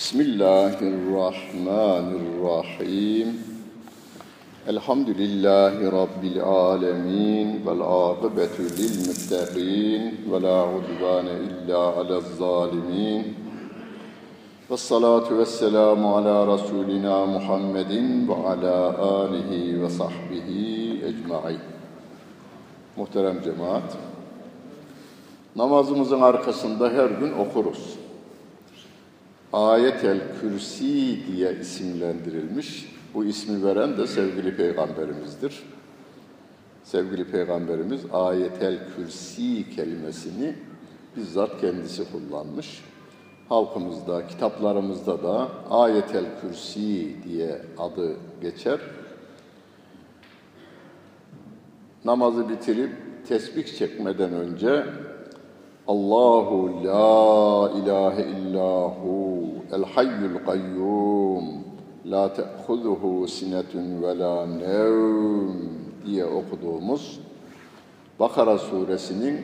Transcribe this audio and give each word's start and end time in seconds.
بسم 0.00 0.20
الله 0.20 0.78
الرحمن 0.80 2.08
الرحيم 2.20 3.28
الحمد 4.68 5.08
لله 5.10 5.90
رب 5.90 6.22
العالمين 6.24 7.48
والعاقبة 7.66 8.56
للمتقين 8.78 10.02
ولا 10.30 10.56
عدوان 10.72 11.26
إلا 11.26 11.78
على 11.78 12.16
الظالمين 12.16 13.34
والصلاة 14.70 15.28
والسلام 15.32 16.06
على 16.06 16.44
رسولنا 16.54 17.26
محمد 17.26 17.92
وعلى 18.28 18.76
آله 19.00 19.50
وصحبه 19.84 20.48
أجمعين 21.04 21.60
Muhterem 22.96 23.42
cemaat, 23.42 23.96
namazımızın 25.56 26.20
arkasında 26.20 26.88
her 26.90 27.10
gün 27.10 27.32
okuruz. 27.32 27.99
Ayetel 29.53 30.19
Kürsi 30.41 31.19
diye 31.27 31.55
isimlendirilmiş. 31.61 32.95
Bu 33.13 33.25
ismi 33.25 33.63
veren 33.65 33.97
de 33.97 34.07
sevgili 34.07 34.55
peygamberimizdir. 34.55 35.63
Sevgili 36.83 37.25
peygamberimiz 37.25 38.01
Ayetel 38.13 38.79
Kürsi 38.95 39.75
kelimesini 39.75 40.55
bizzat 41.17 41.61
kendisi 41.61 42.03
kullanmış. 42.11 42.83
Halkımızda, 43.49 44.27
kitaplarımızda 44.27 45.23
da 45.23 45.51
Ayetel 45.69 46.25
Kürsi 46.41 47.15
diye 47.23 47.61
adı 47.77 48.15
geçer. 48.41 48.79
Namazı 52.05 52.49
bitirip 52.49 52.91
tesbih 53.27 53.77
çekmeden 53.77 54.33
önce 54.33 54.85
Allahu 55.87 56.83
la 56.83 57.71
ilahe 57.79 58.23
illahu 58.23 59.41
el 59.73 59.83
hayyul 59.83 60.45
kayyum 60.45 61.63
la 62.05 62.33
te'khuzuhu 62.33 63.27
sinetun 63.27 64.03
ve 64.03 64.19
la 64.19 64.45
nevm 64.45 65.57
diye 66.05 66.25
okuduğumuz 66.25 67.19
Bakara 68.19 68.57
suresinin 68.57 69.41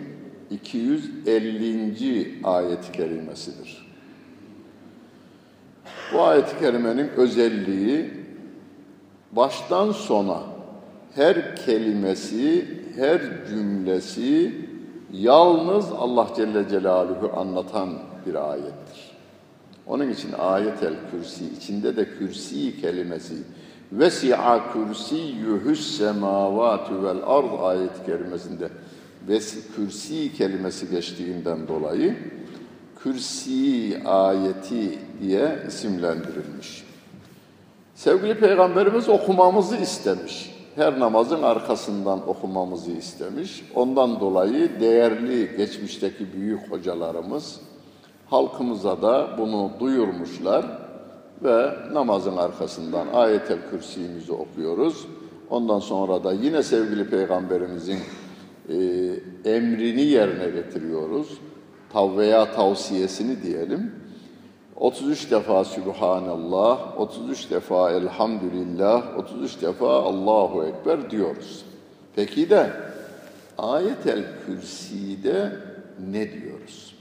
250. 0.52 2.40
ayet-i 2.44 2.92
kerimesidir. 2.92 3.88
Bu 6.14 6.22
ayet-i 6.22 6.60
kerimenin 6.60 7.08
özelliği 7.08 8.12
baştan 9.32 9.92
sona 9.92 10.44
her 11.16 11.56
kelimesi, 11.56 12.66
her 12.96 13.22
cümlesi 13.50 14.67
yalnız 15.14 15.92
Allah 15.92 16.28
Celle 16.36 16.70
Celaluhu 16.70 17.32
anlatan 17.40 17.90
bir 18.26 18.52
ayettir. 18.52 19.12
Onun 19.88 20.10
için 20.10 20.34
ayetel 20.34 20.94
kürsi, 21.12 21.46
içinde 21.58 21.96
de 21.96 22.10
kürsi 22.10 22.82
kelimesi 22.82 23.36
vesi'a 23.92 24.74
kürsiyyuhus 24.74 25.98
semavati 25.98 27.04
vel 27.04 27.18
ard 27.26 27.64
ayet 27.64 28.06
kelimesinde 28.06 28.70
vesi 29.28 29.76
kürsi 29.76 30.34
kelimesi 30.34 30.90
geçtiğinden 30.90 31.68
dolayı 31.68 32.18
kürsi 33.04 34.02
ayeti 34.06 35.00
diye 35.22 35.64
isimlendirilmiş. 35.68 36.84
Sevgili 37.96 38.40
Peygamberimiz 38.40 39.10
okumamızı 39.10 39.76
istemiş 39.76 40.57
her 40.78 41.00
namazın 41.00 41.44
arkasından 41.44 42.30
okumamızı 42.30 42.92
istemiş. 42.92 43.66
Ondan 43.76 44.20
dolayı 44.20 44.80
değerli 44.80 45.58
geçmişteki 45.58 46.34
büyük 46.34 46.72
hocalarımız 46.72 47.60
halkımıza 48.30 49.02
da 49.02 49.30
bunu 49.38 49.72
duyurmuşlar 49.80 50.66
ve 51.44 51.74
namazın 51.94 52.38
arkasından 52.38 53.08
ayetel 53.14 53.58
kürsimizi 53.72 54.32
okuyoruz. 54.32 55.08
Ondan 55.50 55.80
sonra 55.80 56.24
da 56.24 56.34
yine 56.34 56.64
sevgili 56.64 57.10
peygamberimizin 57.10 58.00
e, 58.70 58.76
emrini 59.46 60.02
yerine 60.02 60.50
getiriyoruz. 60.50 61.38
Tav 61.94 62.18
veya 62.18 62.52
tavsiyesini 62.52 63.44
diyelim. 63.44 63.92
33 64.80 65.32
defa 65.32 65.66
Sübhanallah, 65.66 67.00
33 67.00 67.52
defa 67.52 67.92
Elhamdülillah, 67.92 69.18
33 69.18 69.62
defa 69.62 70.04
Allahu 70.04 70.66
Ekber 70.66 71.12
diyoruz. 71.12 71.66
Peki 72.16 72.50
de 72.50 72.72
ayetel 73.58 74.26
kürside 74.46 75.56
ne 76.12 76.34
diyoruz? 76.34 76.96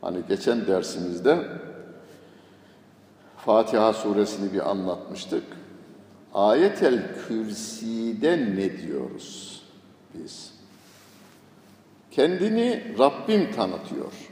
Hani 0.00 0.18
geçen 0.28 0.66
dersimizde 0.66 1.38
Fatiha 3.36 3.92
suresini 3.92 4.52
bir 4.52 4.70
anlatmıştık. 4.70 5.44
Ayetel 6.34 7.02
kürside 7.26 8.38
ne 8.56 8.78
diyoruz 8.78 9.62
biz? 10.14 10.54
Kendini 12.10 12.94
Rabbim 12.98 13.52
tanıtıyor 13.52 14.31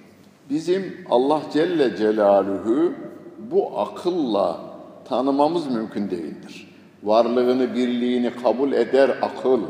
bizim 0.51 1.07
Allah 1.11 1.43
Celle 1.53 1.97
Celaluhu 1.97 2.93
bu 3.39 3.79
akılla 3.79 4.61
tanımamız 5.05 5.67
mümkün 5.67 6.11
değildir. 6.11 6.69
Varlığını, 7.03 7.75
birliğini 7.75 8.33
kabul 8.43 8.73
eder 8.73 9.19
akıl 9.23 9.61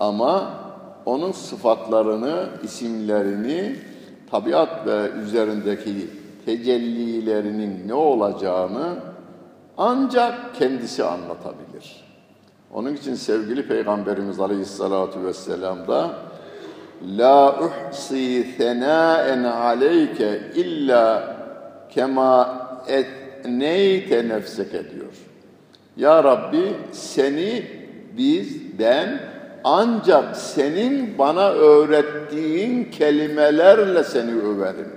ama 0.00 0.54
onun 1.06 1.32
sıfatlarını, 1.32 2.48
isimlerini, 2.62 3.76
tabiat 4.30 4.86
ve 4.86 5.10
üzerindeki 5.24 6.10
tecellilerinin 6.44 7.88
ne 7.88 7.94
olacağını 7.94 8.96
ancak 9.76 10.54
kendisi 10.54 11.04
anlatabilir. 11.04 12.04
Onun 12.72 12.94
için 12.94 13.14
sevgili 13.14 13.68
Peygamberimiz 13.68 14.40
Aleyhisselatü 14.40 15.24
Vesselam 15.24 15.88
da 15.88 16.10
La 17.04 17.60
uhsi 17.60 18.46
senaen 18.58 19.44
aleyke 19.44 20.40
illa 20.54 21.36
kema 21.90 22.66
etneyte 22.88 24.28
nefseke 24.28 24.90
diyor. 24.90 25.14
Ya 25.96 26.24
Rabbi 26.24 26.74
seni 26.92 27.66
biz, 28.16 28.78
ben 28.78 29.20
ancak 29.64 30.36
senin 30.36 31.18
bana 31.18 31.50
öğrettiğin 31.50 32.90
kelimelerle 32.90 34.04
seni 34.04 34.32
överim 34.32 34.92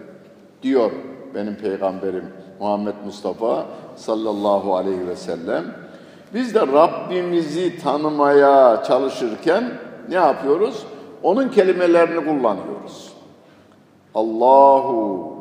diyor 0.63 0.91
benim 1.35 1.55
peygamberim 1.55 2.25
Muhammed 2.59 2.93
Mustafa 3.05 3.65
sallallahu 3.95 4.75
aleyhi 4.75 5.07
ve 5.07 5.15
sellem. 5.15 5.63
Biz 6.33 6.55
de 6.55 6.59
Rabbimizi 6.59 7.79
tanımaya 7.79 8.83
çalışırken 8.87 9.63
ne 10.09 10.15
yapıyoruz? 10.15 10.85
Onun 11.23 11.49
kelimelerini 11.49 12.25
kullanıyoruz. 12.25 13.13
Allahu 14.15 15.33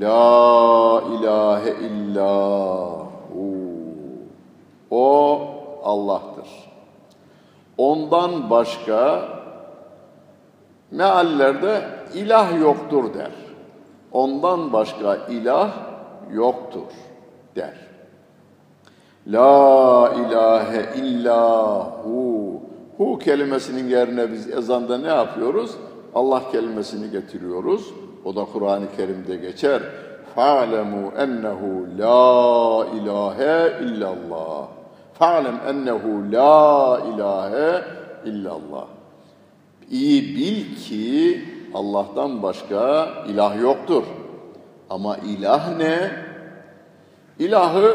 la 0.00 1.02
ilahe 1.18 1.70
illahu. 1.70 3.54
O 4.90 5.40
Allah'tır. 5.84 6.70
Ondan 7.78 8.50
başka 8.50 9.28
meallerde 10.90 11.82
ilah 12.14 12.60
yoktur 12.60 13.14
der. 13.14 13.32
Ondan 14.12 14.72
başka 14.72 15.16
ilah 15.16 15.70
yoktur 16.32 16.92
der. 17.56 17.74
La 19.26 20.12
ilahe 20.14 20.98
illahu 20.98 22.29
Hu 23.00 23.18
kelimesinin 23.18 23.88
yerine 23.88 24.32
biz 24.32 24.50
ezanda 24.50 24.98
ne 24.98 25.08
yapıyoruz? 25.08 25.70
Allah 26.14 26.42
kelimesini 26.52 27.10
getiriyoruz. 27.10 27.90
O 28.24 28.36
da 28.36 28.44
Kur'an-ı 28.44 28.96
Kerim'de 28.96 29.36
geçer. 29.36 29.82
Fa'lemu 30.34 31.12
ennehu 31.18 31.86
la 31.98 32.86
ilahe 32.86 33.84
illallah. 33.84 34.68
Fa'lem 35.14 35.60
ennehu 35.68 36.32
la 36.32 37.00
ilahe 37.14 37.82
illallah. 38.24 38.86
İyi 39.90 40.22
bil 40.36 40.76
ki 40.76 41.40
Allah'tan 41.74 42.42
başka 42.42 43.08
ilah 43.28 43.62
yoktur. 43.62 44.04
Ama 44.90 45.16
ilah 45.16 45.76
ne? 45.76 46.10
İlahı 47.38 47.94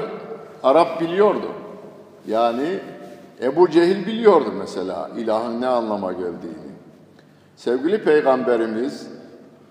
Arap 0.64 1.02
biliyordu. 1.02 1.52
Yani 2.28 2.80
Ebu 3.42 3.70
Cehil 3.70 4.06
biliyordu 4.06 4.54
mesela 4.58 5.10
ilahın 5.18 5.62
ne 5.62 5.68
anlama 5.68 6.12
geldiğini. 6.12 6.76
Sevgili 7.56 8.04
Peygamberimiz 8.04 9.08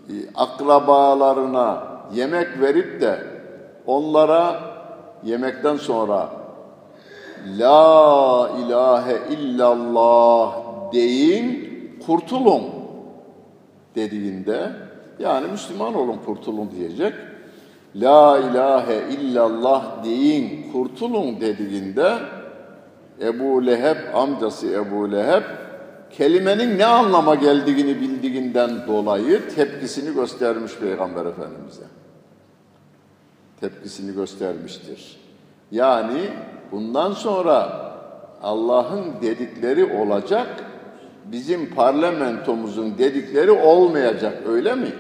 e, 0.09 0.13
akrabalarına 0.35 1.83
yemek 2.15 2.61
verip 2.61 3.01
de 3.01 3.19
onlara 3.87 4.61
yemekten 5.25 5.77
sonra 5.77 6.31
La 7.59 8.51
ilahe 8.67 9.19
illallah 9.31 10.55
deyin 10.93 11.71
kurtulun 12.07 12.63
dediğinde 13.95 14.71
yani 15.19 15.47
Müslüman 15.49 15.95
olun 15.95 16.19
kurtulun 16.27 16.71
diyecek. 16.71 17.13
La 17.97 18.39
ilahe 18.39 19.03
illallah 19.11 20.05
deyin, 20.05 20.73
kurtulun 20.73 21.41
dediğinde 21.41 22.19
Ebu 23.21 23.67
Leheb, 23.67 23.97
amcası 24.15 24.67
Ebu 24.67 25.13
Leheb 25.13 25.43
kelimenin 26.11 26.79
ne 26.79 26.87
anlama 26.87 27.35
geldiğini 27.35 28.01
bildiğinden 28.01 28.87
dolayı 28.87 29.55
tepkisini 29.55 30.15
göstermiş 30.15 30.77
Peygamber 30.77 31.27
Efendimiz'e. 31.27 31.85
Tepkisini 33.61 34.15
göstermiştir. 34.15 35.17
Yani 35.71 36.21
bundan 36.73 37.13
sonra 37.13 37.85
Allah'ın 38.43 39.05
dedikleri 39.23 39.85
olacak, 39.85 40.49
bizim 41.25 41.75
parlamentomuzun 41.75 42.99
dedikleri 42.99 43.51
olmayacak 43.51 44.43
öyle 44.49 44.75
mi? 44.75 44.93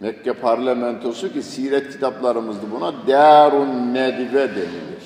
Mekke 0.00 0.32
parlamentosu 0.32 1.32
ki 1.32 1.42
siret 1.42 1.90
kitaplarımızda 1.92 2.62
buna 2.76 2.92
Darun 3.08 3.94
Nedve 3.94 4.48
denilir. 4.48 4.97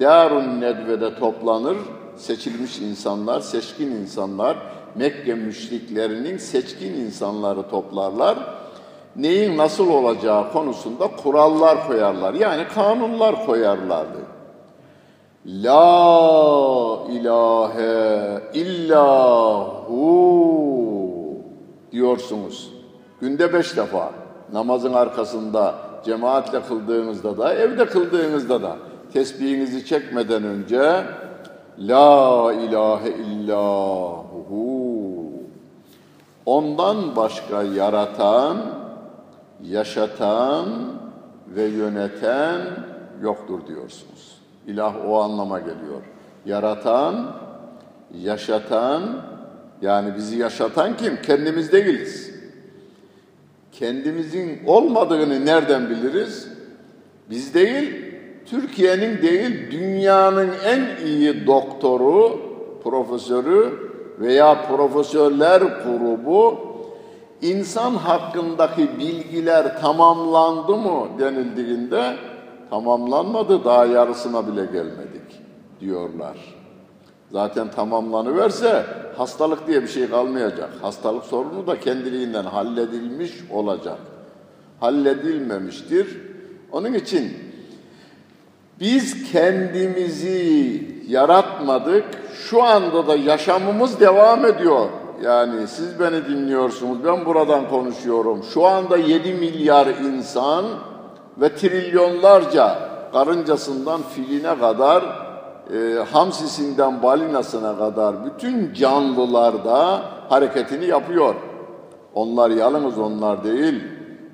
Darun 0.00 0.60
Nedve'de 0.60 1.18
toplanır 1.18 1.76
seçilmiş 2.16 2.78
insanlar, 2.78 3.40
seçkin 3.40 3.90
insanlar, 3.90 4.56
Mekke 4.94 5.34
müşriklerinin 5.34 6.38
seçkin 6.38 6.94
insanları 6.94 7.62
toplarlar. 7.68 8.38
Neyin 9.16 9.56
nasıl 9.56 9.90
olacağı 9.90 10.52
konusunda 10.52 11.08
kurallar 11.22 11.86
koyarlar. 11.86 12.34
Yani 12.34 12.68
kanunlar 12.74 13.46
koyarlardı. 13.46 14.18
La 15.46 16.98
ilahe 17.10 18.40
illahu 18.54 20.02
diyorsunuz. 21.92 22.72
Günde 23.20 23.52
beş 23.52 23.76
defa 23.76 24.10
namazın 24.52 24.92
arkasında 24.92 25.74
cemaatle 26.04 26.62
kıldığınızda 26.62 27.38
da 27.38 27.54
evde 27.54 27.86
kıldığınızda 27.86 28.62
da 28.62 28.76
tesbihinizi 29.12 29.86
çekmeden 29.86 30.44
önce 30.44 31.04
La 31.78 32.52
ilahe 32.52 33.10
illahu 33.10 34.32
Ondan 36.46 37.16
başka 37.16 37.62
yaratan, 37.62 38.58
yaşatan 39.62 40.68
ve 41.48 41.62
yöneten 41.62 42.60
yoktur 43.22 43.66
diyorsunuz. 43.66 44.38
İlah 44.66 45.08
o 45.08 45.20
anlama 45.20 45.58
geliyor. 45.58 46.02
Yaratan, 46.46 47.36
yaşatan, 48.14 49.02
yani 49.82 50.16
bizi 50.16 50.38
yaşatan 50.38 50.96
kim? 50.96 51.22
Kendimiz 51.22 51.72
değiliz. 51.72 52.34
Kendimizin 53.72 54.60
olmadığını 54.66 55.46
nereden 55.46 55.90
biliriz? 55.90 56.48
Biz 57.30 57.54
değil, 57.54 58.11
Türkiye'nin 58.46 59.22
değil, 59.22 59.70
dünyanın 59.70 60.50
en 60.64 61.06
iyi 61.06 61.46
doktoru, 61.46 62.40
profesörü 62.84 63.90
veya 64.20 64.62
profesörler 64.68 65.60
grubu 65.60 66.58
insan 67.42 67.94
hakkındaki 67.94 68.98
bilgiler 68.98 69.80
tamamlandı 69.80 70.76
mı 70.76 71.08
denildiğinde 71.18 72.16
tamamlanmadı, 72.70 73.64
daha 73.64 73.86
yarısına 73.86 74.46
bile 74.46 74.64
gelmedik 74.64 75.40
diyorlar. 75.80 76.36
Zaten 77.32 77.70
tamamlanıverse 77.70 78.84
hastalık 79.16 79.66
diye 79.66 79.82
bir 79.82 79.88
şey 79.88 80.10
kalmayacak. 80.10 80.70
Hastalık 80.82 81.24
sorunu 81.24 81.66
da 81.66 81.80
kendiliğinden 81.80 82.44
halledilmiş 82.44 83.32
olacak. 83.50 83.98
Halledilmemiştir. 84.80 86.20
Onun 86.72 86.92
için 86.94 87.32
biz 88.80 89.32
kendimizi 89.32 90.86
yaratmadık. 91.08 92.04
Şu 92.34 92.62
anda 92.62 93.06
da 93.06 93.16
yaşamımız 93.16 94.00
devam 94.00 94.44
ediyor. 94.44 94.86
Yani 95.22 95.66
siz 95.66 96.00
beni 96.00 96.24
dinliyorsunuz, 96.24 97.04
ben 97.04 97.24
buradan 97.24 97.68
konuşuyorum. 97.68 98.42
Şu 98.54 98.66
anda 98.66 98.96
7 98.96 99.34
milyar 99.34 99.86
insan 99.86 100.64
ve 101.40 101.54
trilyonlarca 101.54 102.78
karıncasından 103.12 104.00
filine 104.02 104.58
kadar, 104.58 105.02
e, 105.74 106.04
hamsisinden 106.12 107.02
balinasına 107.02 107.78
kadar 107.78 108.14
bütün 108.24 108.74
canlılarda 108.74 110.02
hareketini 110.28 110.86
yapıyor. 110.86 111.34
Onlar 112.14 112.50
yalnız 112.50 112.98
onlar 112.98 113.44
değil. 113.44 113.84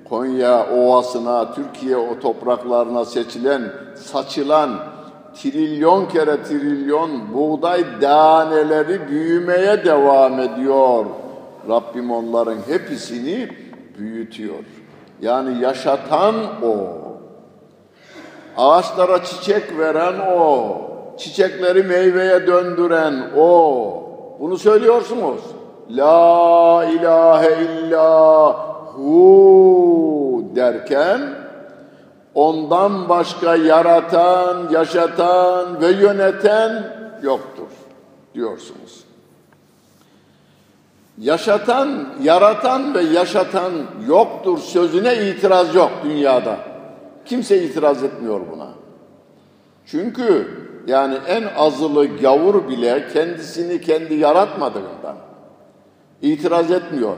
Konya 0.09 0.67
Ovası'na, 0.77 1.53
Türkiye 1.53 1.97
o 1.97 2.19
topraklarına 2.19 3.05
seçilen, 3.05 3.61
saçılan 3.95 4.69
trilyon 5.35 6.05
kere 6.05 6.43
trilyon 6.43 7.33
buğday 7.33 8.01
daneleri 8.01 9.07
büyümeye 9.07 9.85
devam 9.85 10.39
ediyor. 10.39 11.05
Rabbim 11.69 12.11
onların 12.11 12.57
hepsini 12.67 13.49
büyütüyor. 13.97 14.63
Yani 15.21 15.61
yaşatan 15.61 16.35
o. 16.63 16.75
Ağaçlara 18.57 19.23
çiçek 19.23 19.77
veren 19.77 20.19
o. 20.39 20.77
Çiçekleri 21.17 21.83
meyveye 21.83 22.47
döndüren 22.47 23.15
o. 23.37 23.93
Bunu 24.39 24.57
söylüyorsunuz. 24.57 25.41
La 25.89 26.85
ilahe 26.85 27.63
illa 27.63 28.51
hu 28.95 29.98
derken 30.55 31.35
ondan 32.35 33.09
başka 33.09 33.55
yaratan, 33.55 34.69
yaşatan 34.71 35.81
ve 35.81 35.87
yöneten 35.87 36.93
yoktur 37.23 37.67
diyorsunuz. 38.33 39.03
Yaşatan, 41.17 42.13
yaratan 42.23 42.93
ve 42.93 43.01
yaşatan 43.01 43.73
yoktur 44.07 44.57
sözüne 44.57 45.29
itiraz 45.29 45.75
yok 45.75 45.91
dünyada. 46.03 46.57
Kimse 47.25 47.63
itiraz 47.63 48.03
etmiyor 48.03 48.41
buna. 48.51 48.67
Çünkü 49.85 50.47
yani 50.87 51.17
en 51.27 51.43
azılı 51.57 52.17
gavur 52.17 52.67
bile 52.67 53.07
kendisini 53.13 53.81
kendi 53.81 54.15
yaratmadığından 54.15 55.15
itiraz 56.21 56.71
etmiyor. 56.71 57.17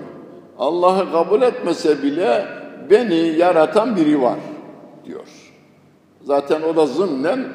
Allah'ı 0.59 1.11
kabul 1.11 1.41
etmese 1.41 2.03
bile 2.03 2.60
beni 2.89 3.15
yaratan 3.15 3.95
biri 3.95 4.21
var 4.21 4.39
diyor. 5.05 5.27
Zaten 6.21 6.61
o 6.61 6.75
da 6.75 6.85
zımnen 6.85 7.47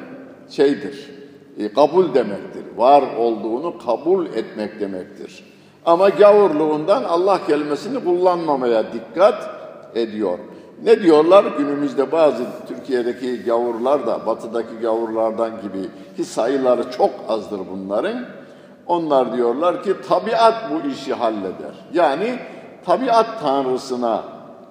şeydir, 0.49 1.11
e, 1.57 1.73
kabul 1.73 2.13
demektir. 2.13 2.63
Var 2.77 3.03
olduğunu 3.17 3.77
kabul 3.77 4.25
etmek 4.25 4.79
demektir. 4.79 5.43
Ama 5.85 6.09
gavurluğundan 6.09 7.03
Allah 7.03 7.39
kelimesini 7.47 8.03
kullanmamaya 8.03 8.83
dikkat 8.93 9.49
ediyor. 9.95 10.39
Ne 10.83 11.03
diyorlar? 11.03 11.45
Günümüzde 11.57 12.11
bazı 12.11 12.43
Türkiye'deki 12.67 13.43
gavurlar 13.43 14.07
da 14.07 14.25
batıdaki 14.25 14.75
gavurlardan 14.81 15.51
gibi 15.61 15.89
ki 16.17 16.25
sayıları 16.25 16.91
çok 16.91 17.11
azdır 17.27 17.59
bunların. 17.71 18.25
Onlar 18.87 19.37
diyorlar 19.37 19.83
ki 19.83 19.93
tabiat 20.09 20.55
bu 20.71 20.89
işi 20.89 21.13
halleder. 21.13 21.75
Yani 21.93 22.39
tabiat 22.85 23.41
tanrısına 23.41 24.23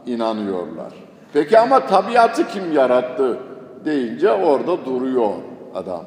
inanıyorlar. 0.06 0.92
Peki 1.32 1.58
ama 1.58 1.86
tabiatı 1.86 2.48
kim 2.48 2.72
yarattı 2.72 3.38
deyince 3.84 4.32
orada 4.32 4.84
duruyor 4.84 5.32
adam. 5.75 6.04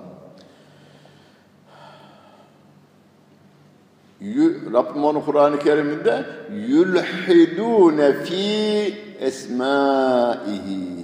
Rabbim 4.73 5.03
onu 5.03 5.25
Kur'an-ı 5.25 5.59
Kerim'inde 5.59 6.25
yulhidune 6.67 8.13
fi 8.13 8.93
esmaihi 9.19 10.99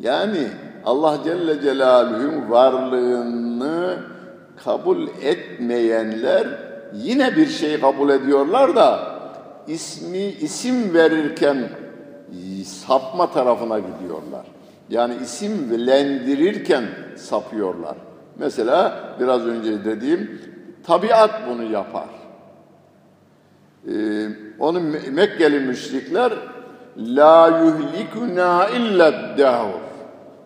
yani 0.00 0.48
Allah 0.84 1.18
Celle 1.24 1.60
Celaluhu'nun 1.60 2.50
varlığını 2.50 3.96
kabul 4.64 5.08
etmeyenler 5.22 6.46
yine 6.94 7.36
bir 7.36 7.46
şey 7.46 7.80
kabul 7.80 8.10
ediyorlar 8.10 8.76
da 8.76 9.16
ismi 9.66 10.18
isim 10.18 10.94
verirken 10.94 11.68
sapma 12.64 13.30
tarafına 13.30 13.78
gidiyorlar. 13.78 14.46
Yani 14.88 15.14
isimlendirirken 15.22 16.84
sapıyorlar. 17.16 17.96
Mesela 18.38 19.04
biraz 19.20 19.46
önce 19.46 19.84
dediğim 19.84 20.40
tabiat 20.86 21.30
bunu 21.48 21.62
yapar. 21.64 22.08
Ee, 23.88 24.28
onu 24.58 24.80
Mekkeli 25.12 25.60
müşrikler 25.60 26.32
la 26.98 27.62
yuhlikuna 27.64 28.68
illa 28.68 29.38
dahur. 29.38 29.80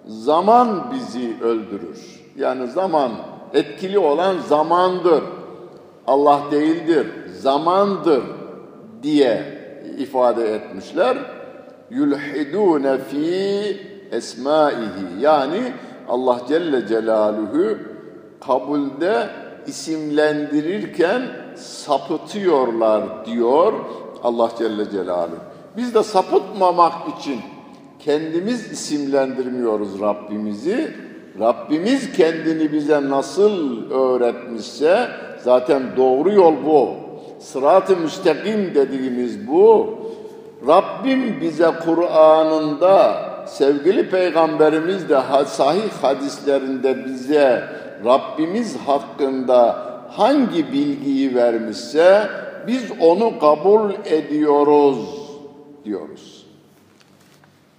Zaman 0.07 0.93
bizi 0.93 1.35
öldürür. 1.43 2.21
Yani 2.37 2.67
zaman 2.71 3.13
etkili 3.55 3.99
olan 3.99 4.39
zamandır. 4.39 5.23
Allah 6.07 6.41
değildir, 6.51 7.07
zamandır 7.41 8.23
diye 9.03 9.61
ifade 9.99 10.55
etmişler. 10.55 11.19
Yulhidune 11.91 12.99
fi 12.99 13.77
esmaihi 14.13 15.21
yani 15.21 15.73
Allah 16.09 16.41
Celle 16.49 16.87
Celaluhu 16.87 17.79
kabulde 18.41 19.29
isimlendirirken 19.67 21.23
sapıtıyorlar 21.57 23.27
diyor 23.27 23.73
Allah 24.23 24.51
Celle 24.59 24.91
Celaluhu. 24.91 25.37
Biz 25.77 25.95
de 25.95 26.03
sapıtmamak 26.03 26.93
için 27.19 27.41
kendimiz 27.99 28.73
isimlendirmiyoruz 28.73 30.01
Rabbimizi. 30.01 30.95
Rabbimiz 31.41 32.13
kendini 32.13 32.73
bize 32.73 33.11
nasıl 33.11 33.91
öğretmişse 33.91 35.09
zaten 35.45 35.83
doğru 35.97 36.33
yol 36.33 36.55
bu. 36.67 36.89
Sırat-ı 37.39 37.97
müstakim 37.97 38.75
dediğimiz 38.75 39.49
bu. 39.49 40.00
Rabbim 40.67 41.41
bize 41.41 41.71
Kur'an'ında 41.85 43.17
sevgili 43.47 44.11
peygamberimiz 44.11 45.09
de 45.09 45.21
sahih 45.47 45.91
hadislerinde 46.03 47.05
bize 47.05 47.65
Rabbimiz 48.05 48.77
hakkında 48.77 49.87
hangi 50.09 50.73
bilgiyi 50.73 51.35
vermişse 51.35 52.29
biz 52.67 52.83
onu 53.01 53.39
kabul 53.39 53.91
ediyoruz 54.05 54.99
diyoruz. 55.85 56.47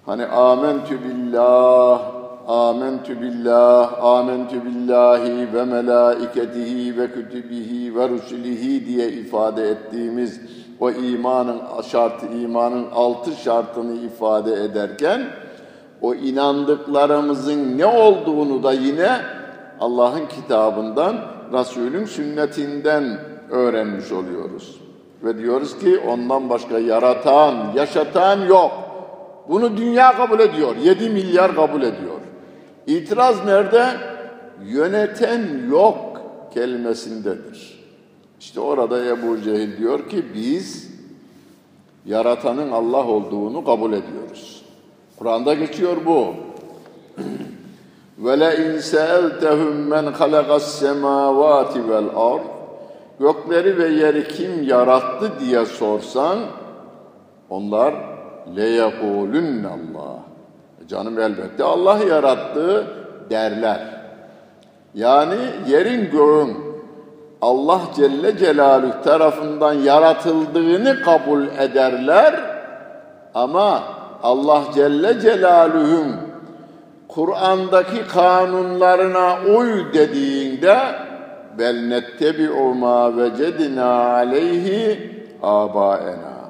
Hani 0.05 0.25
amentü 0.25 1.03
billah, 1.03 2.01
amentü 2.47 3.21
billah, 3.21 4.03
amentü 4.03 4.65
billahi 4.65 5.53
ve 5.53 5.65
melaiketihi 5.65 6.97
ve 6.97 7.11
kütübihi 7.11 7.95
ve 7.95 8.09
rusulihi 8.09 8.85
diye 8.85 9.09
ifade 9.09 9.69
ettiğimiz 9.69 10.41
o 10.81 10.91
imanın 10.91 11.61
şartı, 11.91 12.25
imanın 12.25 12.85
altı 12.93 13.31
şartını 13.31 13.93
ifade 13.93 14.53
ederken 14.53 15.21
o 16.01 16.13
inandıklarımızın 16.13 17.77
ne 17.77 17.85
olduğunu 17.85 18.63
da 18.63 18.73
yine 18.73 19.21
Allah'ın 19.79 20.25
kitabından, 20.25 21.15
Resulün 21.53 22.05
sünnetinden 22.05 23.19
öğrenmiş 23.49 24.11
oluyoruz. 24.11 24.81
Ve 25.23 25.37
diyoruz 25.37 25.79
ki 25.79 25.99
ondan 26.07 26.49
başka 26.49 26.79
yaratan, 26.79 27.55
yaşatan 27.75 28.45
yok. 28.45 28.71
Bunu 29.49 29.77
dünya 29.77 30.17
kabul 30.17 30.39
ediyor. 30.39 30.75
7 30.75 31.09
milyar 31.09 31.55
kabul 31.55 31.81
ediyor. 31.81 32.19
İtiraz 32.87 33.45
nerede? 33.45 33.85
Yöneten 34.65 35.69
yok 35.69 36.21
kelimesindedir. 36.53 37.80
İşte 38.41 38.59
orada 38.59 39.05
Ebu 39.05 39.41
Cehil 39.41 39.77
diyor 39.77 40.09
ki 40.09 40.25
biz 40.33 40.91
yaratanın 42.05 42.71
Allah 42.71 43.07
olduğunu 43.07 43.65
kabul 43.65 43.93
ediyoruz. 43.93 44.65
Kur'an'da 45.19 45.53
geçiyor 45.53 45.97
bu. 46.05 46.27
Ve 48.17 48.39
le 48.39 48.55
in 48.55 48.79
seeltehum 48.79 49.75
men 49.75 50.05
halakas 50.05 50.79
semavati 50.79 51.89
vel 51.89 52.05
ard 52.15 52.41
gökleri 53.19 53.77
ve 53.77 53.87
yeri 53.87 54.27
kim 54.27 54.63
yarattı 54.63 55.31
diye 55.39 55.65
sorsan 55.65 56.39
onlar 57.49 57.93
le 58.55 58.69
yekulunne 58.69 59.67
Allah. 59.67 60.19
E 60.85 60.87
canım 60.87 61.19
elbette 61.19 61.63
Allah 61.63 61.97
yarattı 61.97 62.87
derler. 63.29 64.01
Yani 64.95 65.37
yerin 65.67 66.11
göğün 66.11 66.70
Allah 67.41 67.81
Celle 67.95 68.37
Celaluhu 68.37 69.01
tarafından 69.03 69.73
yaratıldığını 69.73 71.01
kabul 71.01 71.47
ederler 71.47 72.39
ama 73.33 73.83
Allah 74.23 74.63
Celle 74.73 75.19
Celaluhu'nun 75.19 76.15
Kur'an'daki 77.07 78.07
kanunlarına 78.07 79.37
uy 79.57 79.93
dediğinde 79.93 80.77
bel 81.57 81.87
nettebi'u 81.87 82.73
ma 82.73 83.17
vecedina 83.17 84.13
aleyhi 84.13 85.11
abaena. 85.43 86.41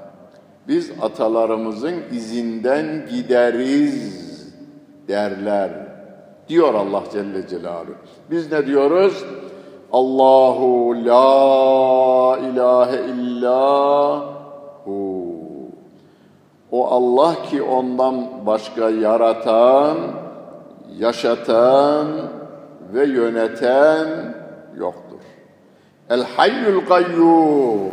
Biz 0.68 0.92
atalarımızın 1.02 1.96
izinden 2.12 3.06
gideriz 3.10 4.22
derler 5.08 5.70
diyor 6.50 6.74
Allah 6.74 7.04
Celle 7.14 7.48
Celaluhu. 7.48 7.96
Biz 8.32 8.52
ne 8.52 8.68
diyoruz? 8.68 9.26
Allahu 9.94 10.96
la 11.06 12.38
ilahe 12.40 12.98
illa 13.12 14.20
hu. 14.86 15.42
O 16.72 16.88
Allah 16.88 17.36
ki 17.50 17.64
ondan 17.64 18.46
başka 18.46 18.90
yaratan, 18.90 19.98
yaşatan 20.98 22.08
ve 22.94 23.06
yöneten 23.06 24.36
yoktur. 24.78 25.20
El 26.10 26.24
hayyul 26.24 26.86
kayyum. 26.86 27.92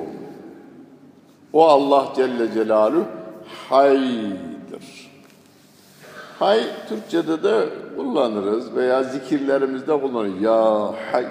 O 1.52 1.64
Allah 1.64 2.04
Celle 2.16 2.52
Celaluhu 2.52 3.04
haydır. 3.70 5.10
Hay 6.38 6.60
Türkçe'de 6.88 7.42
de 7.42 7.68
kullanırız 7.96 8.76
veya 8.76 9.02
zikirlerimizde 9.02 10.00
kullanırız. 10.00 10.42
Ya 10.42 10.94
hay, 11.12 11.26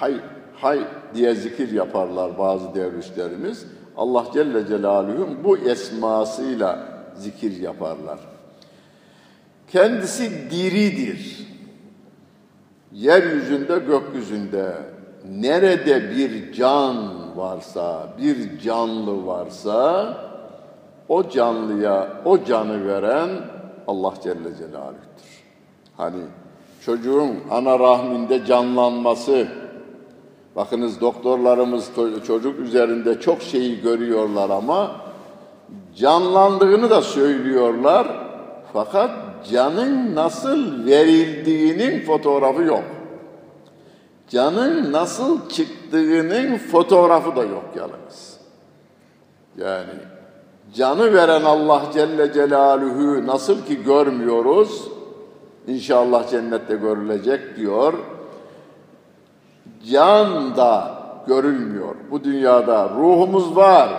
hay, 0.00 0.14
hay 0.54 0.80
diye 1.14 1.34
zikir 1.34 1.72
yaparlar 1.72 2.38
bazı 2.38 2.74
dervişlerimiz. 2.74 3.66
Allah 3.96 4.24
Celle 4.34 4.66
Celaluhu'nun 4.66 5.44
bu 5.44 5.58
esmasıyla 5.58 6.78
zikir 7.14 7.60
yaparlar. 7.60 8.18
Kendisi 9.68 10.50
diridir. 10.50 11.46
Yeryüzünde, 12.92 13.78
gökyüzünde 13.78 14.72
nerede 15.30 16.10
bir 16.10 16.52
can 16.52 16.96
varsa, 17.36 18.08
bir 18.18 18.58
canlı 18.58 19.26
varsa 19.26 20.16
o 21.08 21.28
canlıya 21.28 22.08
o 22.24 22.44
canı 22.44 22.86
veren 22.86 23.30
Allah 23.86 24.14
Celle 24.22 24.56
Celaluh'tür. 24.58 25.44
Hani 25.96 26.22
çocuğun 26.84 27.36
ana 27.50 27.78
rahminde 27.78 28.44
canlanması, 28.44 29.48
bakınız 30.56 31.00
doktorlarımız 31.00 31.90
çocuk 32.26 32.58
üzerinde 32.58 33.20
çok 33.20 33.42
şeyi 33.42 33.80
görüyorlar 33.80 34.50
ama 34.50 34.90
canlandığını 35.96 36.90
da 36.90 37.02
söylüyorlar. 37.02 38.06
Fakat 38.72 39.10
canın 39.50 40.14
nasıl 40.14 40.86
verildiğinin 40.86 42.04
fotoğrafı 42.04 42.62
yok. 42.62 42.84
Canın 44.28 44.92
nasıl 44.92 45.48
çıktığının 45.48 46.58
fotoğrafı 46.58 47.36
da 47.36 47.42
yok 47.42 47.64
yalnız. 47.76 48.36
Yani 49.58 50.00
canı 50.74 51.14
veren 51.14 51.42
Allah 51.42 51.82
Celle 51.94 52.32
Celaluhu 52.32 53.26
nasıl 53.26 53.64
ki 53.64 53.82
görmüyoruz, 53.82 54.88
İnşallah 55.66 56.30
cennette 56.30 56.74
görülecek 56.74 57.56
diyor. 57.56 57.94
Can 59.90 60.56
da 60.56 60.96
görülmüyor. 61.26 61.94
Bu 62.10 62.24
dünyada 62.24 62.90
ruhumuz 62.90 63.56
var. 63.56 63.90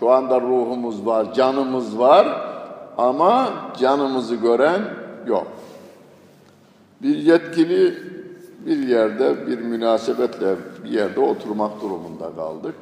Şu 0.00 0.10
anda 0.10 0.40
ruhumuz 0.40 1.06
var, 1.06 1.34
canımız 1.34 1.98
var 1.98 2.26
ama 2.98 3.48
canımızı 3.78 4.34
gören 4.34 4.80
yok. 5.26 5.46
Bir 7.02 7.16
yetkili 7.16 7.94
bir 8.66 8.88
yerde 8.88 9.46
bir 9.46 9.58
münasebetle 9.58 10.56
bir 10.84 10.90
yerde 10.90 11.20
oturmak 11.20 11.82
durumunda 11.82 12.34
kaldık. 12.36 12.74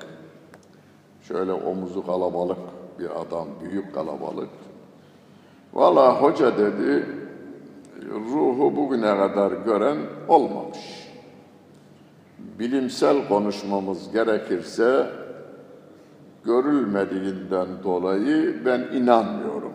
Şöyle 1.29 1.53
omuzu 1.53 2.07
kalabalık 2.07 2.59
bir 2.99 3.11
adam, 3.21 3.49
büyük 3.61 3.95
kalabalık. 3.95 4.49
Valla 5.75 6.23
hoca 6.23 6.59
dedi, 6.59 7.07
ruhu 8.13 8.77
bugüne 8.77 9.17
kadar 9.17 9.53
gören 9.53 9.99
olmamış. 10.29 11.00
Bilimsel 12.59 13.29
konuşmamız 13.29 14.13
gerekirse 14.13 15.11
görülmediğinden 16.45 17.69
dolayı 17.85 18.65
ben 18.65 18.81
inanmıyorum. 18.81 19.73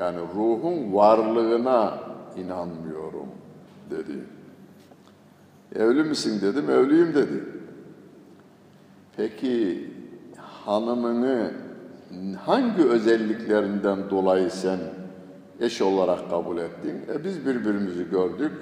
Yani 0.00 0.18
ruhun 0.34 0.94
varlığına 0.94 1.98
inanmıyorum 2.36 3.28
dedi. 3.90 4.24
Evli 5.74 6.04
misin 6.04 6.40
dedim, 6.42 6.70
evliyim 6.70 7.14
dedi. 7.14 7.44
Peki 9.16 9.90
hanımını 10.36 11.50
hangi 12.44 12.82
özelliklerinden 12.82 14.10
dolayı 14.10 14.50
sen 14.50 14.78
eş 15.60 15.82
olarak 15.82 16.30
kabul 16.30 16.58
ettin? 16.58 17.14
E 17.14 17.24
biz 17.24 17.46
birbirimizi 17.46 18.10
gördük, 18.10 18.52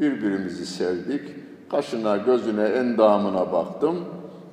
birbirimizi 0.00 0.66
sevdik. 0.66 1.43
Kaşına, 1.70 2.16
gözüne, 2.16 2.64
endamına 2.64 3.52
baktım. 3.52 4.04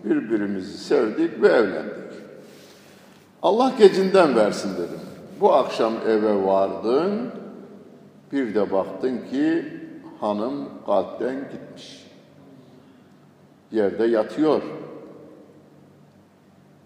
Birbirimizi 0.04 0.78
sevdik 0.78 1.42
ve 1.42 1.48
evlendik. 1.48 2.12
Allah 3.44 3.72
gecinden 3.78 4.36
versin 4.36 4.72
dedim. 4.78 5.00
bu 5.40 5.54
akşam 5.54 5.94
eve 6.08 6.46
vardın, 6.46 7.32
bir 8.32 8.56
de 8.56 8.72
baktın 8.72 9.18
ki 9.32 9.66
hanım 10.20 10.70
kalpten 10.86 11.36
gitmiş. 11.36 12.08
Yerde 13.72 14.06
yatıyor. 14.06 14.62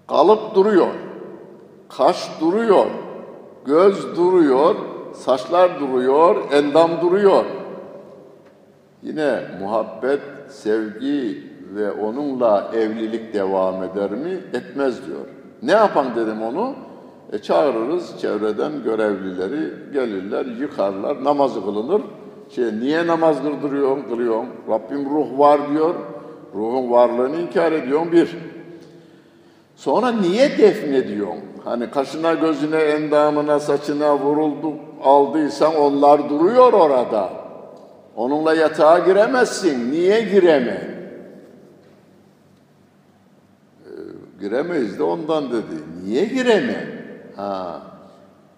Kalıp 0.07 0.55
duruyor. 0.55 0.93
Kaş 1.89 2.29
duruyor. 2.41 2.85
Göz 3.65 4.17
duruyor. 4.17 4.75
Saçlar 5.13 5.79
duruyor. 5.79 6.51
Endam 6.51 7.01
duruyor. 7.01 7.45
Yine 9.05 9.39
muhabbet, 9.61 10.19
sevgi 10.49 11.43
ve 11.75 11.91
onunla 11.91 12.71
evlilik 12.73 13.33
devam 13.33 13.83
eder 13.83 14.11
mi? 14.11 14.39
Etmez 14.53 15.07
diyor. 15.07 15.25
Ne 15.63 15.71
yapan 15.71 16.15
dedim 16.15 16.41
onu? 16.41 16.73
E 17.31 17.37
çağırırız 17.37 18.21
çevreden 18.21 18.83
görevlileri 18.83 19.73
gelirler, 19.93 20.45
yıkarlar, 20.45 21.23
namazı 21.23 21.65
kılınır. 21.65 22.01
Şey, 22.49 22.65
niye 22.79 23.07
namaz 23.07 23.37
kıldırıyorsun, 23.41 24.03
kılıyorsun? 24.09 24.49
Rabbim 24.69 25.09
ruh 25.09 25.39
var 25.39 25.59
diyor. 25.73 25.95
Ruhun 26.55 26.91
varlığını 26.91 27.35
inkar 27.41 27.71
ediyorsun 27.71 28.11
bir. 28.11 28.37
Sonra 29.75 30.11
niye 30.11 30.57
defnediyorsun? 30.57 31.39
Hani 31.63 31.91
kaşına, 31.91 32.33
gözüne, 32.33 32.77
endamına, 32.77 33.59
saçına 33.59 34.17
vuruldu, 34.19 34.73
aldıysan 35.03 35.75
onlar 35.75 36.29
duruyor 36.29 36.73
orada. 36.73 37.44
Onunla 38.15 38.53
yatağa 38.53 38.99
giremezsin. 38.99 39.91
Niye 39.91 40.21
gireme? 40.21 40.95
Ee, 43.85 43.89
giremeyiz 44.39 44.99
de 44.99 45.03
ondan 45.03 45.51
dedi. 45.51 45.75
Niye 46.03 46.25
gireme? 46.25 46.87
Ha, 47.35 47.81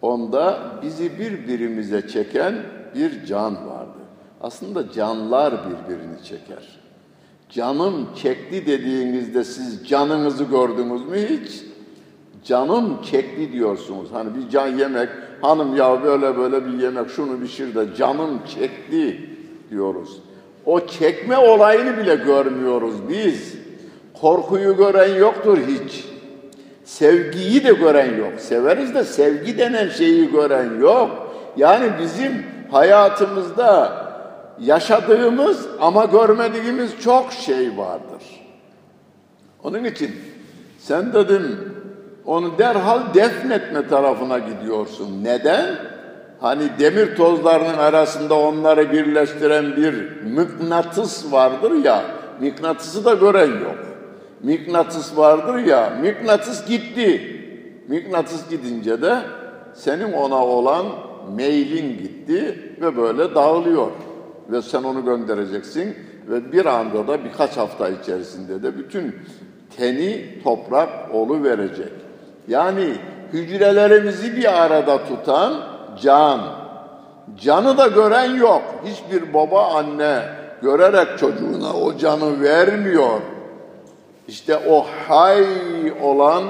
onda 0.02 0.60
bizi 0.82 1.20
birbirimize 1.20 2.08
çeken 2.08 2.56
bir 2.96 3.26
can 3.26 3.54
vardı. 3.70 3.98
Aslında 4.42 4.92
canlar 4.92 5.54
birbirini 5.54 6.24
çeker. 6.24 6.80
Canım 7.50 8.08
çekti 8.16 8.66
dediğinizde 8.66 9.44
siz 9.44 9.88
canınızı 9.88 10.44
gördünüz 10.44 11.06
mü 11.06 11.18
hiç? 11.18 11.64
Canım 12.44 13.02
çekti 13.02 13.54
diyorsunuz. 13.54 14.10
Hani 14.14 14.36
bir 14.36 14.50
can 14.50 14.68
yemek, 14.68 15.10
hanım 15.42 15.76
ya 15.76 16.04
böyle 16.04 16.38
böyle 16.38 16.66
bir 16.66 16.80
yemek 16.80 17.10
şunu 17.10 17.42
pişir 17.42 17.76
de 17.76 17.96
canım 17.96 18.40
çekti 18.48 19.37
diyoruz. 19.70 20.18
O 20.66 20.88
çekme 20.88 21.38
olayını 21.38 21.98
bile 21.98 22.16
görmüyoruz 22.16 22.96
biz. 23.10 23.56
Korkuyu 24.22 24.78
gören 24.78 25.16
yoktur 25.16 25.58
hiç. 25.68 26.06
Sevgiyi 26.86 27.64
de 27.64 27.74
gören 27.74 28.18
yok. 28.18 28.40
Severiz 28.40 28.96
de 28.96 29.04
sevgi 29.04 29.58
denen 29.58 29.90
şeyi 29.90 30.32
gören 30.32 30.80
yok. 30.80 31.10
Yani 31.58 31.92
bizim 32.00 32.46
hayatımızda 32.72 33.94
yaşadığımız 34.60 35.68
ama 35.80 36.06
görmediğimiz 36.06 36.92
çok 37.04 37.34
şey 37.34 37.78
vardır. 37.78 38.24
Onun 39.64 39.84
için 39.84 40.16
sen 40.80 41.14
dedim 41.14 41.74
onu 42.26 42.58
derhal 42.58 43.14
defnetme 43.14 43.88
tarafına 43.88 44.40
gidiyorsun. 44.40 45.24
Neden? 45.24 45.76
Hani 46.41 46.63
demir 46.79 47.15
tozlarının 47.15 47.77
arasında 47.77 48.39
onları 48.39 48.91
birleştiren 48.91 49.75
bir 49.75 50.22
mıknatıs 50.36 51.32
vardır 51.32 51.72
ya, 51.84 52.03
mıknatısı 52.41 53.06
da 53.06 53.13
gören 53.13 53.51
yok. 53.51 53.77
Mıknatıs 54.44 55.17
vardır 55.17 55.58
ya, 55.58 55.94
mıknatıs 56.01 56.67
gitti. 56.67 57.34
Mıknatıs 57.88 58.50
gidince 58.50 59.01
de 59.01 59.20
senin 59.74 60.13
ona 60.13 60.46
olan 60.46 60.86
meylin 61.36 61.98
gitti 61.98 62.60
ve 62.82 62.98
böyle 62.98 63.36
dağılıyor. 63.36 63.88
Ve 64.51 64.62
sen 64.62 64.83
onu 64.83 65.05
göndereceksin 65.05 65.96
ve 66.29 66.51
bir 66.51 66.66
anda 66.66 67.07
da 67.07 67.24
birkaç 67.24 67.57
hafta 67.57 67.90
içerisinde 67.90 68.64
de 68.64 68.77
bütün 68.77 69.16
teni 69.77 70.25
toprak 70.44 70.90
olu 71.14 71.44
verecek. 71.44 71.92
Yani 72.48 72.94
hücrelerimizi 73.33 74.38
bir 74.38 74.64
arada 74.64 75.05
tutan 75.05 75.76
can. 76.01 76.40
Canı 77.42 77.77
da 77.77 77.88
gören 77.88 78.36
yok. 78.36 78.62
Hiçbir 78.86 79.33
baba 79.33 79.74
anne 79.74 80.22
görerek 80.62 81.20
çocuğuna 81.20 81.74
o 81.74 81.98
canı 81.98 82.42
vermiyor. 82.42 83.20
İşte 84.27 84.60
o 84.70 84.86
hay 85.07 85.46
olan 86.03 86.44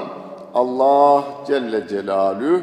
Allah 0.54 1.24
Celle 1.46 1.88
Celaluhu 1.88 2.60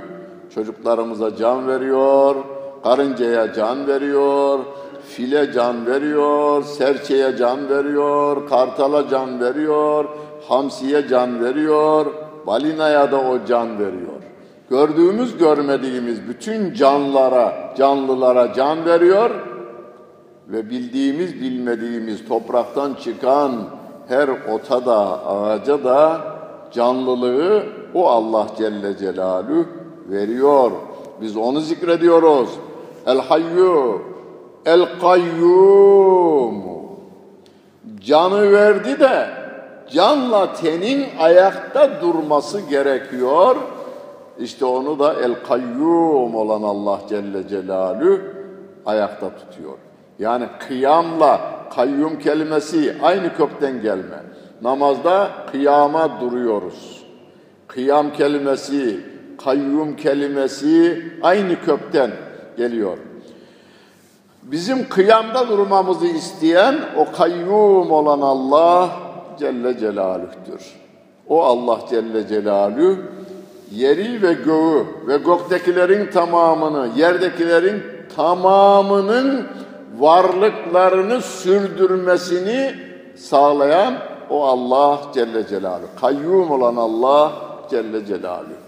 çocuklarımıza 0.56 1.36
can 1.36 1.67
veriyor, 1.67 2.36
karıncaya 2.84 3.54
can 3.54 3.88
veriyor, 3.88 4.60
file 5.08 5.52
can 5.54 5.86
veriyor, 5.86 6.63
serçeye 6.63 7.38
can 7.38 7.69
veriyor, 7.69 8.50
kartala 8.50 9.10
can 9.10 9.41
veriyor, 9.41 10.06
hamsiye 10.48 11.08
can 11.08 11.43
veriyor, 11.43 12.06
balinaya 12.48 13.12
da 13.12 13.17
o 13.17 13.45
can 13.48 13.80
veriyor. 13.80 14.14
Gördüğümüz 14.69 15.38
görmediğimiz 15.38 16.28
bütün 16.28 16.73
canlara, 16.73 17.73
canlılara 17.78 18.54
can 18.54 18.86
veriyor 18.86 19.30
ve 20.47 20.69
bildiğimiz 20.69 21.41
bilmediğimiz 21.41 22.28
topraktan 22.28 22.93
çıkan 22.93 23.51
her 24.08 24.30
ota 24.54 24.86
da 24.86 25.25
ağaca 25.25 25.84
da 25.84 26.21
canlılığı 26.71 27.63
o 27.93 28.08
Allah 28.08 28.47
Celle 28.58 28.97
Celaluhu 28.97 29.65
veriyor. 30.10 30.71
Biz 31.21 31.38
onu 31.38 31.60
zikrediyoruz. 31.60 32.49
El 33.06 33.19
Hayyu, 33.19 34.01
El 34.65 34.86
Kayyum. 35.01 36.63
Canı 37.99 38.51
verdi 38.51 38.99
de 38.99 39.28
canla 39.91 40.54
tenin 40.54 41.06
ayakta 41.19 42.01
durması 42.01 42.62
gerekiyor. 42.62 43.56
İşte 44.39 44.65
onu 44.65 45.00
da 45.00 45.13
El 45.13 45.43
Kayyum 45.43 46.36
olan 46.36 46.63
Allah 46.63 47.00
Celle 47.10 47.48
Celaluhu 47.48 48.19
ayakta 48.86 49.30
tutuyor. 49.30 49.78
Yani 50.19 50.45
kıyamla 50.60 51.56
kayyum 51.76 52.19
kelimesi 52.19 52.95
aynı 53.04 53.38
kökten 53.38 53.82
gelme. 53.82 54.24
Namazda 54.62 55.32
kıyama 55.52 56.21
duruyoruz. 56.21 57.06
Kıyam 57.67 58.13
kelimesi, 58.13 59.00
kayyum 59.43 59.95
kelimesi 59.95 61.04
aynı 61.21 61.62
kökten 61.62 62.12
geliyor. 62.58 62.98
Bizim 64.43 64.89
kıyamda 64.89 65.48
durmamızı 65.50 66.08
isteyen 66.08 66.76
o 66.98 67.12
kayyum 67.12 67.91
olan 67.91 68.21
Allah 68.21 68.89
Celle 69.39 69.78
Celaluh'tür. 69.78 70.76
O 71.28 71.43
Allah 71.43 71.80
Celle 71.89 72.28
Celaluhu 72.28 72.98
yeri 73.71 74.21
ve 74.21 74.34
göğü 74.34 74.86
ve 75.08 75.17
göktekilerin 75.17 76.12
tamamını, 76.12 76.89
yerdekilerin 76.95 77.84
tamamının 78.15 79.47
varlıklarını 79.99 81.21
sürdürmesini 81.21 82.75
sağlayan 83.15 83.93
o 84.30 84.43
Allah 84.43 85.01
Celle 85.13 85.47
Celaluhu. 85.47 85.88
Kayyum 86.01 86.51
olan 86.51 86.75
Allah 86.75 87.32
Celle 87.71 88.06
Celaluhu. 88.06 88.65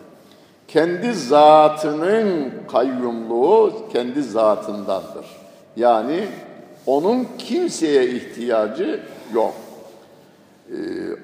Kendi 0.68 1.14
zatının 1.14 2.52
kayyumluğu 2.72 3.74
kendi 3.94 4.24
zatındandır. 4.24 5.26
Yani 5.76 6.28
onun 6.86 7.28
kimseye 7.38 8.10
ihtiyacı 8.10 9.00
yok. 9.34 9.54
Ee, 10.72 10.76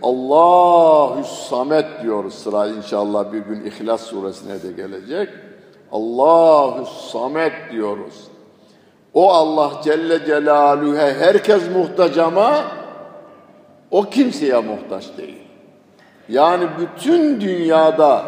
Allahü 0.02 1.24
Samet 1.24 1.86
diyoruz 2.04 2.34
sıra 2.34 2.68
inşallah 2.68 3.34
bir 3.34 3.40
gün 3.40 3.66
İhlas 3.66 4.02
suresine 4.02 4.64
de 4.64 4.72
gelecek. 4.72 5.30
Allahü 5.92 6.86
Samet 7.12 7.54
diyoruz. 7.72 8.28
O 9.14 9.32
Allah 9.32 9.72
Celle 9.84 10.26
Celaluhu'ya 10.26 11.14
herkes 11.14 11.64
muhtaç 11.76 12.18
ama 12.18 12.64
o 13.92 14.04
kimseye 14.04 14.60
muhtaç 14.60 15.18
değil. 15.18 15.44
Yani 16.30 16.68
bütün 16.80 17.42
dünyada, 17.42 18.24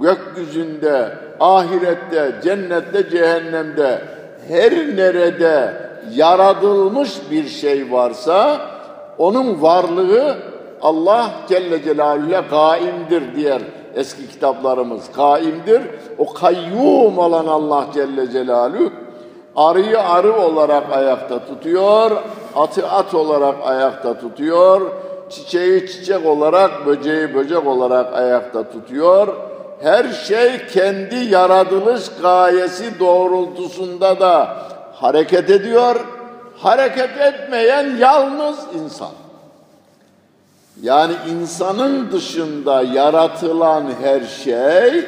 gökyüzünde, 0.00 1.18
ahirette, 1.40 2.34
cennette, 2.44 3.10
cehennemde 3.10 4.02
her 4.48 4.72
nerede 4.96 5.74
yaratılmış 6.14 7.30
bir 7.30 7.48
şey 7.48 7.92
varsa 7.92 8.73
onun 9.18 9.62
varlığı 9.62 10.36
Allah 10.82 11.30
Celle 11.48 11.82
Celaluhu'ya 11.82 12.48
kaimdir 12.48 13.36
diğer 13.36 13.62
eski 13.94 14.28
kitaplarımız. 14.28 15.12
Kaimdir. 15.12 15.82
O 16.18 16.32
kayyum 16.32 17.18
olan 17.18 17.46
Allah 17.46 17.86
Celle 17.94 18.30
Celaluhu 18.30 18.90
arıyı 19.56 20.00
arı 20.00 20.36
olarak 20.36 20.92
ayakta 20.92 21.46
tutuyor, 21.46 22.10
atı 22.56 22.88
at 22.88 23.14
olarak 23.14 23.54
ayakta 23.64 24.18
tutuyor, 24.18 24.90
çiçeği 25.30 25.86
çiçek 25.86 26.26
olarak, 26.26 26.86
böceği 26.86 27.34
böcek 27.34 27.66
olarak 27.66 28.14
ayakta 28.14 28.70
tutuyor. 28.70 29.28
her 29.82 30.08
şey 30.08 30.66
kendi 30.72 31.16
yaratılış 31.16 32.02
gayesi 32.22 33.00
doğrultusunda 33.00 34.20
da 34.20 34.56
hareket 34.92 35.50
ediyor. 35.50 35.96
Hareket 36.56 37.20
etmeyen 37.20 37.96
yalnız 37.96 38.58
insan. 38.74 39.12
Yani 40.82 41.12
insanın 41.30 42.12
dışında 42.12 42.82
yaratılan 42.82 43.84
her 44.02 44.20
şey 44.20 45.06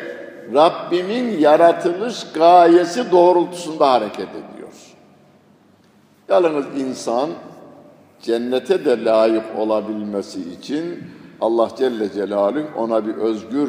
Rabbimin 0.55 1.39
yaratılış 1.39 2.27
gayesi 2.35 3.11
doğrultusunda 3.11 3.93
hareket 3.93 4.29
ediyor. 4.29 4.73
Yalnız 6.29 6.67
insan 6.77 7.31
cennete 8.23 8.85
de 8.85 9.05
layık 9.05 9.45
olabilmesi 9.59 10.41
için 10.53 11.05
Allah 11.41 11.69
Celle 11.79 12.13
Celaluhu 12.13 12.67
ona 12.77 13.07
bir 13.07 13.15
özgür 13.15 13.69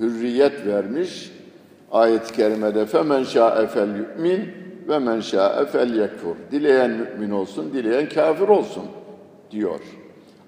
hürriyet 0.00 0.66
vermiş. 0.66 1.32
Ayet-i 1.92 2.32
kerimede 2.32 2.86
femen 2.86 3.24
şa'e 3.24 3.66
fel 3.66 3.88
ve 4.88 4.98
men 4.98 5.20
şa'e 5.20 5.66
fel 5.66 5.94
yekfur. 5.94 6.36
Dileyen 6.50 6.90
mümin 6.90 7.30
olsun, 7.30 7.72
dileyen 7.72 8.08
kafir 8.08 8.48
olsun 8.48 8.84
diyor. 9.50 9.80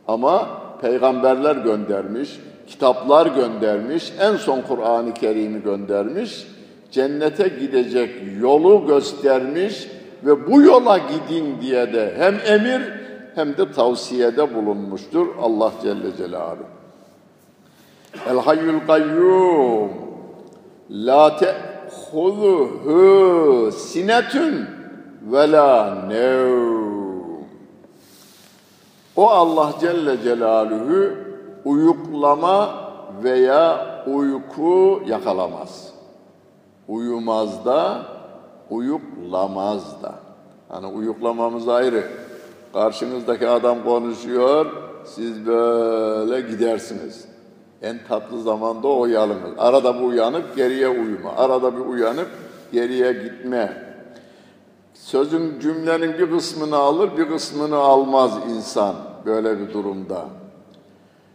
Ama 0.09 0.49
peygamberler 0.81 1.57
göndermiş, 1.57 2.41
kitaplar 2.67 3.27
göndermiş, 3.27 4.13
en 4.21 4.37
son 4.37 4.61
Kur'an-ı 4.61 5.15
Kerim'i 5.15 5.63
göndermiş, 5.63 6.47
cennete 6.91 7.49
gidecek 7.49 8.11
yolu 8.41 8.87
göstermiş 8.87 9.89
ve 10.25 10.47
bu 10.47 10.63
yola 10.63 10.99
gidin 10.99 11.61
diye 11.61 11.93
de 11.93 12.15
hem 12.17 12.35
emir 12.47 12.83
hem 13.35 13.57
de 13.57 13.73
tavsiyede 13.73 14.55
bulunmuştur 14.55 15.27
Allah 15.41 15.73
Celle 15.83 16.17
Celaluhu. 16.17 16.67
El 18.31 18.39
hayyul 18.39 18.81
kayyum 18.87 19.91
la 20.91 21.37
te'huzuhu 22.11 23.73
sinetun 23.73 24.67
ve 25.23 25.53
la 25.53 25.95
nevm. 26.09 26.87
O 29.17 29.29
Allah 29.29 29.73
Celle 29.81 30.23
Celaluhu 30.23 31.15
uyuklama 31.65 32.75
veya 33.23 33.87
uyku 34.07 35.03
yakalamaz. 35.07 35.93
Uyumaz 36.89 37.65
da, 37.65 38.03
uyuklamaz 38.71 40.03
da. 40.03 40.15
Hani 40.69 40.87
uyuklamamız 40.87 41.69
ayrı. 41.69 42.05
Karşınızdaki 42.73 43.49
adam 43.49 43.85
konuşuyor, 43.85 44.67
siz 45.05 45.47
böyle 45.47 46.41
gidersiniz. 46.41 47.36
En 47.83 47.99
tatlı 48.09 48.43
zamanda 48.43 48.89
o 48.89 49.07
yalınız. 49.07 49.51
Arada 49.59 49.95
bir 49.95 50.05
uyanıp 50.05 50.57
geriye 50.57 50.89
uyuma. 50.89 51.33
Arada 51.37 51.77
bir 51.77 51.85
uyanıp 51.85 52.29
geriye 52.73 53.13
gitme. 53.13 53.83
Sözün 54.95 55.61
cümlenin 55.61 56.13
bir 56.19 56.31
kısmını 56.31 56.77
alır, 56.77 57.11
bir 57.19 57.29
kısmını 57.29 57.77
almaz 57.77 58.33
insan 58.51 58.95
böyle 59.27 59.61
bir 59.61 59.73
durumda. 59.73 60.25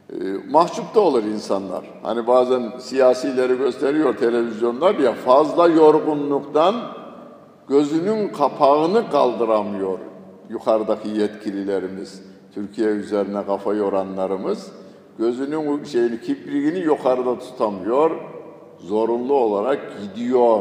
Ee, 0.09 0.15
mahcup 0.49 0.95
da 0.95 0.99
olur 0.99 1.23
insanlar. 1.23 1.83
Hani 2.03 2.27
bazen 2.27 2.73
siyasileri 2.79 3.57
gösteriyor 3.57 4.17
televizyonlar 4.17 4.95
ya 4.95 5.13
fazla 5.13 5.67
yorgunluktan 5.67 6.75
gözünün 7.69 8.29
kapağını 8.29 9.09
kaldıramıyor 9.11 9.99
yukarıdaki 10.49 11.09
yetkililerimiz. 11.09 12.21
Türkiye 12.53 12.87
üzerine 12.87 13.45
kafa 13.45 13.73
yoranlarımız 13.73 14.71
gözünün 15.19 15.83
şeyini 15.83 16.21
kipriğini 16.21 16.79
yukarıda 16.79 17.39
tutamıyor. 17.39 18.11
Zorunlu 18.79 19.33
olarak 19.33 19.79
gidiyor. 20.03 20.59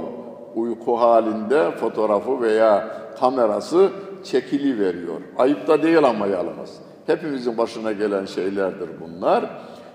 Uyku 0.55 1.01
halinde 1.01 1.71
fotoğrafı 1.71 2.41
veya 2.41 2.89
kamerası 3.21 3.91
çekili 4.25 4.81
veriyor. 4.81 5.21
Ayıp 5.39 5.69
da 5.69 5.83
değil 5.83 6.05
ama 6.05 6.27
yalnız. 6.27 6.71
Hepimizin 7.07 7.59
başına 7.59 7.93
gelen 7.93 8.25
şeylerdir 8.25 8.89
bunlar. 9.01 9.51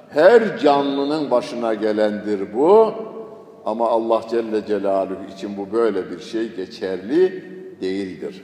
Her 0.10 0.58
canlının 0.58 1.32
başına 1.32 1.74
gelendir 1.74 2.56
bu. 2.56 2.94
Ama 3.66 3.90
Allah 3.90 4.22
Celle 4.30 4.66
Celaluhu 4.66 5.24
için 5.36 5.58
bu 5.58 5.78
böyle 5.78 6.12
bir 6.12 6.20
şey 6.20 6.56
geçerli 6.56 7.44
değildir. 7.82 8.44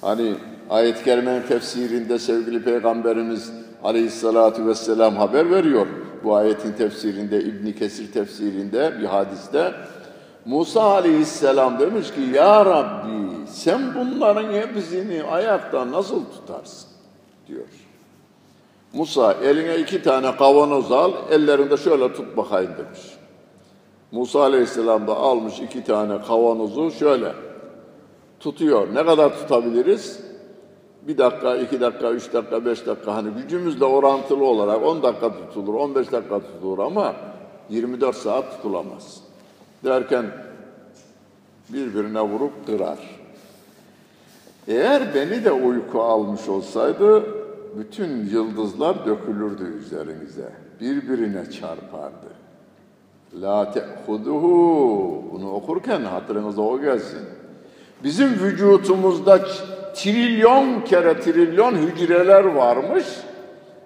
Hani 0.00 0.34
ayet-i 0.70 1.04
kerimenin 1.04 1.42
tefsirinde 1.42 2.18
sevgili 2.18 2.62
Peygamberimiz 2.62 3.52
Aleyhisselatü 3.86 4.66
Vesselam 4.66 5.16
haber 5.16 5.50
veriyor. 5.50 5.86
Bu 6.24 6.36
ayetin 6.36 6.72
tefsirinde, 6.72 7.40
İbn 7.40 7.72
Kesir 7.72 8.12
tefsirinde 8.12 8.94
bir 9.00 9.04
hadiste 9.04 9.74
Musa 10.44 10.82
Aleyhisselam 10.82 11.78
demiş 11.78 12.10
ki 12.10 12.20
Ya 12.34 12.66
Rabbi 12.66 13.46
sen 13.48 13.94
bunların 13.94 14.52
hepsini 14.52 15.22
ayakta 15.22 15.90
nasıl 15.90 16.24
tutarsın 16.24 16.88
diyor. 17.48 17.66
Musa 18.92 19.32
eline 19.32 19.76
iki 19.78 20.02
tane 20.02 20.36
kavanoz 20.36 20.92
al, 20.92 21.12
ellerinde 21.30 21.76
şöyle 21.76 22.12
tut 22.12 22.36
bakayım 22.36 22.72
demiş. 22.78 23.00
Musa 24.12 24.42
Aleyhisselam 24.42 25.06
da 25.06 25.16
almış 25.16 25.60
iki 25.60 25.84
tane 25.84 26.22
kavanozu 26.22 26.90
şöyle 26.90 27.32
tutuyor. 28.40 28.94
Ne 28.94 29.06
kadar 29.06 29.38
tutabiliriz? 29.38 30.25
Bir 31.08 31.18
dakika, 31.18 31.56
iki 31.56 31.80
dakika, 31.80 32.10
üç 32.10 32.32
dakika, 32.32 32.64
beş 32.64 32.86
dakika 32.86 33.14
hani 33.14 33.30
gücümüzle 33.30 33.84
orantılı 33.84 34.44
olarak 34.44 34.82
on 34.82 35.02
dakika 35.02 35.32
tutulur, 35.32 35.74
on 35.74 35.94
beş 35.94 36.12
dakika 36.12 36.40
tutulur 36.40 36.78
ama 36.78 37.14
24 37.70 38.16
saat 38.16 38.56
tutulamaz. 38.56 39.20
Derken 39.84 40.26
birbirine 41.68 42.20
vurup 42.20 42.66
kırar. 42.66 42.98
Eğer 44.68 45.14
beni 45.14 45.44
de 45.44 45.52
uyku 45.52 46.02
almış 46.02 46.48
olsaydı 46.48 47.24
bütün 47.78 48.26
yıldızlar 48.26 49.06
dökülürdü 49.06 49.64
üzerinize. 49.64 50.52
Birbirine 50.80 51.50
çarpardı. 51.50 52.26
La 53.42 53.72
te'huduhu. 53.72 55.24
Bunu 55.32 55.52
okurken 55.52 56.00
hatırınıza 56.00 56.62
o 56.62 56.80
gelsin. 56.80 57.20
Bizim 58.04 58.28
vücutumuzda 58.28 59.40
trilyon 59.96 60.80
kere 60.80 61.20
trilyon 61.20 61.74
hücreler 61.74 62.44
varmış. 62.44 63.04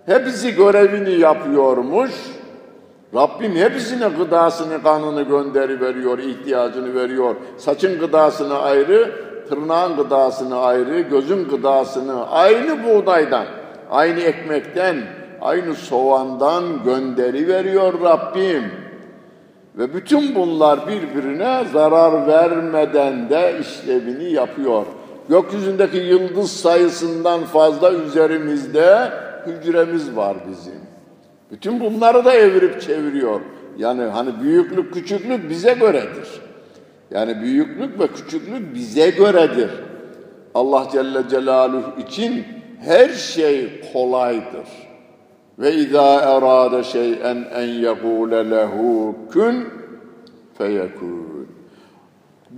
Hepsi 0.07 0.55
görevini 0.55 1.21
yapıyormuş. 1.21 2.11
Rabbim 3.15 3.57
hepsine 3.57 4.09
gıdasını, 4.09 4.83
kanını 4.83 5.23
gönderi 5.23 5.81
veriyor, 5.81 6.19
ihtiyacını 6.19 6.95
veriyor. 6.95 7.35
Saçın 7.57 7.99
gıdasını 7.99 8.59
ayrı, 8.59 9.11
tırnağın 9.49 9.97
gıdasını 9.97 10.59
ayrı, 10.59 11.01
gözün 11.01 11.49
gıdasını 11.49 12.31
aynı 12.31 12.85
buğdaydan, 12.85 13.47
aynı 13.91 14.21
ekmekten, 14.21 14.97
aynı 15.41 15.75
soğandan 15.75 16.65
gönderi 16.85 17.49
veriyor 17.49 17.95
Rabbim. 18.05 18.65
Ve 19.79 19.95
bütün 19.95 20.35
bunlar 20.35 20.81
birbirine 20.89 21.65
zarar 21.73 22.27
vermeden 22.27 23.31
de 23.31 23.55
işlevini 23.61 24.33
yapıyor. 24.33 24.87
Gökyüzündeki 25.31 25.97
yıldız 25.97 26.51
sayısından 26.51 27.45
fazla 27.45 27.93
üzerimizde 27.93 29.13
hücremiz 29.47 30.17
var 30.17 30.37
bizim. 30.51 30.81
Bütün 31.51 31.81
bunları 31.81 32.25
da 32.25 32.35
evirip 32.35 32.81
çeviriyor. 32.81 33.41
Yani 33.79 34.03
hani 34.03 34.41
büyüklük 34.41 34.95
küçüklük 34.95 35.51
bize 35.51 35.73
göredir. 35.73 36.41
Yani 37.11 37.41
büyüklük 37.43 38.01
ve 38.01 38.07
küçüklük 38.07 38.75
bize 38.75 39.11
göredir. 39.11 39.71
Allah 40.55 40.89
Celle 40.93 41.29
Celaluhu 41.29 42.01
için 42.01 42.45
her 42.81 43.09
şey 43.09 43.83
kolaydır. 43.93 44.69
Ve 45.59 45.75
izâ 45.75 46.21
erâde 46.21 46.85
şey'en 46.85 47.45
en 47.55 47.69
yekûle 47.69 48.51
lehu 48.51 49.17
kun 49.33 49.65
feyekûn. 50.59 51.30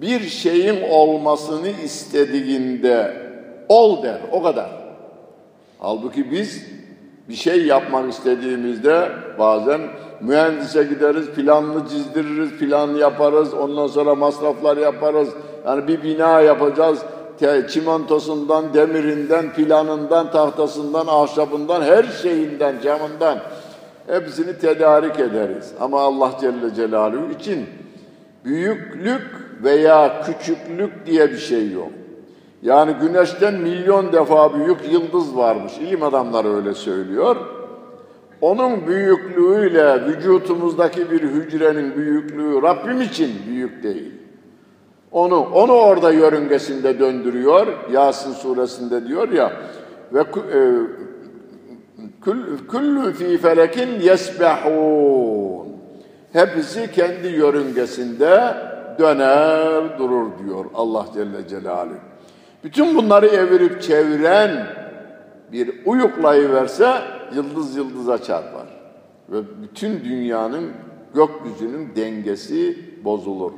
Bir 0.02 0.20
şeyin 0.20 0.82
olmasını 0.90 1.68
istediğinde 1.68 3.16
ol 3.68 4.02
der, 4.02 4.18
o 4.32 4.42
kadar. 4.42 4.70
Halbuki 5.78 6.30
biz 6.30 6.66
bir 7.28 7.34
şey 7.34 7.66
yapmak 7.66 8.12
istediğimizde 8.12 9.08
bazen 9.38 9.80
mühendise 10.20 10.82
gideriz, 10.82 11.26
planını 11.26 11.88
çizdiririz, 11.88 12.50
plan 12.58 12.94
yaparız, 12.94 13.54
ondan 13.54 13.86
sonra 13.86 14.14
masraflar 14.14 14.76
yaparız. 14.76 15.28
Yani 15.66 15.88
bir 15.88 16.02
bina 16.02 16.40
yapacağız, 16.40 16.98
çimentosundan, 17.70 18.74
demirinden, 18.74 19.52
planından, 19.52 20.30
tahtasından, 20.30 21.06
ahşabından, 21.08 21.82
her 21.82 22.04
şeyinden, 22.04 22.74
camından 22.80 23.38
hepsini 24.06 24.58
tedarik 24.58 25.20
ederiz. 25.20 25.72
Ama 25.80 26.00
Allah 26.00 26.32
Celle 26.40 26.74
Celaluhu 26.74 27.30
için 27.40 27.66
büyüklük 28.44 29.41
veya 29.64 30.22
küçüklük 30.22 31.06
diye 31.06 31.30
bir 31.30 31.38
şey 31.38 31.70
yok. 31.70 31.90
Yani 32.62 32.94
güneşten 33.00 33.54
milyon 33.54 34.12
defa 34.12 34.54
büyük 34.54 34.92
yıldız 34.92 35.36
varmış. 35.36 35.72
İlim 35.78 36.02
adamları 36.02 36.56
öyle 36.56 36.74
söylüyor. 36.74 37.36
onun 38.40 38.86
büyüklüğüyle 38.86 40.06
vücutumuzdaki 40.06 41.10
bir 41.10 41.22
hücrenin 41.22 41.96
büyüklüğü 41.96 42.62
Rabbim 42.62 43.00
için 43.00 43.30
büyük 43.48 43.82
değil. 43.82 44.12
Onu 45.12 45.40
onu 45.40 45.72
orada 45.72 46.10
yörüngesinde 46.12 46.98
döndürüyor. 46.98 47.66
Yasin 47.92 48.32
suresinde 48.32 49.08
diyor 49.08 49.28
ya 49.28 49.52
ve 50.12 50.20
e, 50.20 50.26
kullu 52.68 53.12
fi 53.12 53.38
felekin 53.38 54.00
yesbehun. 54.00 55.68
Hepsi 56.32 56.92
kendi 56.92 57.28
yörüngesinde 57.28 58.54
döner 58.98 59.98
durur 59.98 60.26
diyor 60.44 60.64
Allah 60.74 61.06
Celle 61.14 61.48
Celaluhu. 61.48 61.94
Bütün 62.64 62.96
bunları 62.96 63.26
evirip 63.26 63.82
çeviren 63.82 64.66
bir 65.52 65.86
uyuklayıverse 65.86 66.92
yıldız 67.34 67.76
yıldıza 67.76 68.22
çarpar. 68.22 68.66
Ve 69.28 69.36
bütün 69.62 70.04
dünyanın 70.04 70.70
gökyüzünün 71.14 71.96
dengesi 71.96 72.78
bozulur. 73.04 73.52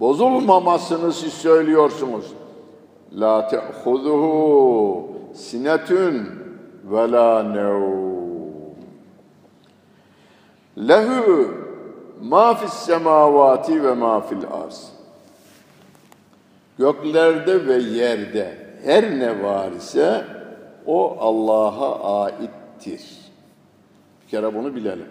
Bozulmamasını 0.00 1.12
siz 1.12 1.32
söylüyorsunuz. 1.32 2.32
La 3.12 3.48
te'huzuhu 3.48 5.08
sinetun 5.34 6.28
ve 6.84 7.10
la 7.10 7.42
nevm. 7.42 8.08
Lehu 10.78 11.67
ma 12.22 12.54
fis 12.54 12.72
semavati 12.72 13.84
ve 13.84 13.94
ma 13.94 14.20
fil 14.20 14.46
arz. 14.64 14.88
Göklerde 16.78 17.66
ve 17.66 17.74
yerde 17.74 18.56
her 18.84 19.18
ne 19.18 19.42
var 19.42 19.72
ise 19.72 20.24
o 20.86 21.16
Allah'a 21.20 22.22
aittir. 22.24 23.02
Bir 24.22 24.30
kere 24.30 24.54
bunu 24.54 24.74
bilelim. 24.74 25.08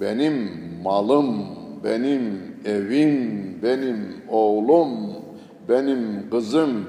Benim 0.00 0.50
malım, 0.82 1.46
benim 1.84 2.54
evim, 2.64 3.58
benim 3.62 4.22
oğlum, 4.28 4.90
benim 5.68 6.30
kızım 6.30 6.84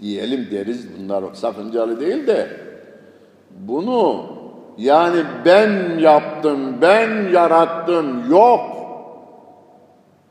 diyelim 0.00 0.48
deriz 0.50 0.86
bunlar 0.98 1.34
sakıncalı 1.34 2.00
değil 2.00 2.26
de 2.26 2.48
bunu 3.50 4.26
yani 4.78 5.22
ben 5.44 5.98
yaptım, 5.98 6.82
ben 6.82 7.32
yarattım 7.32 8.30
yok. 8.30 8.60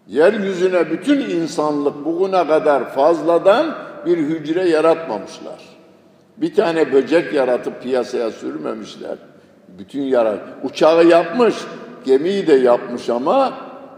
Yeryüzüne 0.08 0.91
bütün 0.91 1.19
insanlık 1.19 2.06
bugüne 2.06 2.47
kadar 2.47 2.89
fazladan 2.89 3.75
bir 4.06 4.17
hücre 4.17 4.69
yaratmamışlar. 4.69 5.60
Bir 6.38 6.56
tane 6.56 6.93
böcek 6.93 7.34
yaratıp 7.34 7.82
piyasaya 7.82 8.32
sürmemişler. 8.32 9.17
Bütün 9.67 10.01
yarat 10.01 10.39
uçağı 10.63 11.06
yapmış, 11.06 11.56
gemiyi 12.06 12.47
de 12.47 12.54
yapmış 12.54 13.10
ama 13.10 13.54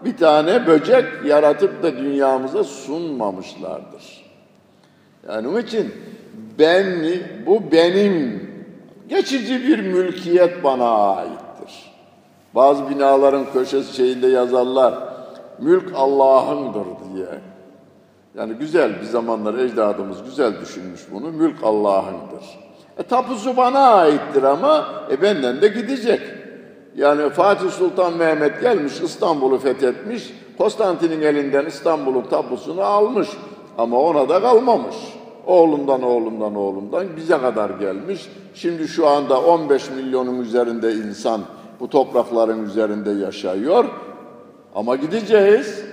bir 0.06 0.18
tane 0.18 0.68
böcek 0.68 1.06
yaratıp 1.26 1.84
da 1.84 1.98
dünyamıza 1.98 2.64
sunmamışlardır. 2.64 4.24
Yani 5.28 5.48
onun 5.48 5.62
için 5.62 5.94
ben 6.60 6.86
bu 7.46 7.72
benim 7.72 8.53
geçici 9.16 9.68
bir 9.68 9.80
mülkiyet 9.80 10.64
bana 10.64 11.16
aittir. 11.16 11.94
Bazı 12.56 12.90
binaların 12.90 13.46
köşesi 13.54 13.96
şeyinde 13.96 14.28
yazarlar 14.28 14.94
mülk 15.60 15.92
Allah'ındır 15.96 16.86
diye. 17.14 17.28
Yani 18.36 18.54
güzel 18.54 19.02
bir 19.02 19.06
zamanlar 19.06 19.54
ecdadımız 19.54 20.24
güzel 20.24 20.62
düşünmüş 20.62 21.02
bunu. 21.12 21.32
Mülk 21.32 21.64
Allah'ındır. 21.64 22.60
E 22.98 23.04
tapusu 23.04 23.58
bana 23.58 23.80
aittir 23.80 24.44
ama 24.44 24.86
e 25.12 25.22
benden 25.22 25.62
de 25.62 25.68
gidecek. 25.68 26.22
Yani 26.96 27.30
Fatih 27.30 27.70
Sultan 27.70 28.14
Mehmet 28.14 28.62
gelmiş 28.62 29.02
İstanbul'u 29.02 29.58
fethetmiş. 29.58 30.34
Konstantin'in 30.58 31.22
elinden 31.22 31.66
İstanbul'un 31.66 32.22
tapusunu 32.22 32.82
almış. 32.82 33.28
Ama 33.78 34.00
ona 34.00 34.30
da 34.30 34.42
kalmamış. 34.42 34.96
Oğlundan 35.46 36.02
oğlundan 36.04 36.56
oğlundan 36.56 37.16
bize 37.18 37.38
kadar 37.38 37.70
gelmiş. 37.70 38.30
Şimdi 38.54 38.88
şu 38.88 39.08
anda 39.08 39.42
15 39.42 39.90
milyonun 39.90 40.40
üzerinde 40.40 40.94
insan 40.94 41.42
bu 41.80 41.90
toprakların 41.90 42.66
üzerinde 42.66 43.12
yaşıyor. 43.12 43.86
Ama 44.76 44.96
gideceğiz. 44.96 45.84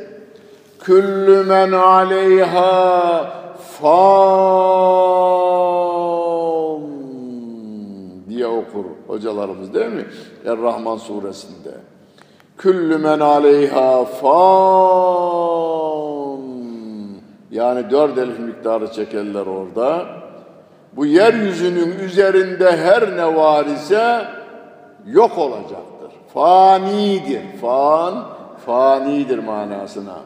Küllü 0.80 1.44
men 1.44 1.72
aleyha 1.72 3.32
fan 3.80 4.10
diye 8.28 8.46
okur 8.46 8.84
hocalarımız 9.06 9.74
değil 9.74 9.92
mi? 9.92 10.06
Er-Rahman 10.46 10.96
suresinde. 10.96 11.70
Küllü 12.58 12.98
men 12.98 13.20
aleyha 13.20 14.04
fan 14.04 15.79
yani 17.50 17.90
dört 17.90 18.18
elif 18.18 18.38
miktarı 18.38 18.92
çekerler 18.92 19.46
orada. 19.46 20.06
Bu 20.96 21.06
yeryüzünün 21.06 21.98
üzerinde 21.98 22.76
her 22.76 23.16
ne 23.16 23.36
var 23.36 23.66
ise 23.66 24.24
yok 25.06 25.38
olacaktır. 25.38 26.12
Fanidir. 26.34 27.42
Fan, 27.60 28.24
fanidir 28.66 29.38
manasına. 29.38 30.16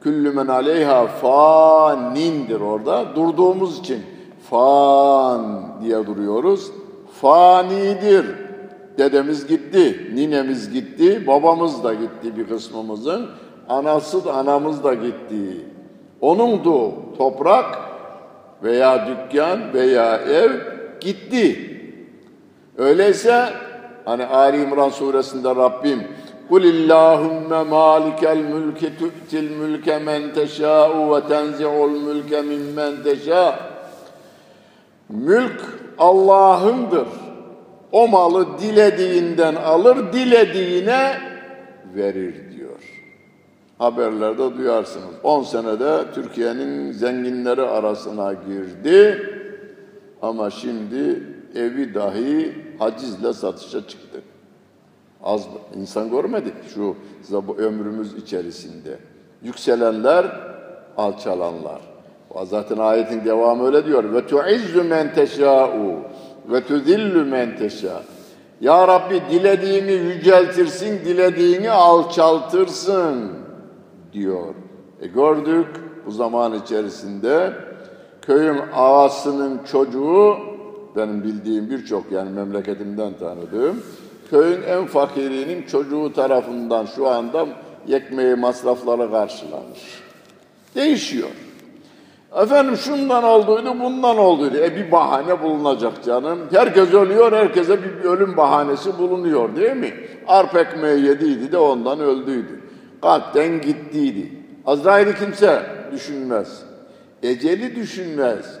Küllü 0.00 0.32
men 0.32 0.46
aleyha 0.46 1.06
fanindir 1.06 2.60
orada. 2.60 3.16
Durduğumuz 3.16 3.78
için 3.78 4.02
fan 4.50 5.66
diye 5.82 6.06
duruyoruz. 6.06 6.70
Fanidir. 7.20 8.26
Dedemiz 8.98 9.46
gitti, 9.46 10.10
ninemiz 10.14 10.72
gitti, 10.72 11.26
babamız 11.26 11.84
da 11.84 11.94
gitti 11.94 12.36
bir 12.36 12.48
kısmımızın. 12.48 13.26
Anası 13.68 14.24
da 14.24 14.34
anamız 14.34 14.84
da 14.84 14.94
gitti. 14.94 15.66
Onundu 16.25 16.91
toprak 17.17 17.79
veya 18.63 19.07
dükkan 19.07 19.73
veya 19.73 20.15
ev 20.15 20.51
gitti. 20.99 21.71
Öyleyse 22.77 23.49
hani 24.05 24.25
Ali 24.25 24.63
İmran 24.63 24.89
suresinde 24.89 25.49
Rabbim 25.49 26.07
قُلِ 26.51 26.63
اللّٰهُمَّ 26.75 27.51
مَالِكَ 27.77 28.21
الْمُلْكِ 28.37 28.81
تُؤْتِ 28.99 29.31
الْمُلْكَ 29.45 29.87
مَنْ 30.07 30.21
تَشَاءُ 30.39 30.91
وَتَنْزِعُ 31.11 31.71
الْمُلْكَ 31.89 32.31
مِمَّنْ 32.51 32.91
تَشَاءُ 33.07 33.53
Mülk 35.09 35.61
Allah'ındır. 35.97 37.07
O 37.91 38.07
malı 38.07 38.59
dilediğinden 38.59 39.55
alır, 39.55 40.13
dilediğine 40.13 41.17
verir 41.95 42.33
diyor. 42.33 42.44
Haberlerde 43.78 44.58
duyarsınız. 44.58 45.14
10 45.22 45.42
senede 45.42 46.04
Türkiye'nin 46.14 46.92
zenginleri 46.92 47.62
arasına 47.62 48.32
girdi. 48.32 49.22
Ama 50.22 50.50
şimdi 50.50 51.22
evi 51.54 51.94
dahi 51.94 52.54
hacizle 52.78 53.32
satışa 53.32 53.86
çıktı. 53.86 54.22
Az 55.22 55.48
insan 55.74 56.10
görmedik 56.10 56.54
şu 56.74 56.96
ömrümüz 57.58 58.14
içerisinde. 58.14 58.98
Yükselenler, 59.42 60.26
alçalanlar. 60.96 61.80
Zaten 62.44 62.78
ayetin 62.78 63.24
devamı 63.24 63.66
öyle 63.66 63.86
diyor. 63.86 64.14
Ve 64.14 64.26
tuizzu 64.26 64.84
men 64.84 65.14
teşâ'u 65.14 65.94
ve 66.52 66.64
tuzillu 66.64 67.24
men. 67.24 67.56
Ya 68.60 68.88
Rabbi 68.88 69.22
dilediğini 69.30 69.92
yüceltirsin, 69.92 71.04
dilediğini 71.04 71.70
alçaltırsın 71.70 73.45
diyor. 74.16 74.54
E 75.00 75.06
gördük 75.06 75.66
bu 76.06 76.10
zaman 76.10 76.54
içerisinde 76.54 77.52
köyün 78.22 78.58
ağasının 78.74 79.60
çocuğu 79.72 80.36
benim 80.96 81.24
bildiğim 81.24 81.70
birçok 81.70 82.12
yani 82.12 82.30
memleketimden 82.30 83.12
tanıdığım 83.18 83.82
köyün 84.30 84.62
en 84.62 84.86
fakirinin 84.86 85.62
çocuğu 85.62 86.12
tarafından 86.12 86.86
şu 86.86 87.08
anda 87.08 87.46
ekmeği 87.88 88.34
masrafları 88.34 89.10
karşılanır. 89.10 90.02
Değişiyor. 90.74 91.30
Efendim 92.36 92.76
şundan 92.76 93.24
olduydu, 93.24 93.80
bundan 93.80 94.18
olduydu. 94.18 94.56
E 94.56 94.76
bir 94.76 94.92
bahane 94.92 95.42
bulunacak 95.42 96.04
canım. 96.04 96.38
Herkes 96.52 96.94
ölüyor, 96.94 97.32
herkese 97.32 97.78
bir 97.82 98.04
ölüm 98.04 98.36
bahanesi 98.36 98.98
bulunuyor 98.98 99.56
değil 99.56 99.76
mi? 99.76 99.94
Arp 100.28 100.56
ekmeği 100.56 101.04
yediydi 101.04 101.52
de 101.52 101.58
ondan 101.58 102.00
öldüydü. 102.00 102.65
Kalpten 103.02 103.60
gittiydi. 103.60 104.32
Azrail'i 104.66 105.14
kimse 105.14 105.62
düşünmez. 105.92 106.62
Eceli 107.22 107.76
düşünmez. 107.76 108.58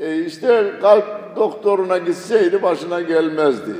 E 0.00 0.24
işte 0.24 0.72
kalp 0.80 1.36
doktoruna 1.36 1.98
gitseydi 1.98 2.62
başına 2.62 3.00
gelmezdi. 3.00 3.72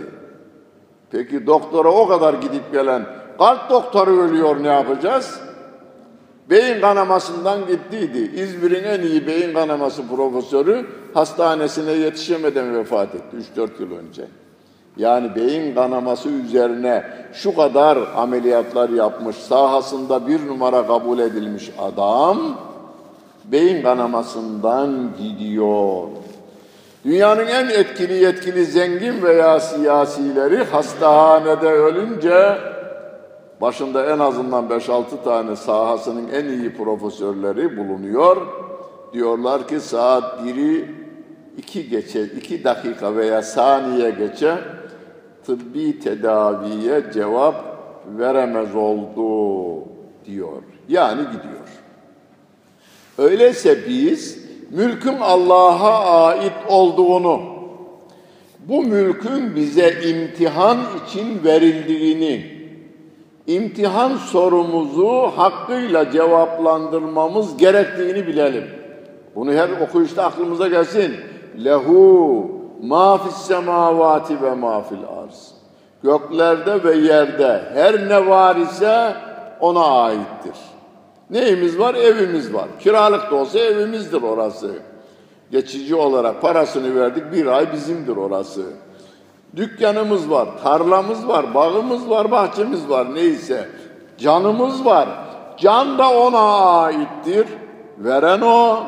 Peki 1.10 1.46
doktora 1.46 1.88
o 1.88 2.08
kadar 2.08 2.34
gidip 2.34 2.72
gelen 2.72 3.06
kalp 3.38 3.70
doktoru 3.70 4.20
ölüyor 4.20 4.62
ne 4.62 4.68
yapacağız? 4.68 5.40
Beyin 6.50 6.80
kanamasından 6.80 7.66
gittiydi. 7.66 8.40
İzmir'in 8.40 8.84
en 8.84 9.00
iyi 9.00 9.26
beyin 9.26 9.54
kanaması 9.54 10.08
profesörü 10.08 10.86
hastanesine 11.14 11.92
yetişemeden 11.92 12.74
vefat 12.74 13.14
etti 13.14 13.36
3-4 13.56 13.68
yıl 13.82 13.96
önce. 13.96 14.22
Yani 14.96 15.36
beyin 15.36 15.74
kanaması 15.74 16.28
üzerine 16.28 17.04
şu 17.32 17.56
kadar 17.56 17.98
ameliyatlar 18.16 18.88
yapmış, 18.88 19.36
sahasında 19.36 20.26
bir 20.26 20.46
numara 20.46 20.86
kabul 20.86 21.18
edilmiş 21.18 21.70
adam 21.78 22.38
beyin 23.44 23.82
kanamasından 23.82 25.08
gidiyor. 25.18 26.08
Dünyanın 27.04 27.46
en 27.46 27.68
etkili 27.68 28.14
yetkili 28.14 28.64
zengin 28.64 29.22
veya 29.22 29.60
siyasileri 29.60 30.64
hastahanede 30.64 31.68
ölünce 31.68 32.58
başında 33.60 34.06
en 34.06 34.18
azından 34.18 34.64
5-6 34.64 35.02
tane 35.24 35.56
sahasının 35.56 36.28
en 36.28 36.44
iyi 36.44 36.76
profesörleri 36.76 37.76
bulunuyor. 37.76 38.36
Diyorlar 39.12 39.68
ki 39.68 39.80
saat 39.80 40.40
1'i 40.40 41.02
2 41.58 41.88
geçe, 41.88 42.24
2 42.24 42.64
dakika 42.64 43.16
veya 43.16 43.42
saniye 43.42 44.10
geçe 44.10 44.58
tıbbi 45.46 46.00
tedaviye 46.00 47.02
cevap 47.14 47.54
veremez 48.18 48.76
oldu 48.76 49.84
diyor. 50.26 50.62
Yani 50.88 51.20
gidiyor. 51.20 51.68
Öyleyse 53.18 53.78
biz 53.88 54.38
mülkün 54.70 55.16
Allah'a 55.20 56.26
ait 56.26 56.52
olduğunu, 56.68 57.40
bu 58.68 58.82
mülkün 58.82 59.56
bize 59.56 59.94
imtihan 60.08 60.78
için 61.06 61.44
verildiğini, 61.44 62.46
imtihan 63.46 64.16
sorumuzu 64.16 65.08
hakkıyla 65.36 66.10
cevaplandırmamız 66.10 67.56
gerektiğini 67.56 68.26
bilelim. 68.26 68.64
Bunu 69.34 69.52
her 69.52 69.68
okuyuşta 69.80 70.24
aklımıza 70.24 70.68
gelsin. 70.68 71.14
Lehu 71.64 72.61
ma 72.82 73.18
fis 73.18 73.36
semavati 73.36 74.42
ve 74.42 74.54
ma 74.54 74.82
fil 74.82 75.04
arz. 75.22 75.54
Göklerde 76.02 76.84
ve 76.84 76.96
yerde 76.96 77.62
her 77.74 78.08
ne 78.08 78.26
var 78.26 78.56
ise 78.56 79.14
ona 79.60 79.84
aittir. 79.84 80.56
Neyimiz 81.30 81.78
var? 81.78 81.94
Evimiz 81.94 82.54
var. 82.54 82.66
Kiralık 82.80 83.30
da 83.30 83.34
olsa 83.34 83.58
evimizdir 83.58 84.22
orası. 84.22 84.74
Geçici 85.50 85.94
olarak 85.94 86.42
parasını 86.42 87.00
verdik 87.00 87.32
bir 87.32 87.46
ay 87.46 87.72
bizimdir 87.72 88.16
orası. 88.16 88.62
Dükkanımız 89.56 90.30
var, 90.30 90.48
tarlamız 90.62 91.28
var, 91.28 91.54
bağımız 91.54 92.10
var, 92.10 92.30
bahçemiz 92.30 92.88
var 92.88 93.14
neyse. 93.14 93.68
Canımız 94.18 94.84
var. 94.84 95.08
Can 95.58 95.98
da 95.98 96.10
ona 96.10 96.40
aittir. 96.82 97.46
Veren 97.98 98.40
o. 98.40 98.78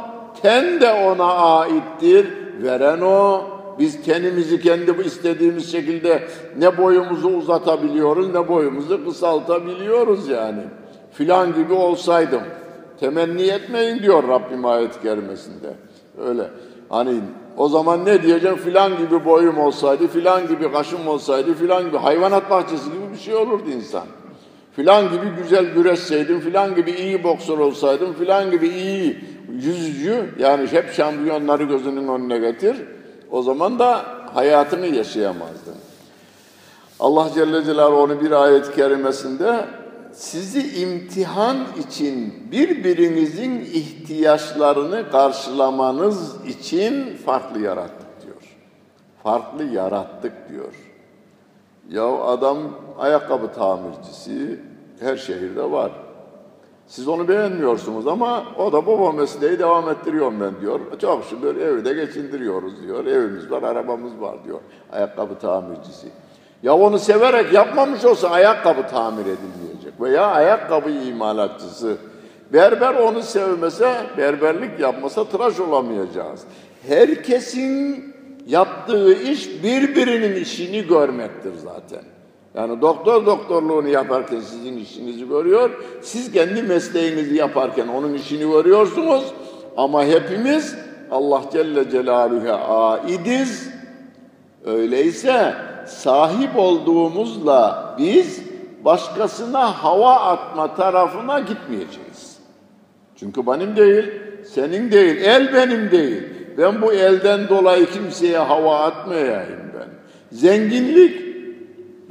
Ten 0.42 0.80
de 0.80 0.92
ona 0.92 1.34
aittir. 1.34 2.28
Veren 2.62 3.00
o. 3.00 3.53
Biz 3.78 4.02
tenimizi 4.02 4.60
kendi 4.60 5.02
istediğimiz 5.06 5.72
şekilde 5.72 6.28
ne 6.58 6.78
boyumuzu 6.78 7.28
uzatabiliyoruz 7.28 8.34
ne 8.34 8.48
boyumuzu 8.48 9.04
kısaltabiliyoruz 9.04 10.28
yani. 10.28 10.62
Filan 11.12 11.54
gibi 11.54 11.72
olsaydım. 11.72 12.42
Temenni 13.00 13.42
etmeyin 13.42 14.02
diyor 14.02 14.28
Rabbim 14.28 14.64
ayet-i 14.64 15.02
kerimesinde. 15.02 15.74
Öyle. 16.28 16.42
Hani 16.88 17.20
o 17.56 17.68
zaman 17.68 18.04
ne 18.04 18.22
diyeceğim? 18.22 18.56
Filan 18.56 18.98
gibi 18.98 19.24
boyum 19.24 19.58
olsaydı, 19.58 20.06
filan 20.06 20.48
gibi 20.48 20.72
kaşım 20.72 21.08
olsaydı, 21.08 21.54
filan 21.54 21.84
gibi 21.84 21.96
hayvanat 21.96 22.50
bahçesi 22.50 22.84
gibi 22.84 23.12
bir 23.12 23.18
şey 23.18 23.34
olurdu 23.34 23.70
insan. 23.76 24.04
Filan 24.72 25.04
gibi 25.04 25.26
güzel 25.42 25.74
güreşseydim, 25.74 26.40
filan 26.40 26.74
gibi 26.74 26.90
iyi 26.90 27.24
boksör 27.24 27.58
olsaydım, 27.58 28.12
filan 28.12 28.50
gibi 28.50 28.68
iyi 28.68 29.18
yüzücü, 29.52 30.24
yani 30.38 30.66
hep 30.66 30.92
şampiyonları 30.92 31.62
gözünün 31.62 32.08
önüne 32.08 32.38
getir. 32.38 32.76
O 33.34 33.42
zaman 33.42 33.78
da 33.78 34.04
hayatını 34.34 34.86
yaşayamazdın. 34.86 35.74
Allah 37.00 37.30
Celle 37.34 37.64
Celaluhu 37.64 38.02
onu 38.02 38.20
bir 38.20 38.30
ayet-i 38.30 38.74
kerimesinde 38.74 39.64
sizi 40.12 40.80
imtihan 40.80 41.56
için 41.88 42.34
birbirinizin 42.52 43.60
ihtiyaçlarını 43.60 45.10
karşılamanız 45.10 46.46
için 46.46 47.16
farklı 47.16 47.60
yarattık 47.60 48.22
diyor. 48.22 48.56
Farklı 49.22 49.64
yarattık 49.64 50.32
diyor. 50.48 50.74
Ya 51.90 52.06
adam 52.06 52.58
ayakkabı 52.98 53.52
tamircisi 53.52 54.60
her 55.00 55.16
şehirde 55.16 55.70
var. 55.70 55.92
Siz 56.86 57.08
onu 57.08 57.28
beğenmiyorsunuz 57.28 58.06
ama 58.06 58.44
o 58.58 58.72
da 58.72 58.86
baba 58.86 59.12
mesleği 59.12 59.58
devam 59.58 59.88
ettiriyorum 59.88 60.40
ben 60.40 60.60
diyor. 60.60 60.80
Çok 61.00 61.24
şükür 61.24 61.56
evde 61.56 61.92
geçindiriyoruz 61.92 62.82
diyor. 62.82 63.06
Evimiz 63.06 63.50
var, 63.50 63.62
arabamız 63.62 64.20
var 64.20 64.44
diyor. 64.44 64.60
Ayakkabı 64.92 65.38
tamircisi. 65.38 66.06
Ya 66.62 66.74
onu 66.74 66.98
severek 66.98 67.52
yapmamış 67.52 68.04
olsa 68.04 68.30
ayakkabı 68.30 68.86
tamir 68.86 69.20
edilmeyecek. 69.22 70.00
Veya 70.00 70.26
ayakkabı 70.26 70.90
imalatçısı. 70.90 71.96
Berber 72.52 72.94
onu 72.94 73.22
sevmese, 73.22 73.94
berberlik 74.18 74.80
yapmasa 74.80 75.24
tıraş 75.24 75.60
olamayacağız. 75.60 76.40
Herkesin 76.88 78.14
yaptığı 78.46 79.14
iş 79.14 79.62
birbirinin 79.62 80.36
işini 80.36 80.86
görmektir 80.86 81.52
zaten. 81.64 82.13
Yani 82.54 82.80
doktor 82.80 83.26
doktorluğunu 83.26 83.88
yaparken 83.88 84.40
sizin 84.40 84.76
işinizi 84.76 85.28
görüyor. 85.28 85.70
Siz 86.02 86.32
kendi 86.32 86.62
mesleğinizi 86.62 87.34
yaparken 87.34 87.88
onun 87.88 88.14
işini 88.14 88.52
görüyorsunuz. 88.52 89.24
Ama 89.76 90.04
hepimiz 90.04 90.76
Allah 91.10 91.42
Celle 91.52 91.90
Celaluhu'ya 91.90 92.56
aidiz. 92.56 93.68
Öyleyse 94.64 95.54
sahip 95.86 96.50
olduğumuzla 96.56 97.94
biz 97.98 98.42
başkasına 98.84 99.84
hava 99.84 100.14
atma 100.14 100.74
tarafına 100.74 101.40
gitmeyeceğiz. 101.40 102.38
Çünkü 103.16 103.46
benim 103.46 103.76
değil, 103.76 104.04
senin 104.54 104.92
değil, 104.92 105.16
el 105.16 105.54
benim 105.54 105.90
değil. 105.90 106.22
Ben 106.58 106.82
bu 106.82 106.92
elden 106.92 107.48
dolayı 107.48 107.86
kimseye 107.86 108.38
hava 108.38 108.78
atmayayım 108.78 109.60
ben. 109.78 109.88
Zenginlik, 110.32 111.23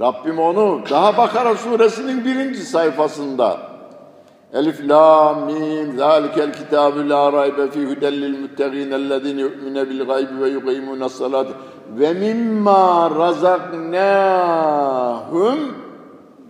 Rabbim 0.04 0.39
onu 0.39 0.82
daha 0.89 1.18
Bakara 1.18 1.56
suresinin 1.56 2.26
birinci 2.26 2.60
sayfasında 2.60 3.58
Elif 4.54 4.89
la 4.89 5.34
mim 5.34 5.98
zalikel 5.98 6.54
kitabü 6.54 7.10
la 7.10 7.34
raybe 7.34 7.72
fi 7.72 7.86
hudellil 7.86 8.39
muttegin 8.39 8.92
ellezine 8.92 9.42
yu'mine 9.42 9.89
bil 9.89 10.06
gaybi 10.06 10.42
ve 10.42 10.50
yuqimune 10.50 11.10
salat 11.10 11.48
ve 11.89 12.13
mimma 12.13 13.12
razaknahum 13.20 14.24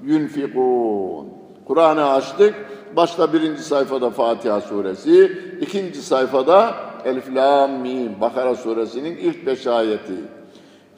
yunfikun. 0.03 1.27
Kur'an'ı 1.67 2.09
açtık. 2.09 2.55
Başta 2.95 3.33
birinci 3.33 3.63
sayfada 3.63 4.09
Fatiha 4.09 4.61
suresi, 4.61 5.37
ikinci 5.61 6.01
sayfada 6.01 6.73
Elif 7.05 7.35
Lam 7.35 7.71
Mim 7.71 8.11
Bakara 8.21 8.55
suresinin 8.55 9.17
ilk 9.17 9.45
beş 9.45 9.67
ayeti. 9.67 10.13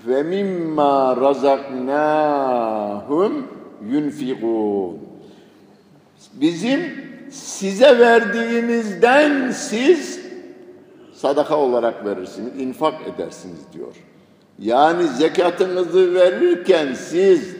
Ve 0.08 0.24
mimma 0.24 1.18
razaknahum 1.22 1.88
yunfikun. 3.90 5.00
Bizim 6.34 6.82
size 7.30 8.00
verdiğimizden 8.00 9.52
siz 9.52 10.20
sadaka 11.14 11.58
olarak 11.58 12.06
verirsiniz, 12.06 12.60
infak 12.60 12.94
edersiniz 13.08 13.60
diyor. 13.74 13.96
Yani 14.60 15.08
zekatınızı 15.08 16.14
verirken 16.14 16.94
siz 16.94 17.56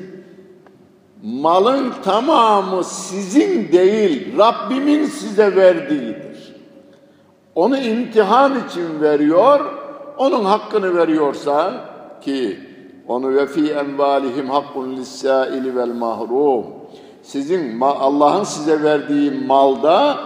malın 1.24 1.94
tamamı 2.04 2.84
sizin 2.84 3.72
değil, 3.72 4.38
Rabbimin 4.38 5.06
size 5.06 5.56
verdiğidir. 5.56 6.56
Onu 7.56 7.78
imtihan 7.78 8.54
için 8.68 9.02
veriyor, 9.02 9.66
onun 10.18 10.46
hakkını 10.46 10.96
veriyorsan 10.96 11.95
ki 12.26 12.60
onu 13.08 13.36
ve 13.36 13.48
fi 13.48 13.72
envalihim 13.72 14.50
hakkun 14.50 14.98
lis-saili 14.98 15.76
vel 15.76 15.94
mahrum. 15.94 16.66
Sizin 17.24 17.82
Allah'ın 17.82 18.44
size 18.44 18.84
verdiği 18.84 19.32
malda 19.32 20.18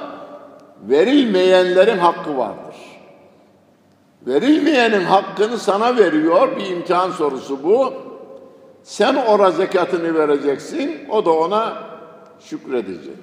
verilmeyenlerin 0.82 1.98
hakkı 1.98 2.38
vardır. 2.38 2.76
Verilmeyenin 4.28 5.04
hakkını 5.04 5.58
sana 5.58 5.98
veriyor. 5.98 6.58
Bir 6.58 6.66
imtihan 6.66 7.12
sorusu 7.12 7.64
bu. 7.64 7.94
Sen 8.84 9.16
ora 9.16 9.52
zekatını 9.52 10.16
vereceksin. 10.16 10.92
O 11.10 11.26
da 11.26 11.32
ona 11.32 11.74
şükredecek. 12.40 13.18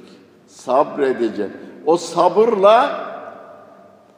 Sabredecek. 0.46 1.50
O 1.86 1.96
sabırla 1.96 3.06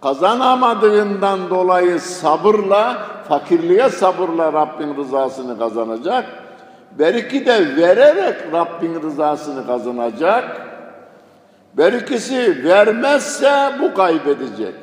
kazanamadığından 0.03 1.51
dolayı 1.51 2.01
sabırla, 2.01 2.99
fakirliğe 3.29 3.89
sabırla 3.89 4.53
Rabbin 4.53 4.97
rızasını 4.97 5.59
kazanacak. 5.59 6.25
Belki 6.99 7.47
de 7.47 7.77
vererek 7.77 8.37
Rabbin 8.53 9.03
rızasını 9.03 9.67
kazanacak. 9.67 10.69
Berikisi 11.75 12.65
vermezse 12.65 13.73
bu 13.83 13.95
kaybedecek. 13.95 14.75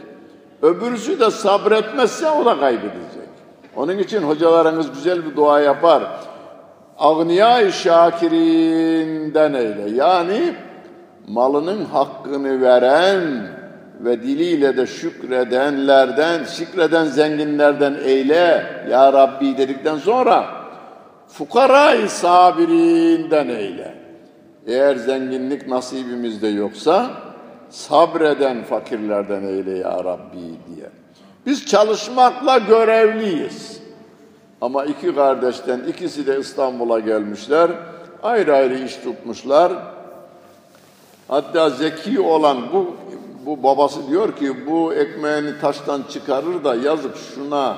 Öbürsü 0.62 1.20
de 1.20 1.32
sabretmezse 1.32 2.30
o 2.30 2.46
da 2.46 2.60
kaybedecek. 2.60 3.30
Onun 3.76 3.98
için 3.98 4.22
hocalarınız 4.22 4.92
güzel 4.94 5.26
bir 5.26 5.36
dua 5.36 5.60
yapar. 5.60 6.04
Agniya-i 7.00 7.72
şakirinden 7.72 9.54
eyle. 9.54 9.90
Yani 9.90 10.56
malının 11.28 11.86
hakkını 11.86 12.62
veren 12.62 13.48
ve 14.00 14.22
diliyle 14.22 14.78
de 14.78 14.88
şükredenlerden, 14.88 16.44
şükreden 16.44 17.06
zenginlerden 17.06 17.96
eyle 18.04 18.66
ya 18.90 19.14
Rabbi 19.14 19.58
dedikten 19.58 19.98
sonra 19.98 20.48
fukarayı 21.28 22.10
sabirinden 22.10 23.48
eyle. 23.48 23.96
Eğer 24.68 24.96
zenginlik 24.96 25.68
nasibimizde 25.68 26.48
yoksa 26.48 27.12
sabreden 27.70 28.64
fakirlerden 28.64 29.44
eyle 29.44 29.78
ya 29.78 30.04
Rabbi 30.04 30.38
diye. 30.40 30.90
Biz 31.46 31.66
çalışmakla 31.66 32.58
görevliyiz. 32.58 33.82
Ama 34.62 34.86
iki 34.86 35.16
kardeşten 35.16 35.80
ikisi 35.90 36.28
de 36.28 36.40
İstanbul'a 36.40 37.00
gelmişler. 37.00 37.72
Ayrı 38.24 38.56
ayrı 38.56 38.80
iş 38.80 38.96
tutmuşlar. 38.96 39.72
Hatta 41.28 41.70
zeki 41.70 42.20
olan 42.20 42.58
bu 42.74 42.96
bu 43.46 43.64
babası 43.64 44.08
diyor 44.08 44.36
ki 44.36 44.68
bu 44.68 44.94
ekmeğini 44.94 45.60
taştan 45.62 46.04
çıkarır 46.10 46.64
da 46.64 46.76
yazık 46.76 47.18
şuna 47.18 47.78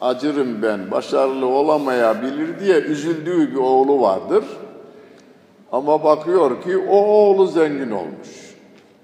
acırım 0.00 0.62
ben 0.62 0.90
başarılı 0.90 1.46
olamayabilir 1.46 2.60
diye 2.60 2.80
üzüldüğü 2.80 3.50
bir 3.50 3.56
oğlu 3.56 4.00
vardır. 4.00 4.44
Ama 5.72 6.04
bakıyor 6.04 6.62
ki 6.62 6.78
o 6.78 6.96
oğlu 6.96 7.46
zengin 7.46 7.90
olmuş. 7.90 8.54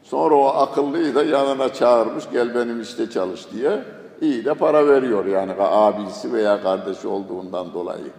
Sonra 0.03 0.35
o 0.35 0.47
akıllıyı 0.47 1.15
da 1.15 1.23
yanına 1.23 1.73
çağırmış 1.73 2.25
gel 2.33 2.55
benim 2.55 2.81
işte 2.81 3.11
çalış 3.11 3.53
diye. 3.53 3.85
İyi 4.21 4.45
de 4.45 4.55
para 4.55 4.87
veriyor 4.87 5.27
yani 5.27 5.53
abisi 5.59 6.33
veya 6.33 6.63
kardeşi 6.63 7.09
olduğundan 7.09 7.73
dolayı. 7.75 8.11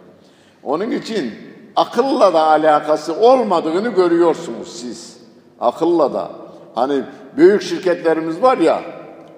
Onun 0.63 0.91
için 0.91 1.32
akılla 1.75 2.34
da 2.34 2.41
alakası 2.41 3.19
olmadığını 3.19 3.89
görüyorsunuz 3.89 4.67
siz. 4.67 5.17
Akılla 5.59 6.13
da. 6.13 6.40
Hani 6.76 7.03
büyük 7.38 7.61
şirketlerimiz 7.61 8.41
var 8.41 8.57
ya, 8.57 8.82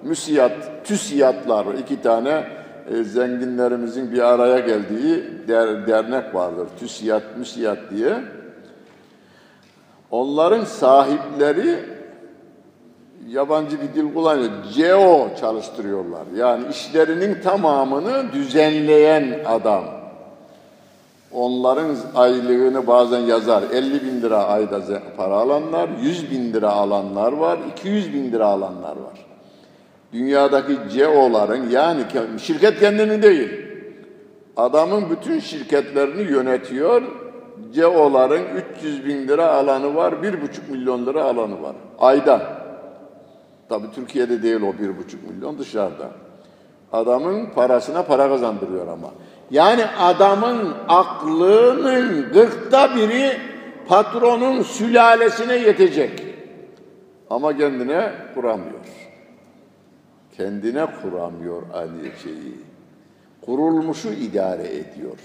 müsiyat, 0.02 0.52
tüsiyatlar, 0.84 1.66
iki 1.66 2.02
tane 2.02 2.44
e, 2.90 3.04
zenginlerimizin 3.04 4.12
bir 4.12 4.32
araya 4.32 4.58
geldiği 4.58 5.24
der, 5.48 5.86
dernek 5.86 6.34
vardır. 6.34 6.68
TÜSİAD, 6.80 7.22
MÜSİAD 7.38 7.78
diye. 7.90 8.18
Onların 10.10 10.64
sahipleri 10.64 11.78
yabancı 13.28 13.76
bir 13.80 13.94
dil 13.94 14.14
kullanıyor. 14.14 14.50
CEO 14.74 15.28
çalıştırıyorlar. 15.40 16.22
Yani 16.36 16.64
işlerinin 16.70 17.40
tamamını 17.40 18.32
düzenleyen 18.32 19.44
adam. 19.46 20.03
Onların 21.34 21.96
aylığını 22.14 22.86
bazen 22.86 23.20
yazar. 23.20 23.62
50 23.72 24.04
bin 24.04 24.22
lira 24.22 24.44
ayda 24.44 25.02
para 25.16 25.34
alanlar, 25.34 25.88
100 26.02 26.30
bin 26.30 26.52
lira 26.52 26.70
alanlar 26.70 27.32
var, 27.32 27.58
200 27.72 28.14
bin 28.14 28.32
lira 28.32 28.46
alanlar 28.46 28.96
var. 28.96 29.26
Dünyadaki 30.12 30.78
CEO'ların 30.92 31.70
yani 31.70 32.02
şirket 32.38 32.80
kendini 32.80 33.22
değil, 33.22 33.50
adamın 34.56 35.10
bütün 35.10 35.40
şirketlerini 35.40 36.22
yönetiyor. 36.22 37.02
CEO'ların 37.72 38.42
300 38.76 39.06
bin 39.06 39.28
lira 39.28 39.46
alanı 39.52 39.94
var, 39.94 40.12
1,5 40.12 40.70
milyon 40.70 41.06
lira 41.06 41.24
alanı 41.24 41.62
var 41.62 41.76
ayda. 41.98 42.42
Tabii 43.68 43.90
Türkiye'de 43.94 44.42
değil 44.42 44.60
o 44.62 44.66
1,5 44.66 44.74
milyon 45.34 45.58
dışarıda. 45.58 46.10
Adamın 46.92 47.46
parasına 47.46 48.02
para 48.02 48.28
kazandırıyor 48.28 48.88
ama. 48.88 49.10
Yani 49.50 49.86
adamın 49.86 50.74
aklının 50.88 52.32
gırkta 52.32 52.96
biri 52.96 53.36
patronun 53.88 54.62
sülalesine 54.62 55.56
yetecek. 55.56 56.22
Ama 57.30 57.56
kendine 57.56 58.12
kuramıyor. 58.34 58.84
Kendine 60.36 60.86
kuramıyor 61.02 61.62
aynı 61.74 62.02
şeyi. 62.22 62.54
Kurulmuşu 63.46 64.08
idare 64.08 64.66
ediyor. 64.66 65.18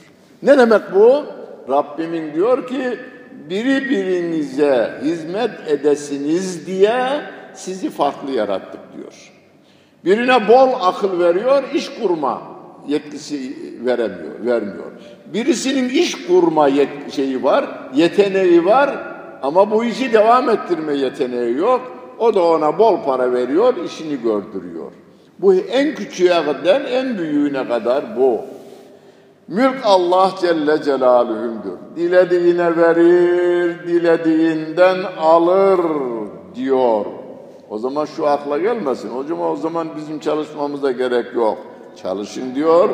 Ne 0.44 0.58
demek 0.58 0.82
bu? 0.94 1.24
Rabbimin 1.70 2.34
diyor 2.34 2.68
ki 2.68 3.00
biri 3.50 3.90
birinize 3.90 5.00
hizmet 5.04 5.52
edesiniz 5.68 6.68
diye 6.68 7.22
sizi 7.54 7.90
farklı 7.90 8.32
yarattık 8.32 8.82
diyor. 8.98 9.32
Birine 10.06 10.48
bol 10.48 10.70
akıl 10.82 11.20
veriyor, 11.20 11.64
iş 11.74 11.90
kurma 11.90 12.42
yetkisi 12.88 13.56
veremiyor, 13.86 14.46
vermiyor. 14.46 14.92
Birisinin 15.34 15.90
iş 15.90 16.28
kurma 16.28 16.68
yet 16.68 17.12
şeyi 17.12 17.44
var, 17.44 17.66
yeteneği 17.96 18.66
var 18.66 18.90
ama 19.42 19.72
bu 19.72 19.86
işi 19.86 20.14
devam 20.14 20.50
ettirme 20.50 20.94
yeteneği 20.94 21.58
yok. 21.58 21.82
O 22.20 22.36
da 22.36 22.44
ona 22.44 22.80
bol 22.80 23.04
para 23.06 23.34
veriyor, 23.34 23.74
işini 23.86 24.22
gördürüyor. 24.22 24.92
Bu 25.40 25.54
en 25.54 25.96
küçüğe 25.96 26.46
kadar, 26.46 26.82
en 26.82 27.18
büyüğüne 27.18 27.68
kadar 27.68 28.18
bu. 28.18 28.40
Mülk 29.48 29.76
Allah 29.84 30.32
Celle 30.42 30.84
Celaluhu'ndur. 30.84 31.78
Dilediğine 31.96 32.78
verir, 32.78 33.88
dilediğinden 33.88 34.98
alır 35.20 35.80
diyor. 36.56 37.06
O 37.70 37.78
zaman 37.78 38.06
şu 38.06 38.28
akla 38.28 38.58
gelmesin. 38.58 39.10
Hocam 39.10 39.42
o 39.42 39.56
zaman 39.56 39.88
bizim 39.98 40.20
çalışmamıza 40.20 40.92
gerek 40.92 41.36
yok. 41.36 41.58
Çalışın 42.04 42.56
diyor. 42.56 42.90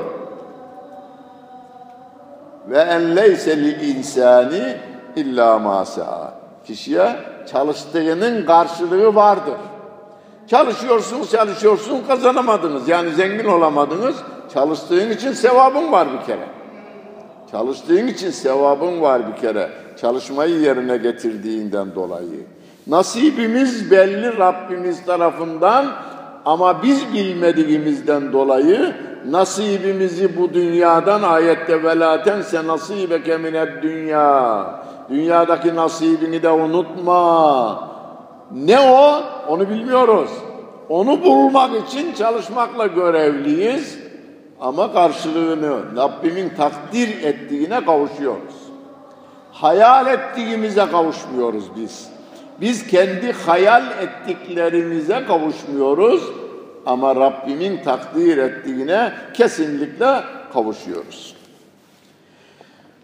Ve 2.70 2.78
en 2.78 3.16
leyse 3.16 3.58
lil 3.58 3.95
insani 3.95 4.78
illa 5.16 5.60
ma 5.60 5.86
Kişiye 6.66 7.16
çalıştığının 7.51 8.45
karşılığı 8.45 9.16
vardır. 9.16 9.53
Çalışıyorsunuz, 10.47 11.32
çalışıyorsunuz, 11.32 12.08
kazanamadınız. 12.08 12.88
Yani 12.88 13.12
zengin 13.12 13.45
olamadınız. 13.45 14.16
Çalıştığın 14.53 15.10
için 15.10 15.34
sevabın 15.34 15.91
var 15.91 16.08
bir 16.14 16.26
kere. 16.26 16.47
Çalıştığın 17.51 18.08
için 18.08 18.32
sevabın 18.32 19.01
var 19.01 19.22
bir 19.28 19.41
kere. 19.41 19.70
Çalışmayı 20.01 20.60
yerine 20.60 20.97
getirdiğinden 20.97 21.95
dolayı. 21.95 22.45
Nasibimiz 22.88 23.91
belli 23.91 24.38
Rabbimiz 24.38 25.06
tarafından 25.06 25.86
ama 26.45 26.83
biz 26.83 27.13
bilmediğimizden 27.13 28.33
dolayı 28.33 28.95
nasibimizi 29.25 30.37
bu 30.37 30.53
dünyadan 30.53 31.21
ayette 31.23 31.83
velaten 31.83 32.41
se 32.41 32.67
nasibeke 32.67 33.37
mined 33.37 33.83
dünya. 33.83 34.65
Dünyadaki 35.09 35.75
nasibini 35.75 36.43
de 36.43 36.49
unutma. 36.49 37.89
Ne 38.51 38.79
o? 38.79 39.21
Onu 39.47 39.69
bilmiyoruz. 39.69 40.29
Onu 40.89 41.23
bulmak 41.23 41.71
için 41.87 42.13
çalışmakla 42.13 42.87
görevliyiz. 42.87 43.99
Ama 44.61 44.93
karşılığını 44.93 45.95
Rabbimin 45.95 46.49
takdir 46.49 47.23
ettiğine 47.23 47.85
kavuşuyoruz. 47.85 48.55
Hayal 49.51 50.07
ettiğimize 50.07 50.85
kavuşmuyoruz 50.91 51.75
biz. 51.75 52.14
Biz 52.62 52.88
kendi 52.88 53.32
hayal 53.32 53.84
ettiklerimize 54.01 55.26
kavuşmuyoruz 55.28 56.32
ama 56.86 57.16
Rabbimin 57.16 57.84
takdir 57.84 58.38
ettiğine 58.38 59.12
kesinlikle 59.34 60.22
kavuşuyoruz. 60.53 61.36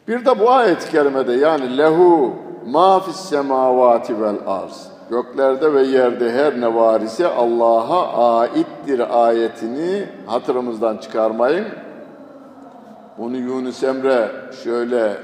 Bir 0.07 0.25
de 0.25 0.39
bu 0.39 0.51
ayet-i 0.51 0.91
kerimede 0.91 1.33
yani 1.33 1.77
lehu 1.77 2.35
ma 2.65 2.99
fis 2.99 3.15
semavati 3.15 4.21
vel 4.21 4.35
arz 4.47 4.87
göklerde 5.09 5.73
ve 5.73 5.83
yerde 5.83 6.31
her 6.31 6.61
ne 6.61 6.75
var 6.75 7.01
ise 7.01 7.27
Allah'a 7.27 8.39
aittir 8.39 9.25
ayetini 9.27 10.05
hatırımızdan 10.25 10.97
çıkarmayın. 10.97 11.65
Bunu 13.17 13.37
Yunus 13.37 13.83
Emre 13.83 14.31
şöyle 14.63 15.17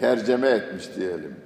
tercüme 0.00 0.48
etmiş 0.48 0.96
diyelim 0.96 1.41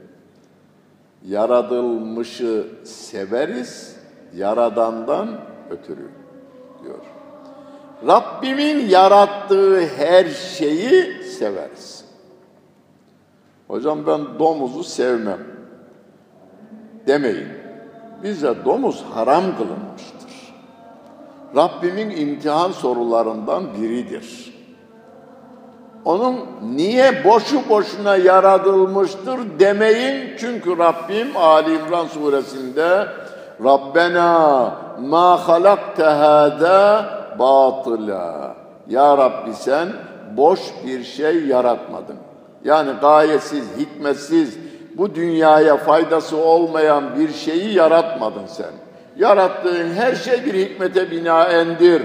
yaratılmışı 1.28 2.66
severiz, 2.84 3.96
yaradandan 4.34 5.28
ötürü 5.70 6.10
diyor. 6.82 6.98
Rabbimin 8.06 8.88
yarattığı 8.88 9.86
her 9.86 10.24
şeyi 10.28 11.24
severiz. 11.24 12.04
Hocam 13.68 14.06
ben 14.06 14.38
domuzu 14.38 14.84
sevmem 14.84 15.40
demeyin. 17.06 17.48
Bize 18.22 18.54
domuz 18.64 19.04
haram 19.14 19.44
kılınmıştır. 19.56 20.54
Rabbimin 21.56 22.10
imtihan 22.10 22.72
sorularından 22.72 23.64
biridir 23.74 24.55
onun 26.06 26.36
niye 26.76 27.24
boşu 27.24 27.68
boşuna 27.68 28.16
yaratılmıştır 28.16 29.38
demeyin. 29.58 30.36
Çünkü 30.38 30.78
Rabbim 30.78 31.36
Ali 31.36 31.74
İmran 31.74 32.06
suresinde 32.06 33.06
Rabbena 33.64 34.72
ma 35.00 35.48
halakte 35.48 36.04
hâdâ 36.04 37.04
batıla. 37.38 38.54
Ya 38.88 39.18
Rabbi 39.18 39.54
sen 39.54 39.88
boş 40.36 40.60
bir 40.86 41.04
şey 41.04 41.46
yaratmadın. 41.46 42.16
Yani 42.64 42.90
gayesiz, 43.00 43.64
hikmetsiz, 43.78 44.58
bu 44.98 45.14
dünyaya 45.14 45.76
faydası 45.76 46.36
olmayan 46.36 47.04
bir 47.18 47.32
şeyi 47.32 47.74
yaratmadın 47.74 48.46
sen. 48.46 48.72
Yarattığın 49.16 49.94
her 49.94 50.14
şey 50.14 50.44
bir 50.44 50.54
hikmete 50.54 51.10
binaendir. 51.10 52.02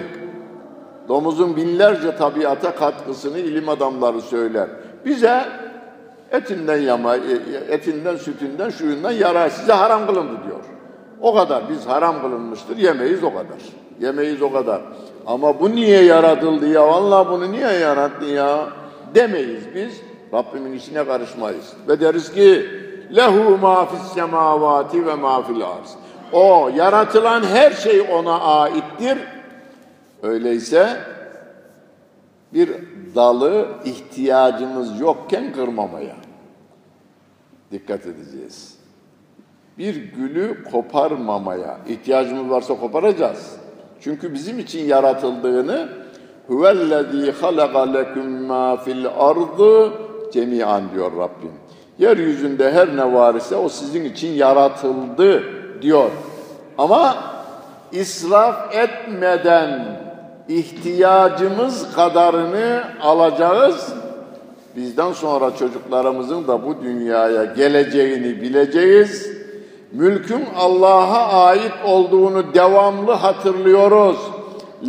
Domuzun 1.11 1.55
binlerce 1.55 2.15
tabiata 2.15 2.75
katkısını 2.75 3.39
ilim 3.39 3.69
adamları 3.69 4.21
söyler. 4.21 4.69
Bize 5.05 5.45
etinden 6.31 6.77
yama, 6.77 7.15
etinden, 7.69 8.15
sütünden, 8.15 8.69
şuyundan 8.69 9.11
yarar. 9.11 9.49
Size 9.49 9.73
haram 9.73 10.07
kılındı 10.07 10.31
diyor. 10.47 10.59
O 11.21 11.35
kadar. 11.35 11.69
Biz 11.69 11.87
haram 11.87 12.21
kılınmıştır. 12.21 12.77
Yemeyiz 12.77 13.23
o 13.23 13.29
kadar. 13.29 13.57
Yemeyiz 13.99 14.41
o 14.41 14.51
kadar. 14.51 14.81
Ama 15.27 15.59
bu 15.59 15.71
niye 15.71 16.03
yaratıldı 16.03 16.67
ya? 16.67 16.87
Vallahi 16.87 17.29
bunu 17.29 17.51
niye 17.51 17.71
yarattı 17.71 18.25
ya? 18.25 18.67
Demeyiz 19.15 19.63
biz. 19.75 20.01
Rabbimin 20.33 20.73
işine 20.73 21.05
karışmayız. 21.05 21.73
Ve 21.87 21.99
deriz 21.99 22.31
ki 22.31 22.65
lehu 23.15 23.57
ma 23.57 23.85
fis 23.85 24.13
semavati 24.13 25.05
ve 25.05 25.15
ma 25.15 25.43
fil 25.43 25.63
arz. 25.63 25.95
O 26.31 26.71
yaratılan 26.75 27.43
her 27.43 27.71
şey 27.71 28.01
ona 28.01 28.39
aittir. 28.39 29.17
Öyleyse 30.23 30.97
bir 32.53 32.69
dalı 33.15 33.67
ihtiyacımız 33.85 34.99
yokken 34.99 35.53
kırmamaya 35.53 36.15
dikkat 37.71 38.05
edeceğiz. 38.05 38.77
Bir 39.77 39.95
gülü 39.95 40.63
koparmamaya 40.71 41.77
ihtiyacımız 41.87 42.49
varsa 42.49 42.79
koparacağız. 42.79 43.55
Çünkü 44.01 44.33
bizim 44.33 44.59
için 44.59 44.85
yaratıldığını 44.85 45.89
huvellezî 46.47 47.31
halaka 47.31 47.91
leküm 47.91 48.31
mâ 48.31 48.77
fil 48.77 49.07
ardı 49.07 49.93
cemian 50.33 50.83
diyor 50.93 51.11
Rabbim. 51.17 51.51
Yeryüzünde 51.99 52.71
her 52.71 52.97
ne 52.97 53.13
var 53.13 53.35
ise 53.35 53.55
o 53.55 53.69
sizin 53.69 54.03
için 54.03 54.31
yaratıldı 54.31 55.43
diyor. 55.81 56.11
Ama 56.77 57.17
israf 57.91 58.75
etmeden 58.75 60.00
ihtiyacımız 60.57 61.95
kadarını 61.95 62.83
alacağız. 63.01 63.93
Bizden 64.75 65.13
sonra 65.13 65.55
çocuklarımızın 65.55 66.47
da 66.47 66.65
bu 66.65 66.83
dünyaya 66.83 67.45
geleceğini 67.45 68.41
bileceğiz. 68.41 69.31
Mülkün 69.91 70.45
Allah'a 70.57 71.45
ait 71.45 71.73
olduğunu 71.85 72.53
devamlı 72.53 73.11
hatırlıyoruz. 73.11 74.17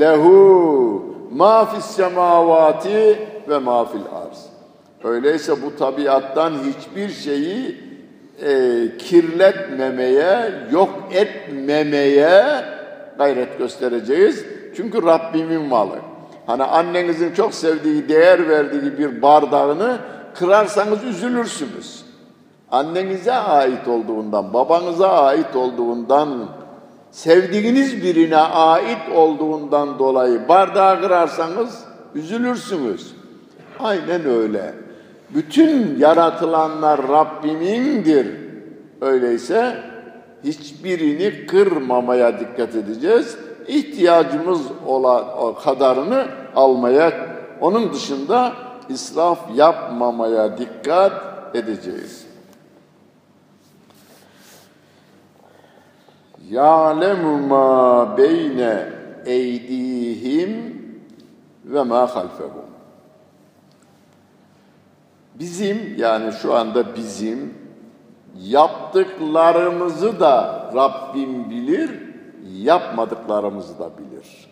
Lehu 0.00 1.04
ma 1.32 1.64
fis 1.64 1.84
semavati 1.84 3.18
ve 3.48 3.58
ma 3.58 3.84
fil 3.84 4.00
arz. 4.00 4.46
Öyleyse 5.04 5.52
bu 5.62 5.76
tabiattan 5.76 6.52
hiçbir 6.52 7.08
şeyi 7.08 7.76
e, 8.44 8.82
kirletmemeye, 8.98 10.52
yok 10.72 10.90
etmemeye 11.12 12.44
gayret 13.18 13.58
göstereceğiz. 13.58 14.44
Çünkü 14.76 15.02
Rabbimin 15.02 15.62
malı. 15.62 15.98
Hani 16.46 16.62
annenizin 16.62 17.34
çok 17.34 17.54
sevdiği, 17.54 18.08
değer 18.08 18.48
verdiği 18.48 18.98
bir 18.98 19.22
bardağını 19.22 19.98
kırarsanız 20.34 21.04
üzülürsünüz. 21.04 22.04
Annenize 22.70 23.32
ait 23.32 23.88
olduğundan, 23.88 24.54
babanıza 24.54 25.08
ait 25.08 25.56
olduğundan, 25.56 26.48
sevdiğiniz 27.10 28.02
birine 28.02 28.36
ait 28.36 29.08
olduğundan 29.14 29.98
dolayı 29.98 30.48
bardağı 30.48 31.00
kırarsanız 31.00 31.84
üzülürsünüz. 32.14 33.14
Aynen 33.78 34.26
öyle. 34.26 34.74
Bütün 35.34 35.98
yaratılanlar 35.98 37.08
Rabbimindir. 37.08 38.26
Öyleyse 39.00 39.76
hiçbirini 40.44 41.46
kırmamaya 41.46 42.40
dikkat 42.40 42.74
edeceğiz 42.74 43.36
ihtiyacımız 43.68 44.60
olan 44.86 45.38
o 45.38 45.54
kadarını 45.54 46.26
almaya, 46.56 47.12
onun 47.60 47.92
dışında 47.92 48.52
israf 48.88 49.38
yapmamaya 49.54 50.58
dikkat 50.58 51.12
edeceğiz. 51.54 52.26
Ya'lemu 56.50 57.38
ma 57.38 58.16
beyne 58.18 58.88
eydihim 59.26 60.82
ve 61.64 61.82
ma 61.82 62.00
halfehum. 62.00 62.72
Bizim 65.34 65.94
yani 65.98 66.32
şu 66.32 66.54
anda 66.54 66.96
bizim 66.96 67.54
yaptıklarımızı 68.40 70.20
da 70.20 70.70
Rabbim 70.74 71.50
bilir, 71.50 72.01
yapmadıklarımızı 72.61 73.78
da 73.78 73.90
bilir. 73.98 74.48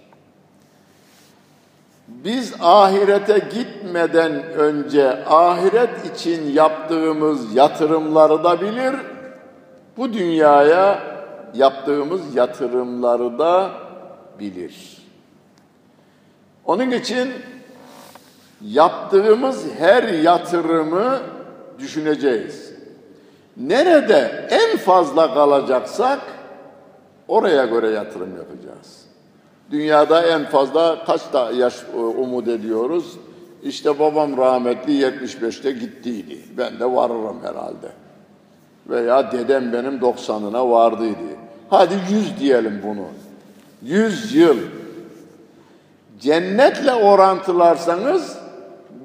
Biz 2.09 2.55
ahirete 2.61 3.39
gitmeden 3.39 4.33
önce 4.43 5.25
ahiret 5.25 6.17
için 6.17 6.53
yaptığımız 6.53 7.55
yatırımları 7.55 8.45
da 8.45 8.61
bilir, 8.61 8.95
bu 9.97 10.13
dünyaya 10.13 11.03
yaptığımız 11.55 12.35
yatırımları 12.35 13.39
da 13.39 13.71
bilir. 14.39 14.99
Onun 16.65 16.91
için 16.91 17.33
yaptığımız 18.65 19.65
her 19.79 20.03
yatırımı 20.03 21.19
düşüneceğiz. 21.79 22.73
Nerede 23.57 24.49
en 24.51 24.77
fazla 24.77 25.35
kalacaksak 25.35 26.21
oraya 27.31 27.67
göre 27.67 27.91
yatırım 27.91 28.37
yapacağız. 28.37 29.05
Dünyada 29.71 30.27
en 30.27 30.45
fazla 30.45 31.05
kaç 31.05 31.33
da 31.33 31.51
yaş 31.51 31.83
e, 31.95 31.97
umut 31.97 32.49
ediyoruz? 32.49 33.17
İşte 33.63 33.99
babam 33.99 34.37
rahmetli 34.37 35.03
75'te 35.03 35.71
gittiydi. 35.71 36.39
Ben 36.59 36.81
de 36.81 36.85
varırım 36.85 37.37
herhalde. 37.43 37.93
Veya 38.89 39.33
dedem 39.33 39.73
benim 39.73 39.99
90'ına 39.99 40.71
vardıydı. 40.71 41.17
Hadi 41.71 41.95
100 42.11 42.41
diyelim 42.41 42.83
bunu. 42.87 43.07
100 43.83 44.35
yıl. 44.35 44.57
Cennetle 46.21 46.93
orantılarsanız 46.93 48.39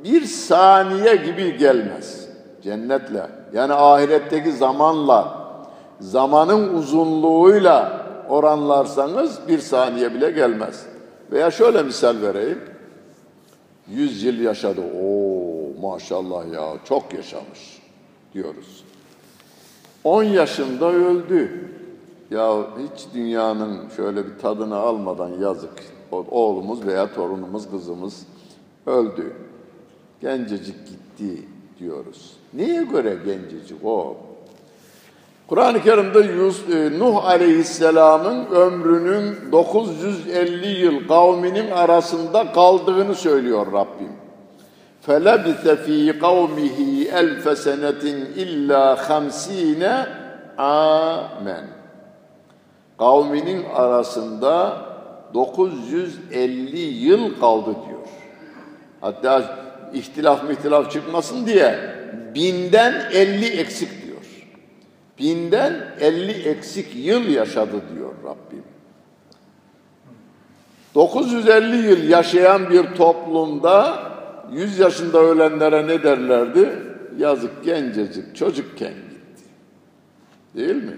bir 0.04 0.26
saniye 0.26 1.16
gibi 1.16 1.58
gelmez. 1.58 2.28
Cennetle. 2.64 3.28
Yani 3.54 3.74
ahiretteki 3.74 4.52
zamanla, 4.52 5.38
zamanın 6.00 6.74
uzunluğuyla 6.74 8.05
oranlarsanız 8.30 9.40
bir 9.48 9.60
saniye 9.60 10.14
bile 10.14 10.32
gelmez. 10.32 10.86
Veya 11.32 11.52
şöyle 11.52 11.84
misal 11.84 12.22
vereyim. 12.22 12.60
Yüz 13.88 14.24
yıl 14.24 14.40
yaşadı. 14.40 14.82
Oo 14.82 15.82
maşallah 15.82 16.54
ya 16.54 16.74
çok 16.86 17.14
yaşamış 17.14 17.82
diyoruz. 18.34 18.84
On 20.04 20.24
yaşında 20.24 20.92
öldü. 20.92 21.70
Ya 22.32 22.58
hiç 22.62 23.14
dünyanın 23.14 23.90
şöyle 23.96 24.26
bir 24.26 24.40
tadını 24.40 24.76
almadan 24.76 25.30
yazık. 25.42 25.84
Oğlumuz 26.12 26.86
veya 26.86 27.14
torunumuz, 27.14 27.72
kızımız 27.72 28.26
öldü. 28.86 29.34
Gencecik 30.22 30.76
gitti 30.88 31.48
diyoruz. 31.80 32.38
Neye 32.54 32.84
göre 32.84 33.18
gencecik 33.26 33.86
o? 33.86 34.18
Kur'an-ı 35.49 35.83
Kerim'de 35.83 36.18
e, 36.18 36.99
Nuh 36.99 37.25
Aleyhisselam'ın 37.25 38.47
ömrünün 38.47 39.53
950 39.53 40.66
yıl 40.66 41.09
kavminin 41.09 41.71
arasında 41.71 42.53
kaldığını 42.53 43.14
söylüyor 43.14 43.66
Rabbim. 43.73 44.12
فَلَبِثَ 45.07 45.64
ف۪ي 45.85 46.18
قَوْمِهِ 46.21 46.79
أَلْفَ 47.21 47.45
سَنَةٍ 47.66 48.05
اِلَّا 48.37 48.97
خَمْس۪ينَ 48.97 50.07
amen. 50.59 51.64
Kavminin 52.99 53.64
arasında 53.75 54.77
950 55.35 56.79
yıl 56.79 57.41
kaldı 57.41 57.71
diyor. 57.89 58.01
Hatta 59.01 59.59
ihtilaf 59.95 60.45
mihtilaf 60.49 60.91
çıkmasın 60.93 61.47
diye 61.47 61.79
binden 62.35 62.95
50 63.12 63.47
eksik 63.47 64.04
diyor. 64.04 64.04
Binden 65.20 65.74
50 65.99 66.32
eksik 66.32 66.95
yıl 66.95 67.28
yaşadı 67.28 67.82
diyor 67.95 68.13
Rabbim. 68.24 68.63
950 70.95 71.88
yıl 71.88 72.09
yaşayan 72.09 72.70
bir 72.70 72.84
toplumda 72.95 73.99
100 74.51 74.80
yaşında 74.80 75.20
ölenlere 75.20 75.88
ne 75.88 76.03
derlerdi? 76.03 76.70
Yazık 77.18 77.63
gencecik, 77.63 78.36
çocukken 78.36 78.93
gitti. 78.93 79.43
Değil 80.55 80.76
mi? 80.76 80.97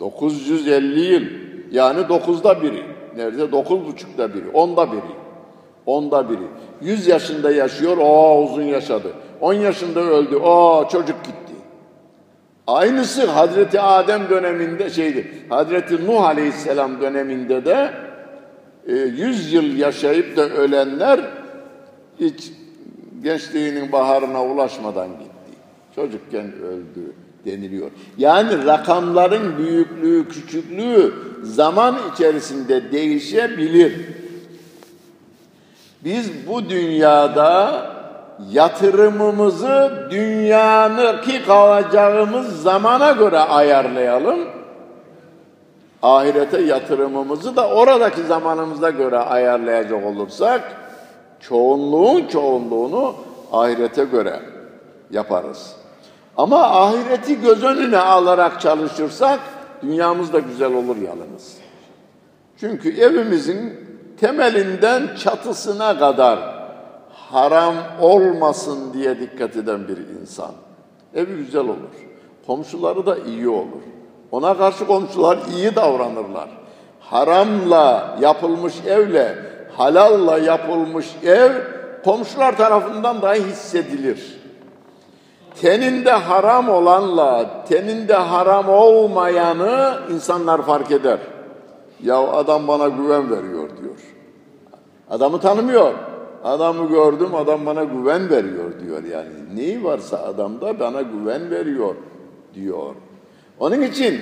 950 0.00 1.00
yıl 1.00 1.22
yani 1.72 2.08
dokuzda 2.08 2.62
biri. 2.62 2.82
Nerede? 3.16 3.52
Dokuz 3.52 3.86
buçukta 3.86 4.34
biri, 4.34 4.48
onda 4.52 4.92
biri. 4.92 5.00
Onda 5.86 6.30
biri. 6.30 6.46
100 6.80 7.06
yaşında 7.06 7.50
yaşıyor, 7.50 7.96
o 7.96 8.42
uzun 8.44 8.62
yaşadı. 8.62 9.12
10 9.40 9.52
yaşında 9.52 10.00
öldü, 10.00 10.36
o 10.36 10.88
çocuk 10.92 11.24
gitti. 11.24 11.43
Aynısı 12.66 13.26
Hazreti 13.26 13.80
Adem 13.80 14.30
döneminde 14.30 14.90
şeydi. 14.90 15.32
Hazreti 15.48 16.06
Nuh 16.06 16.22
Aleyhisselam 16.22 17.00
döneminde 17.00 17.64
de 17.64 17.90
e, 18.88 18.92
100 18.92 19.52
yıl 19.52 19.76
yaşayıp 19.76 20.36
da 20.36 20.48
ölenler 20.48 21.20
hiç 22.20 22.52
gençliğinin 23.22 23.92
baharına 23.92 24.44
ulaşmadan 24.44 25.08
gitti. 25.08 25.58
Çocukken 25.94 26.52
öldü 26.52 27.12
deniliyor. 27.44 27.90
Yani 28.18 28.64
rakamların 28.64 29.58
büyüklüğü, 29.58 30.28
küçüklüğü 30.28 31.14
zaman 31.42 31.96
içerisinde 32.14 32.92
değişebilir. 32.92 33.92
Biz 36.04 36.30
bu 36.48 36.70
dünyada 36.70 37.93
yatırımımızı 38.50 40.06
dünyanıki 40.10 41.44
kalacağımız 41.44 42.62
zamana 42.62 43.12
göre 43.12 43.38
ayarlayalım. 43.38 44.38
Ahirete 46.02 46.62
yatırımımızı 46.62 47.56
da 47.56 47.68
oradaki 47.68 48.22
zamanımıza 48.22 48.90
göre 48.90 49.18
ayarlayacak 49.18 50.06
olursak 50.06 50.62
çoğunluğun 51.40 52.26
çoğunluğunu 52.26 53.14
ahirete 53.52 54.04
göre 54.04 54.40
yaparız. 55.10 55.76
Ama 56.36 56.62
ahireti 56.62 57.40
göz 57.40 57.62
önüne 57.62 57.98
alarak 57.98 58.60
çalışırsak 58.60 59.40
dünyamız 59.82 60.32
da 60.32 60.38
güzel 60.38 60.74
olur 60.74 60.96
yalnız. 60.96 61.56
Çünkü 62.60 63.00
evimizin 63.00 63.72
temelinden 64.20 65.02
çatısına 65.16 65.98
kadar 65.98 66.63
haram 67.34 67.74
olmasın 68.00 68.92
diye 68.92 69.20
dikkat 69.20 69.56
eden 69.56 69.88
bir 69.88 70.20
insan. 70.20 70.50
Evi 71.14 71.36
güzel 71.36 71.62
olur. 71.62 71.94
Komşuları 72.46 73.06
da 73.06 73.16
iyi 73.18 73.48
olur. 73.48 73.82
Ona 74.30 74.58
karşı 74.58 74.86
komşular 74.86 75.38
iyi 75.56 75.76
davranırlar. 75.76 76.48
Haramla 77.00 78.16
yapılmış 78.20 78.74
evle 78.86 79.38
halalla 79.76 80.38
yapılmış 80.38 81.06
ev 81.24 81.52
komşular 82.04 82.56
tarafından 82.56 83.22
dahi 83.22 83.42
hissedilir. 83.42 84.40
Teninde 85.60 86.10
haram 86.10 86.68
olanla 86.68 87.64
teninde 87.68 88.14
haram 88.14 88.68
olmayanı 88.68 89.98
insanlar 90.10 90.62
fark 90.62 90.90
eder. 90.90 91.18
Ya 92.02 92.18
adam 92.18 92.68
bana 92.68 92.88
güven 92.88 93.30
veriyor 93.30 93.68
diyor. 93.82 93.98
Adamı 95.10 95.40
tanımıyor. 95.40 95.94
Adamı 96.44 96.88
gördüm, 96.88 97.34
adam 97.34 97.66
bana 97.66 97.84
güven 97.84 98.30
veriyor 98.30 98.80
diyor 98.80 99.04
yani. 99.04 99.28
Neyi 99.54 99.84
varsa 99.84 100.18
adamda 100.18 100.80
bana 100.80 101.02
güven 101.02 101.50
veriyor 101.50 101.94
diyor. 102.54 102.94
Onun 103.58 103.82
için 103.82 104.20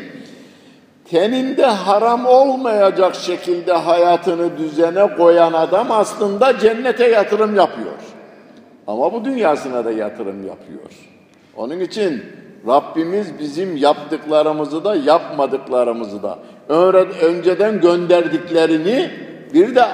teninde 1.11 1.66
haram 1.66 2.27
olmayacak 2.27 3.14
şekilde 3.14 3.73
hayatını 3.73 4.59
düzene 4.59 5.16
koyan 5.16 5.53
adam 5.53 5.91
aslında 5.91 6.59
cennete 6.59 7.09
yatırım 7.09 7.57
yapıyor. 7.57 7.93
Ama 8.87 9.12
bu 9.12 9.25
dünyasına 9.25 9.85
da 9.85 9.91
yatırım 9.93 10.47
yapıyor. 10.47 10.91
Onun 11.57 11.81
için 11.81 12.23
Rabbimiz 12.66 13.39
bizim 13.39 13.77
yaptıklarımızı 13.77 14.85
da 14.85 14.97
yapmadıklarımızı 14.97 16.23
da 16.23 16.39
önceden 17.23 17.81
gönderdiklerini 17.81 19.11
bir 19.55 19.74
de 19.74 19.84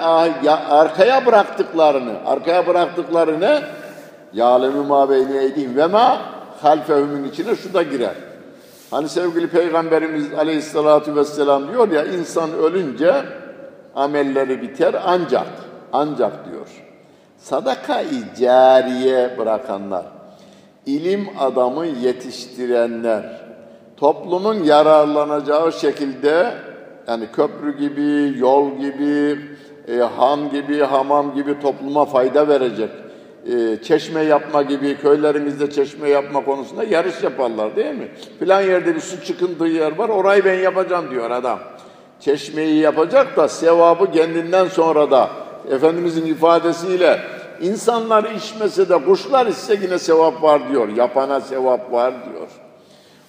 arkaya 0.71 1.27
bıraktıklarını, 1.27 2.13
arkaya 2.27 2.67
bıraktıklarını 2.67 3.63
yâlemi 4.33 4.87
mâ 4.87 5.11
beyni 5.11 5.37
eydihim 5.37 5.77
ve 5.77 5.87
mâ 5.87 6.19
halfehümün 6.63 7.25
içine 7.25 7.57
şu 7.57 7.75
da 7.75 7.83
girer. 7.83 8.15
Hani 8.91 9.09
sevgili 9.09 9.49
Peygamberimiz 9.49 10.35
Aleyhisselatü 10.35 11.17
Vesselam 11.17 11.69
diyor 11.69 11.93
ya 11.93 12.05
insan 12.05 12.53
ölünce 12.53 13.15
amelleri 13.95 14.63
biter 14.63 14.95
ancak 15.07 15.47
ancak 15.93 16.51
diyor. 16.51 16.69
Sadaka-i 17.39 18.41
cariye 18.41 19.39
bırakanlar, 19.39 20.05
ilim 20.87 21.29
adamı 21.39 21.87
yetiştirenler, 21.87 23.41
toplumun 23.97 24.65
yararlanacağı 24.65 25.73
şekilde 25.73 26.55
yani 27.09 27.29
köprü 27.33 27.79
gibi, 27.79 28.39
yol 28.39 28.79
gibi, 28.79 29.41
e, 29.89 29.97
han 29.99 30.51
gibi, 30.51 30.81
hamam 30.81 31.35
gibi 31.35 31.61
topluma 31.61 32.05
fayda 32.05 32.49
verecek 32.49 32.91
e, 33.47 33.83
çeşme 33.83 34.23
yapma 34.23 34.63
gibi 34.63 34.97
köylerimizde 34.97 35.71
çeşme 35.71 36.09
yapma 36.11 36.45
konusunda 36.45 36.85
yarış 36.85 37.23
yaparlar 37.23 37.77
değil 37.77 37.95
mi? 37.95 38.09
Filan 38.39 38.63
yerde 38.63 38.95
bir 38.95 39.01
su 39.01 39.25
çıkıntığı 39.25 39.67
yer 39.67 39.99
var 39.99 40.09
orayı 40.09 40.45
ben 40.45 40.59
yapacağım 40.59 41.11
diyor 41.11 41.31
adam. 41.31 41.59
Çeşmeyi 42.21 42.81
yapacak 42.81 43.37
da 43.37 43.49
sevabı 43.49 44.13
kendinden 44.13 44.69
sonra 44.69 45.11
da 45.11 45.31
Efendimizin 45.71 46.27
ifadesiyle 46.27 47.21
insanlar 47.61 48.25
içmese 48.25 48.89
de 48.89 49.05
kuşlar 49.05 49.47
ise 49.47 49.79
yine 49.83 49.99
sevap 49.99 50.43
var 50.43 50.69
diyor. 50.71 50.89
Yapana 50.89 51.41
sevap 51.41 51.93
var 51.93 52.15
diyor. 52.25 52.49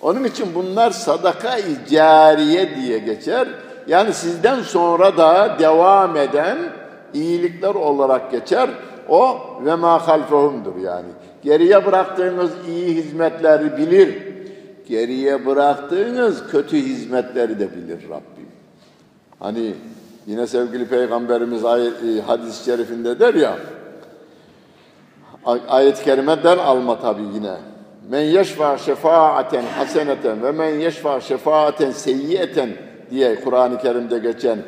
Onun 0.01 0.23
için 0.23 0.47
bunlar 0.55 0.91
sadaka-i 0.91 1.89
cariye 1.91 2.75
diye 2.75 2.97
geçer. 2.97 3.47
Yani 3.87 4.13
sizden 4.13 4.61
sonra 4.61 5.17
da 5.17 5.55
devam 5.59 6.17
eden 6.17 6.57
iyilikler 7.13 7.75
olarak 7.75 8.31
geçer. 8.31 8.69
O 9.09 9.39
ve 9.65 9.75
ma 9.75 10.07
halfehumdur 10.07 10.75
yani. 10.75 11.07
Geriye 11.43 11.85
bıraktığınız 11.85 12.51
iyi 12.67 12.95
hizmetleri 12.95 13.77
bilir. 13.77 14.17
Geriye 14.87 15.45
bıraktığınız 15.45 16.51
kötü 16.51 16.77
hizmetleri 16.77 17.59
de 17.59 17.75
bilir 17.75 18.09
Rabbim. 18.09 18.49
Hani 19.39 19.73
yine 20.27 20.47
sevgili 20.47 20.87
Peygamberimiz 20.87 21.63
e, 21.65 22.21
hadis-i 22.27 22.65
şerifinde 22.65 23.19
der 23.19 23.33
ya, 23.33 23.57
ayet-i 25.67 26.03
kerimeden 26.03 26.57
alma 26.57 26.99
tabi 26.99 27.21
yine. 27.33 27.55
Men 28.09 28.21
yeşfa 28.21 28.77
şefaaten 28.77 29.63
haseneten 29.77 30.43
ve 30.43 30.51
men 30.51 30.79
yeşfa 30.79 31.21
şefaaten 31.21 31.91
seyyiyeten 31.91 32.69
diye 33.11 33.41
Kur'an-ı 33.41 33.81
Kerim'de 33.81 34.19
geçen 34.19 34.59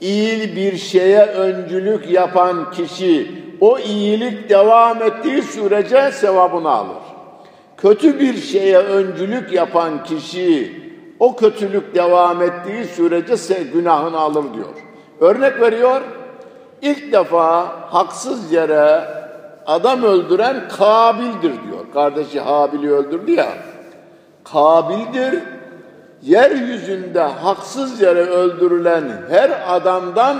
iyi 0.00 0.56
bir 0.56 0.76
şeye 0.76 1.26
öncülük 1.26 2.10
yapan 2.10 2.70
kişi 2.70 3.30
o 3.60 3.78
iyilik 3.78 4.50
devam 4.50 5.02
ettiği 5.02 5.42
sürece 5.42 6.10
sevabını 6.12 6.70
alır. 6.70 7.02
Kötü 7.76 8.20
bir 8.20 8.36
şeye 8.36 8.78
öncülük 8.78 9.52
yapan 9.52 10.04
kişi 10.04 10.72
o 11.18 11.36
kötülük 11.36 11.94
devam 11.94 12.42
ettiği 12.42 12.84
sürece 12.84 13.62
günahını 13.72 14.18
alır 14.18 14.44
diyor. 14.54 14.74
Örnek 15.20 15.60
veriyor. 15.60 16.00
İlk 16.82 17.12
defa 17.12 17.66
haksız 17.90 18.52
yere 18.52 19.04
adam 19.66 20.02
öldüren 20.02 20.68
Kabil'dir 20.78 21.42
diyor. 21.42 21.92
Kardeşi 21.94 22.40
Habil'i 22.40 22.90
öldürdü 22.90 23.32
ya. 23.32 23.48
Kabil'dir. 24.44 25.42
Yeryüzünde 26.22 27.20
haksız 27.20 28.00
yere 28.00 28.20
öldürülen 28.20 29.04
her 29.30 29.76
adamdan 29.76 30.36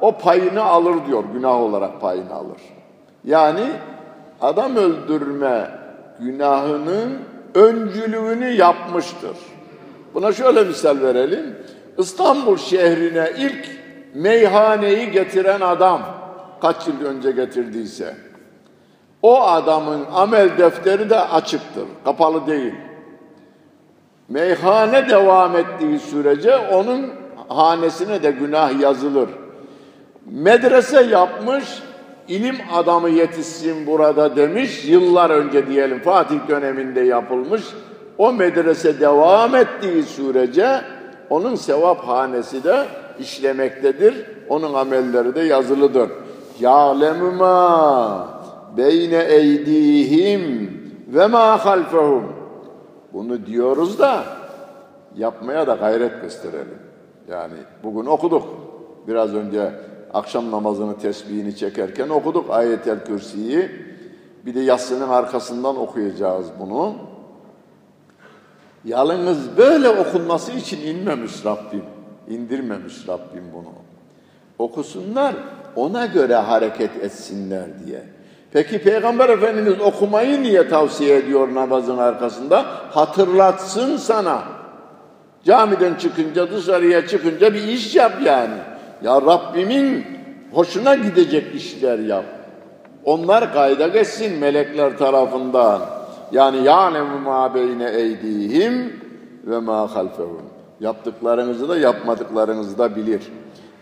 o 0.00 0.18
payını 0.18 0.62
alır 0.62 0.94
diyor. 1.06 1.24
Günah 1.32 1.60
olarak 1.60 2.00
payını 2.00 2.32
alır. 2.34 2.58
Yani 3.24 3.64
adam 4.40 4.76
öldürme 4.76 5.70
günahının 6.20 7.18
öncülüğünü 7.54 8.48
yapmıştır. 8.52 9.36
Buna 10.14 10.32
şöyle 10.32 10.64
misal 10.64 11.00
verelim. 11.00 11.56
İstanbul 11.98 12.56
şehrine 12.56 13.32
ilk 13.38 13.68
meyhaneyi 14.14 15.10
getiren 15.10 15.60
adam 15.60 16.02
kaç 16.60 16.86
yıl 16.86 17.04
önce 17.04 17.30
getirdiyse 17.30 18.14
o 19.22 19.42
adamın 19.42 20.06
amel 20.14 20.58
defteri 20.58 21.10
de 21.10 21.20
açıktır, 21.20 21.84
kapalı 22.04 22.46
değil. 22.46 22.74
Meyhane 24.28 25.08
devam 25.08 25.56
ettiği 25.56 25.98
sürece 25.98 26.56
onun 26.56 27.10
hanesine 27.48 28.22
de 28.22 28.30
günah 28.30 28.80
yazılır 28.80 29.28
medrese 30.32 31.02
yapmış, 31.02 31.82
ilim 32.28 32.56
adamı 32.72 33.08
yetişsin 33.08 33.86
burada 33.86 34.36
demiş, 34.36 34.84
yıllar 34.84 35.30
önce 35.30 35.66
diyelim 35.66 36.00
Fatih 36.00 36.38
döneminde 36.48 37.00
yapılmış. 37.00 37.62
O 38.18 38.32
medrese 38.32 39.00
devam 39.00 39.54
ettiği 39.54 40.02
sürece 40.02 40.80
onun 41.30 41.54
sevap 41.54 42.08
hanesi 42.08 42.64
de 42.64 42.86
işlemektedir. 43.20 44.14
Onun 44.48 44.74
amelleri 44.74 45.34
de 45.34 45.40
yazılıdır. 45.40 46.10
Ya'lemu 46.60 47.32
ma 47.32 48.28
beyne 48.76 49.24
eydihim 49.24 50.72
ve 51.08 51.26
ma 51.26 51.64
halfehum. 51.64 52.37
Bunu 53.12 53.46
diyoruz 53.46 53.98
da 53.98 54.24
yapmaya 55.16 55.66
da 55.66 55.74
gayret 55.74 56.22
gösterelim. 56.22 56.78
Yani 57.30 57.54
bugün 57.82 58.06
okuduk. 58.06 58.44
Biraz 59.08 59.34
önce 59.34 59.72
akşam 60.14 60.50
namazını 60.50 60.98
tesbihini 60.98 61.56
çekerken 61.56 62.08
okuduk 62.08 62.50
ayetel 62.50 63.04
kürsiyi. 63.04 63.70
Bir 64.46 64.54
de 64.54 64.60
yatsının 64.60 65.08
arkasından 65.08 65.76
okuyacağız 65.76 66.46
bunu. 66.60 66.94
Yalnız 68.84 69.56
böyle 69.56 69.88
okunması 69.88 70.52
için 70.52 70.86
inmemiş 70.86 71.44
Rabbim. 71.44 71.84
indirmemiş 72.28 73.08
Rabbim 73.08 73.44
bunu. 73.54 73.72
Okusunlar, 74.58 75.34
ona 75.76 76.06
göre 76.06 76.34
hareket 76.34 76.96
etsinler 76.96 77.86
diye. 77.86 78.17
Peki 78.52 78.82
Peygamber 78.82 79.28
Efendimiz 79.28 79.80
okumayı 79.80 80.42
niye 80.42 80.68
tavsiye 80.68 81.16
ediyor 81.16 81.54
namazın 81.54 81.98
arkasında? 81.98 82.64
Hatırlatsın 82.90 83.96
sana. 83.96 84.42
Camiden 85.44 85.94
çıkınca, 85.94 86.50
dışarıya 86.50 87.06
çıkınca 87.06 87.54
bir 87.54 87.62
iş 87.62 87.96
yap 87.96 88.12
yani. 88.24 88.56
Ya 89.02 89.22
Rabbimin 89.22 90.06
hoşuna 90.52 90.94
gidecek 90.94 91.54
işler 91.54 91.98
yap. 91.98 92.24
Onlar 93.04 93.52
kayda 93.52 93.88
geçsin 93.88 94.38
melekler 94.38 94.98
tarafından. 94.98 95.80
Yani 96.32 96.64
ya'lemu 96.64 97.18
ma 97.18 97.54
beyne 97.54 97.90
eydihim 97.90 99.00
ve 99.46 99.58
ma 99.58 99.94
halfehum. 99.94 100.42
Yaptıklarınızı 100.80 101.68
da 101.68 101.78
yapmadıklarınızı 101.78 102.78
da 102.78 102.96
bilir. 102.96 103.22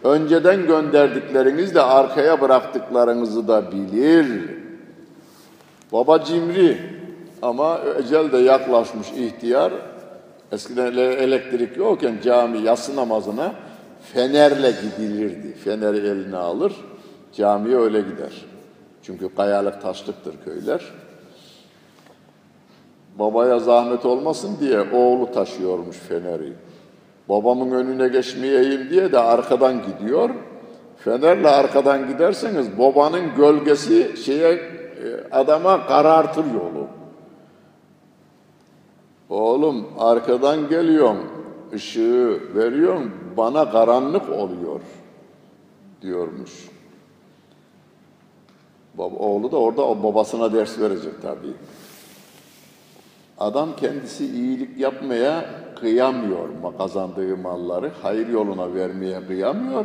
Önceden 0.07 0.67
gönderdikleriniz 0.67 1.75
de 1.75 1.83
arkaya 1.83 2.41
bıraktıklarınızı 2.41 3.49
da 3.49 3.73
bilir. 3.73 4.51
Baba 5.93 6.25
cimri 6.25 6.79
ama 7.43 7.81
ecel 7.99 8.33
de 8.33 8.39
yaklaşmış 8.39 9.13
ihtiyar. 9.13 9.73
Eskiden 10.53 10.93
elektrik 10.97 11.77
yokken 11.77 12.15
cami 12.25 12.59
yatsı 12.59 12.97
namazına 12.97 13.55
fenerle 14.13 14.71
gidilirdi. 14.71 15.55
Feneri 15.65 15.99
eline 15.99 16.37
alır, 16.37 16.73
camiye 17.33 17.77
öyle 17.77 18.01
gider. 18.01 18.33
Çünkü 19.03 19.35
kayalık 19.35 19.83
taşlıktır 19.83 20.35
köyler. 20.45 20.81
Babaya 23.19 23.59
zahmet 23.59 24.05
olmasın 24.05 24.57
diye 24.61 24.81
oğlu 24.93 25.33
taşıyormuş 25.33 25.97
feneri. 25.97 26.53
Babamın 27.29 27.71
önüne 27.71 28.09
geçmeyeyim 28.09 28.91
diye 28.91 29.13
de 29.13 29.19
arkadan 29.19 29.83
gidiyor. 29.83 30.31
Fenerle 30.97 31.49
arkadan 31.49 32.09
giderseniz 32.09 32.79
babanın 32.79 33.35
gölgesi 33.37 34.17
şeye 34.25 34.53
e, 34.53 35.31
adama 35.33 35.87
karartır 35.87 36.45
yolu. 36.45 36.87
Oğlum 39.29 39.87
arkadan 39.99 40.69
geliyorum, 40.69 41.29
ışığı 41.73 42.41
veriyorum, 42.55 43.13
bana 43.37 43.71
karanlık 43.71 44.29
oluyor 44.29 44.81
diyormuş. 46.03 46.53
Oğlu 48.99 49.53
da 49.53 49.57
orada 49.57 50.03
babasına 50.03 50.53
ders 50.53 50.79
verecek 50.79 51.23
tabii. 51.23 51.55
Adam 53.39 53.77
kendisi 53.77 54.27
iyilik 54.27 54.79
yapmaya 54.79 55.45
kıyamıyor 55.81 56.49
kazandığı 56.79 57.37
malları, 57.37 57.91
hayır 58.03 58.29
yoluna 58.29 58.75
vermeye 58.75 59.27
kıyamıyor. 59.27 59.85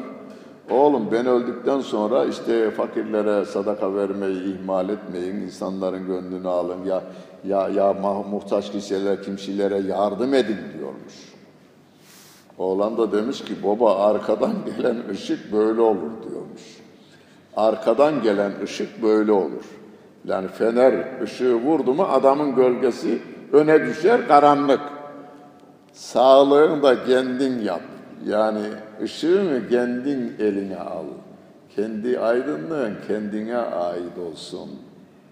Oğlum 0.70 1.12
ben 1.12 1.26
öldükten 1.26 1.80
sonra 1.80 2.26
işte 2.26 2.72
fakirlere 2.72 3.46
sadaka 3.46 3.96
vermeyi 3.96 4.56
ihmal 4.56 4.90
etmeyin, 4.90 5.36
insanların 5.36 6.08
gönlünü 6.08 6.48
alın 6.48 6.86
ya 6.86 7.04
ya 7.48 7.70
ya 7.70 7.94
muhtaç 8.32 8.72
kişilere, 8.72 9.22
kimselere 9.22 9.78
yardım 9.78 10.34
edin 10.34 10.58
diyormuş. 10.78 11.34
Oğlan 12.58 12.98
da 12.98 13.12
demiş 13.12 13.42
ki 13.42 13.54
baba 13.64 14.06
arkadan 14.06 14.54
gelen 14.66 14.98
ışık 15.10 15.54
böyle 15.54 15.82
olur 15.82 16.12
diyormuş. 16.30 16.62
Arkadan 17.56 18.22
gelen 18.22 18.52
ışık 18.64 19.04
böyle 19.04 19.32
olur. 19.32 19.66
Yani 20.26 20.48
fener 20.48 21.22
ışığı 21.24 21.56
vurdu 21.56 21.94
mu 21.94 22.04
adamın 22.04 22.56
gölgesi 22.56 23.22
öne 23.52 23.86
düşer 23.86 24.28
karanlık. 24.28 24.82
Sağlığını 26.02 26.84
da 26.84 27.06
kendin 27.06 27.60
yap. 27.60 27.82
Yani 28.28 28.62
ışığını 29.04 29.70
kendin 29.70 30.36
eline 30.40 30.78
al. 30.78 31.06
Kendi 31.76 32.20
aydınlığın 32.20 32.98
kendine 33.08 33.58
ait 33.58 34.18
olsun 34.32 34.70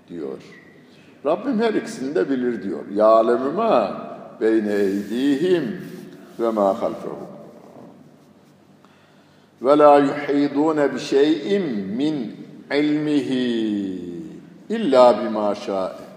diyor. 0.09 0.37
Rabbim 1.25 1.61
her 1.61 1.73
ikisini 1.73 2.15
de 2.15 2.29
bilir 2.29 2.63
diyor. 2.63 2.79
Ya'lemu 2.93 3.51
ma 3.51 4.07
beyne 4.41 4.73
eydihim 4.73 5.81
ve 6.39 6.49
ma 6.49 6.81
halfehum. 6.81 7.27
Ve 9.61 9.77
la 9.77 9.99
yuhidun 9.99 10.93
bi 10.95 10.99
şey'in 10.99 11.63
min 11.97 12.35
ilmihi 12.71 14.01
illa 14.69 15.23
bima 15.23 15.55
şa'e. 15.55 16.09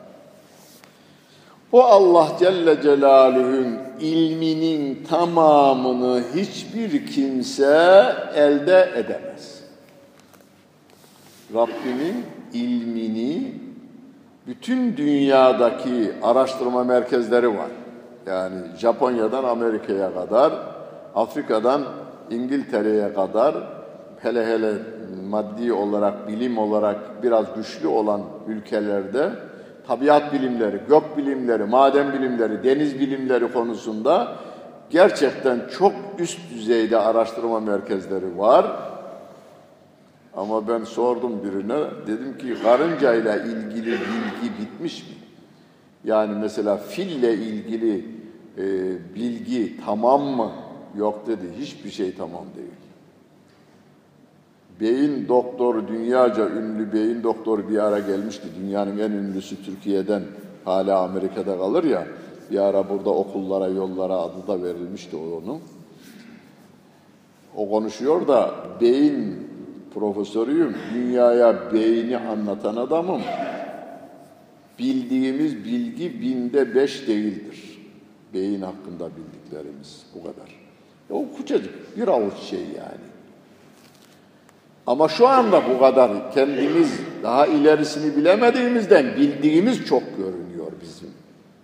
O 1.72 1.82
Allah 1.82 2.28
Celle 2.38 2.82
Celaluhu'nun 2.82 3.91
ilminin 4.02 5.04
tamamını 5.04 6.22
hiçbir 6.34 7.06
kimse 7.06 7.66
elde 8.34 8.90
edemez. 8.96 9.62
Rabbimin 11.54 12.24
ilmini 12.52 13.54
bütün 14.46 14.96
dünyadaki 14.96 16.12
araştırma 16.22 16.84
merkezleri 16.84 17.48
var. 17.48 17.70
Yani 18.26 18.56
Japonya'dan 18.78 19.44
Amerika'ya 19.44 20.14
kadar, 20.14 20.52
Afrika'dan 21.14 21.82
İngiltere'ye 22.30 23.14
kadar 23.14 23.54
hele 24.18 24.46
hele 24.46 24.72
maddi 25.30 25.72
olarak, 25.72 26.28
bilim 26.28 26.58
olarak 26.58 27.22
biraz 27.22 27.54
güçlü 27.56 27.88
olan 27.88 28.22
ülkelerde 28.48 29.30
tabiat 29.86 30.32
bilimleri, 30.32 30.80
gök 30.88 31.16
bilimleri, 31.16 31.64
maden 31.64 32.12
bilimleri, 32.12 32.64
deniz 32.64 33.00
bilimleri 33.00 33.52
konusunda 33.52 34.36
gerçekten 34.90 35.60
çok 35.78 35.92
üst 36.18 36.38
düzeyde 36.54 36.98
araştırma 36.98 37.60
merkezleri 37.60 38.38
var. 38.38 38.66
Ama 40.36 40.68
ben 40.68 40.84
sordum 40.84 41.44
birine, 41.44 41.78
dedim 42.06 42.38
ki 42.38 42.62
karıncayla 42.62 43.36
ilgili 43.36 43.90
bilgi 43.90 44.52
bitmiş 44.60 45.02
mi? 45.02 45.14
Yani 46.04 46.38
mesela 46.40 46.76
fille 46.76 47.34
ilgili 47.34 48.04
e, 48.58 48.64
bilgi 49.14 49.80
tamam 49.86 50.22
mı? 50.22 50.52
Yok 50.96 51.26
dedi, 51.26 51.42
hiçbir 51.58 51.90
şey 51.90 52.14
tamam 52.14 52.44
değil. 52.56 52.81
Beyin 54.80 55.28
doktoru, 55.28 55.88
dünyaca 55.88 56.50
ünlü 56.50 56.92
beyin 56.92 57.22
doktoru 57.22 57.68
bir 57.70 57.78
ara 57.78 57.98
gelmişti. 57.98 58.48
Dünyanın 58.60 58.98
en 58.98 59.10
ünlüsü 59.10 59.64
Türkiye'den 59.64 60.22
hala 60.64 60.98
Amerika'da 60.98 61.58
kalır 61.58 61.84
ya. 61.84 62.06
Bir 62.50 62.58
ara 62.58 62.88
burada 62.88 63.10
okullara, 63.10 63.68
yollara 63.68 64.16
adı 64.16 64.46
da 64.48 64.62
verilmişti 64.62 65.16
onun. 65.16 65.60
O 67.56 67.70
konuşuyor 67.70 68.28
da 68.28 68.54
beyin 68.80 69.48
profesörüyüm. 69.94 70.76
Dünyaya 70.94 71.72
beyni 71.72 72.18
anlatan 72.18 72.76
adamım. 72.76 73.22
Bildiğimiz 74.78 75.64
bilgi 75.64 76.20
binde 76.20 76.74
beş 76.74 77.08
değildir. 77.08 77.78
Beyin 78.34 78.62
hakkında 78.62 79.10
bildiklerimiz 79.16 80.06
bu 80.14 80.22
kadar. 80.22 80.62
O 81.10 81.24
küçücük 81.36 81.96
bir 81.96 82.08
avuç 82.08 82.36
şey 82.36 82.60
yani. 82.60 83.11
Ama 84.86 85.08
şu 85.08 85.28
anda 85.28 85.62
bu 85.74 85.78
kadar 85.78 86.32
kendimiz 86.34 87.00
daha 87.22 87.46
ilerisini 87.46 88.16
bilemediğimizden 88.16 89.06
bildiğimiz 89.16 89.86
çok 89.86 90.02
görünüyor 90.16 90.72
bizim. 90.82 91.08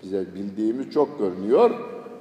Bize 0.02 0.24
bildiğimiz 0.34 0.90
çok 0.90 1.18
görünüyor 1.18 1.70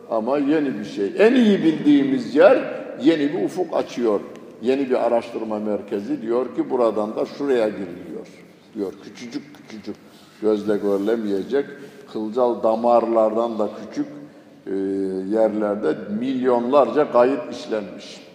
ama 0.10 0.38
yeni 0.38 0.80
bir 0.80 0.86
şey. 0.86 1.12
En 1.18 1.36
iyi 1.36 1.64
bildiğimiz 1.64 2.36
yer 2.36 2.84
yeni 3.04 3.34
bir 3.34 3.45
ufuk 3.45 3.78
açıyor. 3.78 4.20
Yeni 4.62 4.89
bir 4.89 5.06
araştırma 5.06 5.60
merkezi 5.60 6.22
diyor 6.22 6.56
ki 6.56 6.70
buradan 6.70 7.16
da 7.16 7.26
şuraya 7.26 7.70
giriliyor. 7.70 8.28
Diyor 8.76 8.93
küçücük 9.04 9.43
küçücük 9.56 9.95
gözle 10.41 10.78
görülemeyecek 10.78 11.66
kılcal 12.14 12.64
damarlardan 12.64 13.60
da 13.60 13.70
küçük 13.89 14.08
e, 14.68 14.76
yerlerde 15.36 15.95
milyonlarca 16.20 17.12
kayıt 17.12 17.41
işlenmiş. 17.52 18.27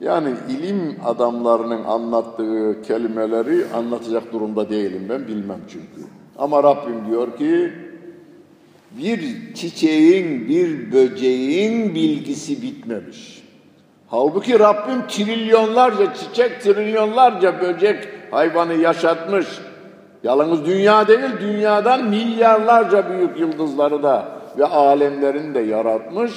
Yani 0.00 0.34
ilim 0.48 0.96
adamlarının 1.06 1.84
anlattığı 1.84 2.82
kelimeleri 2.82 3.64
anlatacak 3.74 4.32
durumda 4.32 4.70
değilim 4.70 5.06
ben 5.08 5.28
bilmem 5.28 5.60
çünkü. 5.68 6.08
Ama 6.38 6.62
Rabbim 6.62 7.06
diyor 7.10 7.36
ki 7.36 7.72
bir 8.98 9.20
çiçeğin, 9.54 10.48
bir 10.48 10.92
böceğin 10.92 11.94
bilgisi 11.94 12.62
bitmemiş. 12.62 13.44
Halbuki 14.08 14.58
Rabbim 14.58 15.06
trilyonlarca 15.08 16.14
çiçek, 16.14 16.60
trilyonlarca 16.60 17.60
böcek 17.60 18.08
hayvanı 18.30 18.74
yaşatmış. 18.74 19.46
Yalnız 20.22 20.66
dünya 20.66 21.08
değil, 21.08 21.20
dünyadan 21.40 22.04
milyarlarca 22.04 23.10
büyük 23.10 23.40
yıldızları 23.40 24.02
da 24.02 24.28
ve 24.58 24.64
alemlerini 24.64 25.54
de 25.54 25.60
yaratmış. 25.60 26.32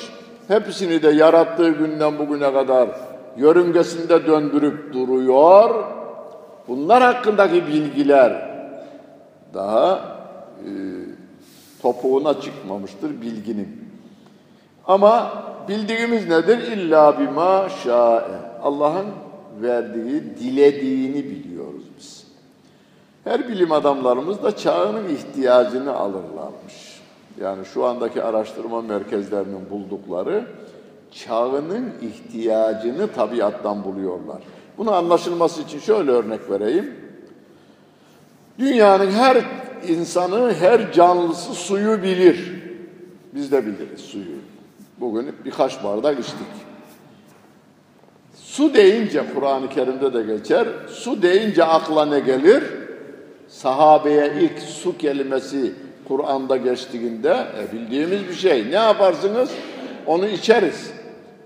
Hepsini 0.48 1.04
de 1.04 1.10
yarattığı 1.10 1.70
günden 1.70 2.20
bugüne 2.20 2.54
kadar 2.54 2.90
yörüngesinde 3.38 4.28
döndürüp 4.28 4.94
duruyor. 4.94 5.84
Bunlar 6.68 7.04
hakkındaki 7.04 7.68
bilgiler 7.68 8.48
daha 9.54 10.18
e, 10.60 10.70
topuğuna 11.82 12.42
çıkmamıştır 12.42 13.22
bilginin. 13.22 13.88
Ama 14.88 15.44
bildiğimiz 15.68 16.30
nedir? 16.30 16.58
İlla 16.58 17.20
bima 17.20 17.70
şa'e. 17.84 18.62
Allah'ın 18.64 19.06
verdiği, 19.62 20.24
dilediğini 20.40 21.26
biliyoruz 21.26 21.84
biz. 21.98 22.28
Her 23.24 23.48
bilim 23.48 23.72
adamlarımız 23.72 24.44
da 24.44 24.56
çağının 24.56 25.10
ihtiyacını 25.10 25.96
alırlarmış. 25.96 27.02
Yani 27.42 27.66
şu 27.66 27.86
andaki 27.86 28.24
araştırma 28.24 28.82
merkezlerinin 28.82 29.70
buldukları 29.70 30.46
çağının 31.12 31.94
ihtiyacını 32.02 33.08
tabiattan 33.08 33.84
buluyorlar. 33.84 34.42
Bunu 34.78 34.92
anlaşılması 34.94 35.62
için 35.62 35.80
şöyle 35.80 36.12
örnek 36.12 36.50
vereyim. 36.50 36.96
Dünyanın 38.60 39.12
her 39.12 39.38
insanı, 39.88 40.54
her 40.54 40.92
canlısı 40.92 41.54
suyu 41.54 42.04
bilir. 42.04 42.54
Biz 43.34 43.52
de 43.52 43.66
biliriz 43.66 44.02
suyu. 44.02 44.38
Bugün 45.00 45.36
birkaç 45.46 45.84
bardak 45.84 46.20
içtik. 46.20 46.68
Su 48.36 48.74
deyince 48.74 49.24
Kur'an-ı 49.36 49.70
Kerim'de 49.70 50.14
de 50.14 50.24
geçer. 50.24 50.68
Su 50.88 51.22
deyince 51.22 51.64
akla 51.64 52.06
ne 52.06 52.20
gelir? 52.20 52.64
Sahabeye 53.48 54.34
ilk 54.42 54.60
su 54.60 54.98
kelimesi 54.98 55.74
Kur'an'da 56.08 56.58
geçtiğinde 56.58 57.48
e, 57.60 57.74
bildiğimiz 57.74 58.28
bir 58.28 58.34
şey. 58.34 58.72
Ne 58.72 58.76
yaparsınız? 58.76 59.50
Onu 60.06 60.28
içeriz. 60.28 60.92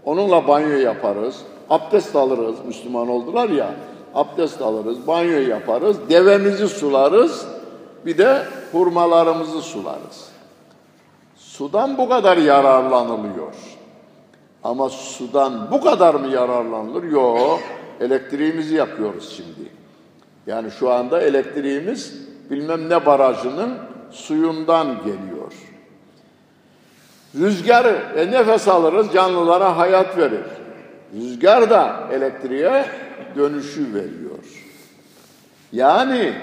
Onunla 0.05 0.47
banyo 0.47 0.77
yaparız. 0.77 1.41
Abdest 1.69 2.15
alırız. 2.15 2.55
Müslüman 2.65 3.07
oldular 3.07 3.49
ya. 3.49 3.75
Abdest 4.15 4.61
alırız, 4.61 5.07
banyo 5.07 5.39
yaparız, 5.39 5.97
devemizi 6.09 6.67
sularız, 6.67 7.47
bir 8.05 8.17
de 8.17 8.43
hurmalarımızı 8.71 9.61
sularız. 9.61 10.31
Sudan 11.35 11.97
bu 11.97 12.09
kadar 12.09 12.37
yararlanılıyor. 12.37 13.53
Ama 14.63 14.89
sudan 14.89 15.71
bu 15.71 15.81
kadar 15.81 16.15
mı 16.15 16.27
yararlanılır? 16.27 17.03
Yok. 17.03 17.59
Elektriğimizi 17.99 18.75
yakıyoruz 18.75 19.35
şimdi. 19.37 19.69
Yani 20.47 20.71
şu 20.71 20.91
anda 20.91 21.21
elektriğimiz 21.21 22.13
bilmem 22.49 22.89
ne 22.89 23.05
barajının 23.05 23.77
suyundan 24.11 24.97
geliyor. 24.97 25.53
Rüzgarı 27.35 28.01
e, 28.15 28.31
nefes 28.31 28.67
alırız, 28.67 29.13
canlılara 29.13 29.77
hayat 29.77 30.17
verir. 30.17 30.43
Rüzgar 31.15 31.69
da 31.69 32.07
elektriğe 32.11 32.85
dönüşü 33.35 33.93
veriyor. 33.93 34.39
Yani 35.71 36.33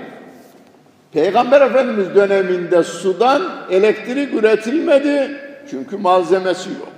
Peygamber 1.12 1.60
Efendimiz 1.60 2.14
döneminde 2.14 2.82
sudan 2.84 3.42
elektrik 3.70 4.34
üretilmedi 4.34 5.40
çünkü 5.70 5.96
malzemesi 5.96 6.70
yok. 6.70 6.88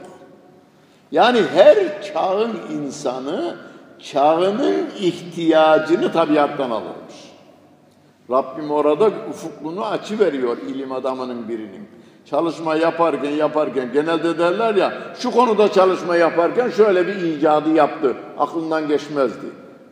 Yani 1.13 1.43
her 1.55 2.03
çağın 2.03 2.53
insanı 2.73 3.57
çağının 3.99 4.91
ihtiyacını 5.01 6.13
tabiattan 6.13 6.71
alırmış. 6.71 7.15
Rabbim 8.31 8.71
orada 8.71 9.11
ufukluğunu 9.31 9.87
açı 9.87 10.19
veriyor 10.19 10.57
ilim 10.59 10.93
adamının 10.93 11.49
birinin. 11.49 11.89
Çalışma 12.31 12.75
yaparken 12.75 13.31
yaparken 13.31 13.93
genelde 13.93 14.39
derler 14.39 14.75
ya 14.75 14.93
şu 15.19 15.31
konuda 15.31 15.73
çalışma 15.73 16.17
yaparken 16.17 16.71
şöyle 16.71 17.07
bir 17.07 17.15
icadı 17.15 17.71
yaptı. 17.71 18.17
Aklından 18.39 18.89
geçmezdi. 18.89 19.47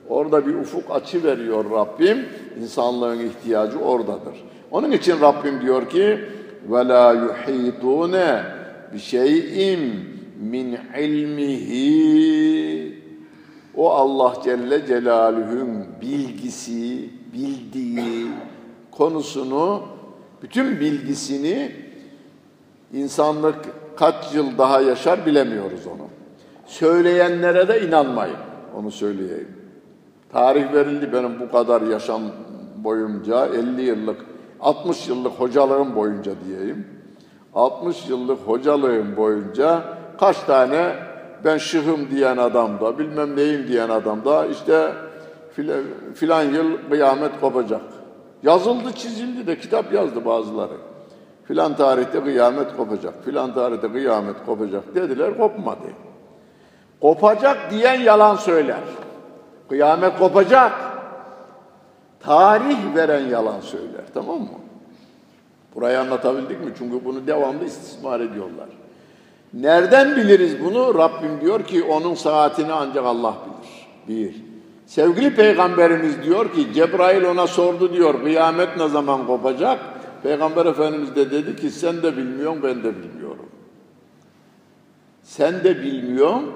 Orada 0.08 0.46
bir 0.46 0.54
ufuk 0.54 0.90
açı 0.90 1.24
veriyor 1.24 1.64
Rabbim. 1.70 2.26
İnsanlığın 2.60 3.18
ihtiyacı 3.18 3.78
oradadır. 3.78 4.44
Onun 4.70 4.90
için 4.90 5.20
Rabbim 5.20 5.60
diyor 5.60 5.88
ki 5.88 6.18
ve 6.70 6.88
la 6.88 7.12
yuhitune 7.12 8.42
bi 8.92 8.98
şey'in 8.98 9.94
min 10.40 10.78
ilmihi 10.98 11.88
o 13.76 13.90
Allah 13.90 14.34
Celle 14.44 14.86
Celaluhu'nun 14.86 15.86
bilgisi, 16.00 17.10
bildiği 17.32 18.26
konusunu, 18.90 19.82
bütün 20.42 20.80
bilgisini 20.80 21.87
insanlık 22.92 23.56
kaç 23.96 24.34
yıl 24.34 24.58
daha 24.58 24.80
yaşar 24.80 25.26
bilemiyoruz 25.26 25.86
onu. 25.86 26.08
Söyleyenlere 26.66 27.68
de 27.68 27.88
inanmayın, 27.88 28.36
onu 28.76 28.90
söyleyeyim. 28.90 29.48
Tarih 30.32 30.72
verildi 30.72 31.12
benim 31.12 31.40
bu 31.40 31.50
kadar 31.50 31.82
yaşam 31.82 32.22
boyunca 32.76 33.46
50 33.46 33.82
yıllık 33.82 34.16
60 34.60 35.08
yıllık 35.08 35.32
hocalığım 35.32 35.96
boyunca 35.96 36.32
diyeyim. 36.46 36.86
60 37.54 38.08
yıllık 38.08 38.38
hocalığım 38.38 39.16
boyunca 39.16 39.82
kaç 40.20 40.38
tane 40.38 40.94
ben 41.44 41.58
şıhım 41.58 42.10
diyen 42.10 42.36
adam 42.36 42.80
da 42.80 42.98
bilmem 42.98 43.36
neyim 43.36 43.68
diyen 43.68 43.88
adam 43.88 44.24
da 44.24 44.46
işte 44.46 44.92
filan, 46.14 46.42
yıl 46.42 46.76
kıyamet 46.90 47.40
kopacak. 47.40 47.82
Yazıldı 48.42 48.92
çizildi 48.92 49.46
de 49.46 49.58
kitap 49.58 49.92
yazdı 49.92 50.24
bazıları. 50.24 50.76
Filan 51.48 51.76
tarihte 51.76 52.24
kıyamet 52.24 52.76
kopacak, 52.76 53.24
filan 53.24 53.54
tarihte 53.54 53.92
kıyamet 53.92 54.36
kopacak 54.46 54.94
dediler 54.94 55.38
kopmadı. 55.38 55.88
Kopacak 57.00 57.70
diyen 57.70 58.00
yalan 58.00 58.36
söyler. 58.36 58.80
Kıyamet 59.68 60.18
kopacak. 60.18 60.72
Tarih 62.20 62.76
veren 62.94 63.26
yalan 63.26 63.60
söyler. 63.60 64.04
Tamam 64.14 64.40
mı? 64.40 64.58
Burayı 65.74 66.00
anlatabildik 66.00 66.64
mi? 66.64 66.72
Çünkü 66.78 67.04
bunu 67.04 67.26
devamlı 67.26 67.64
istismar 67.64 68.20
ediyorlar. 68.20 68.68
Nereden 69.54 70.16
biliriz 70.16 70.64
bunu? 70.64 70.94
Rabbim 70.94 71.40
diyor 71.40 71.62
ki 71.62 71.82
onun 71.82 72.14
saatini 72.14 72.72
ancak 72.72 73.04
Allah 73.04 73.34
bilir. 73.46 73.88
Bir. 74.08 74.44
Sevgili 74.86 75.34
peygamberimiz 75.34 76.22
diyor 76.22 76.52
ki 76.52 76.72
Cebrail 76.72 77.24
ona 77.24 77.46
sordu 77.46 77.92
diyor 77.92 78.22
kıyamet 78.22 78.76
ne 78.76 78.88
zaman 78.88 79.26
kopacak? 79.26 79.97
Peygamber 80.22 80.66
Efendimiz 80.66 81.16
de 81.16 81.30
dedi 81.30 81.56
ki 81.56 81.70
sen 81.70 82.02
de 82.02 82.16
bilmiyorsun 82.16 82.62
ben 82.62 82.78
de 82.84 82.92
bilmiyorum. 82.96 83.46
Sen 85.22 85.64
de 85.64 85.82
bilmiyorsun 85.82 86.50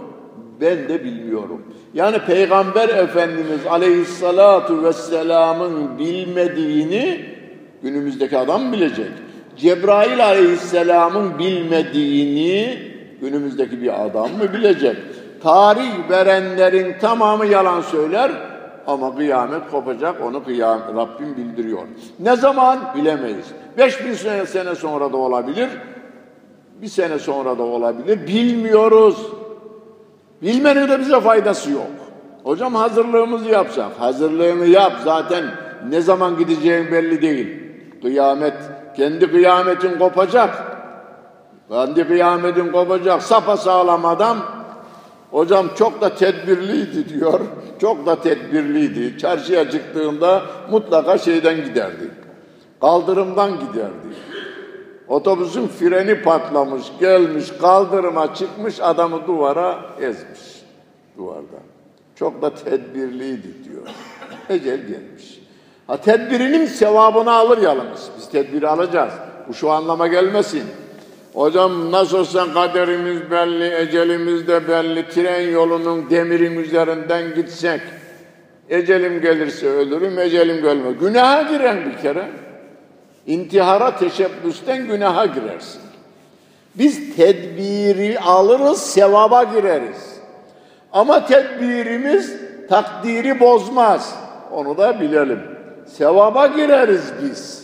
ben 0.60 0.88
de 0.88 1.04
bilmiyorum. 1.04 1.62
Yani 1.94 2.18
Peygamber 2.18 2.88
Efendimiz 2.88 3.66
Aleyhissalatu 3.70 4.84
vesselamın 4.84 5.98
bilmediğini 5.98 7.24
günümüzdeki 7.82 8.38
adam 8.38 8.72
bilecek. 8.72 9.10
Cebrail 9.56 10.24
Aleyhisselam'ın 10.24 11.38
bilmediğini 11.38 12.78
günümüzdeki 13.20 13.82
bir 13.82 14.06
adam 14.06 14.30
mı 14.32 14.52
bilecek? 14.52 14.96
Tarih 15.42 16.10
verenlerin 16.10 16.98
tamamı 17.00 17.46
yalan 17.46 17.80
söyler 17.80 18.32
ama 18.87 19.16
kıyamet 19.16 19.70
kopacak 19.70 20.20
onu 20.24 20.45
kıyam, 20.45 20.80
Rabbim 20.97 21.37
bildiriyor. 21.37 21.83
Ne 22.18 22.37
zaman 22.37 22.78
bilemeyiz. 22.97 23.47
5000 23.78 24.14
sene, 24.14 24.47
sene 24.47 24.74
sonra 24.74 25.12
da 25.12 25.16
olabilir. 25.16 25.68
Bir 26.83 26.87
sene 26.89 27.18
sonra 27.18 27.59
da 27.59 27.62
olabilir. 27.62 28.26
Bilmiyoruz. 28.26 29.26
Bilmenin 30.43 30.89
de 30.89 31.01
bize 31.01 31.20
faydası 31.20 31.70
yok. 31.70 31.91
Hocam 32.45 32.74
hazırlığımızı 32.74 33.49
yapsak. 33.49 34.01
Hazırlığını 34.01 34.66
yap 34.66 34.93
zaten 35.05 35.45
ne 35.89 36.01
zaman 36.01 36.39
gideceğin 36.39 36.93
belli 36.93 37.22
değil. 37.22 37.62
Kıyamet, 38.03 38.55
kendi 38.97 39.30
kıyametin 39.30 39.99
kopacak. 39.99 40.62
Kendi 41.68 42.09
kıyametin 42.09 42.72
kopacak. 42.72 43.22
Sapa 43.22 43.57
sağlam 43.57 44.05
adam. 44.05 44.39
Hocam 45.33 45.66
çok 45.78 46.01
da 46.01 46.14
tedbirliydi 46.14 47.09
diyor. 47.09 47.41
Çok 47.80 48.07
da 48.07 48.20
tedbirliydi. 48.20 49.18
Çarşıya 49.18 49.70
çıktığında 49.70 50.43
mutlaka 50.70 51.18
şeyden 51.18 51.64
giderdi. 51.64 52.11
Kaldırımdan 52.80 53.51
giderdi. 53.51 54.16
Otobüsün 55.09 55.68
freni 55.68 56.22
patlamış, 56.22 56.83
gelmiş, 57.01 57.51
kaldırıma 57.61 58.35
çıkmış, 58.35 58.80
adamı 58.80 59.26
duvara 59.26 59.78
ezmiş. 60.01 60.62
Duvarda. 61.18 61.62
Çok 62.16 62.43
da 62.43 62.55
tedbirliydi 62.55 63.64
diyor. 63.64 63.83
Ecel 64.49 64.80
gelmiş. 64.80 65.43
Ha 65.87 65.97
tedbirinin 65.97 66.66
sevabını 66.66 67.33
alır 67.33 67.59
yalnız. 67.59 68.11
Biz 68.18 68.28
tedbiri 68.28 68.68
alacağız. 68.68 69.12
Bu 69.49 69.55
şu 69.55 69.70
anlama 69.70 70.07
gelmesin. 70.07 70.64
Hocam 71.35 71.93
nasıl 71.93 72.18
olsa 72.18 72.53
kaderimiz 72.55 73.30
belli, 73.30 73.74
ecelimiz 73.74 74.49
de 74.49 74.68
belli. 74.68 75.09
Tren 75.09 75.51
yolunun 75.51 76.11
demirin 76.11 76.57
üzerinden 76.57 77.35
gitsek. 77.35 77.80
Ecelim 78.68 79.20
gelirse 79.20 79.68
ölürüm, 79.68 80.18
ecelim 80.18 80.62
gelmez. 80.62 80.95
Günaha 81.01 81.49
giren 81.49 81.78
bir 81.85 82.03
kere. 82.03 82.28
İntihara 83.26 83.97
teşebbüsten 83.97 84.87
günaha 84.87 85.35
girersin. 85.35 85.80
Biz 86.74 87.16
tedbiri 87.16 88.20
alırız, 88.20 88.83
sevaba 88.83 89.43
gireriz. 89.43 90.20
Ama 90.93 91.26
tedbirimiz 91.26 92.37
takdiri 92.68 93.41
bozmaz. 93.41 94.14
Onu 94.53 94.78
da 94.78 95.01
bilelim. 95.01 95.41
Sevaba 95.87 96.47
gireriz 96.47 97.12
biz. 97.22 97.61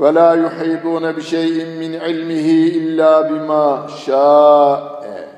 Ve 0.00 0.14
la 0.14 0.34
yuhidun 0.34 1.16
bi 1.16 1.22
şey'in 1.22 1.68
min 1.68 1.92
ilmihi 1.92 2.70
illa 2.78 3.30
bima 3.30 3.88
şa'e. 4.04 5.28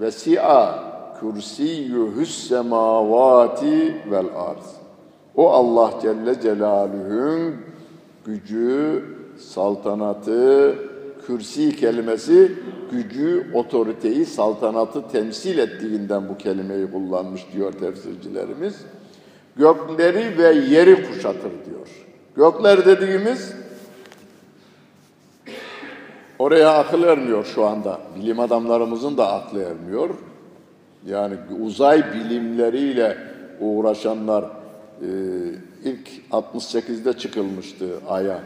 Vesi'a 0.00 0.84
kursiyyuhus 1.20 2.48
semavati 2.48 3.96
vel 4.10 4.26
arz. 4.36 4.76
O 5.36 5.50
Allah 5.50 5.90
Celle 6.02 6.40
Celaluhu'nun 6.40 7.54
gücü, 8.26 9.04
saltanatı, 9.38 10.74
kürsi 11.26 11.76
kelimesi 11.76 12.52
gücü, 12.90 13.46
otoriteyi, 13.54 14.26
saltanatı 14.26 15.08
temsil 15.08 15.58
ettiğinden 15.58 16.28
bu 16.28 16.36
kelimeyi 16.38 16.90
kullanmış 16.90 17.46
diyor 17.52 17.72
tefsircilerimiz. 17.72 18.74
Gökleri 19.56 20.38
ve 20.38 20.52
yeri 20.52 21.06
kuşatır 21.06 21.50
diyor. 21.66 21.88
Gökler 22.36 22.86
dediğimiz 22.86 23.63
oraya 26.38 26.78
akıl 26.78 27.02
ermiyor 27.02 27.44
şu 27.44 27.64
anda. 27.64 28.00
Bilim 28.16 28.40
adamlarımızın 28.40 29.16
da 29.16 29.32
aklı 29.32 29.62
ermiyor. 29.62 30.10
Yani 31.06 31.34
uzay 31.60 32.14
bilimleriyle 32.14 33.18
uğraşanlar 33.60 34.44
e, 35.00 35.08
ilk 35.84 36.08
68'de 36.30 37.12
çıkılmıştı 37.12 37.88
Ay'a. 38.08 38.40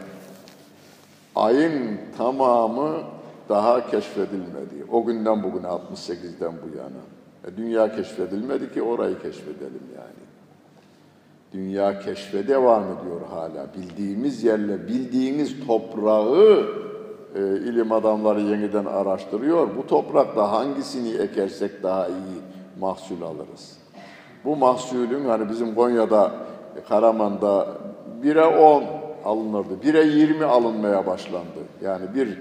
Ayın 1.35 1.97
tamamı 2.17 2.91
daha 3.49 3.91
keşfedilmedi. 3.91 4.85
O 4.91 5.05
günden 5.05 5.43
bugüne 5.43 5.67
68'den 5.67 6.53
bu 6.53 6.77
yana. 6.77 7.01
E, 7.47 7.57
dünya 7.57 7.95
keşfedilmedi 7.95 8.73
ki 8.73 8.81
orayı 8.81 9.21
keşfedelim 9.21 9.83
yani. 9.95 10.29
Dünya 11.53 11.99
keşfe 11.99 12.47
devam 12.47 12.83
ediyor 12.83 13.21
hala. 13.29 13.67
Bildiğimiz 13.77 14.43
yerle, 14.43 14.87
bildiğimiz 14.87 15.65
toprağı 15.67 16.65
e, 17.35 17.39
ilim 17.39 17.91
adamları 17.91 18.41
yeniden 18.41 18.85
araştırıyor. 18.85 19.67
Bu 19.77 19.87
toprakta 19.87 20.51
hangisini 20.51 21.09
ekersek 21.09 21.83
daha 21.83 22.07
iyi 22.07 22.41
mahsul 22.79 23.21
alırız. 23.21 23.77
Bu 24.45 24.55
mahsulün 24.55 25.25
hani 25.25 25.49
bizim 25.49 25.75
Konya'da, 25.75 26.31
Karaman'da 26.89 27.67
1'e 28.23 28.45
10 28.45 28.83
alınırdı. 29.25 29.73
1'e 29.83 30.19
20 30.19 30.45
alınmaya 30.45 31.05
başlandı. 31.05 31.59
Yani 31.81 32.05
bir 32.15 32.37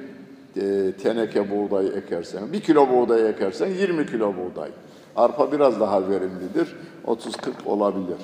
e, 0.62 0.92
teneke 0.92 1.50
buğday 1.50 1.86
ekersen, 1.86 2.52
bir 2.52 2.60
kilo 2.60 2.88
buğday 2.88 3.28
ekersen 3.30 3.66
20 3.66 4.06
kilo 4.06 4.34
buğday. 4.36 4.70
Arpa 5.16 5.52
biraz 5.52 5.80
daha 5.80 6.08
verimlidir. 6.08 6.76
30-40 7.06 7.66
olabilir. 7.66 8.18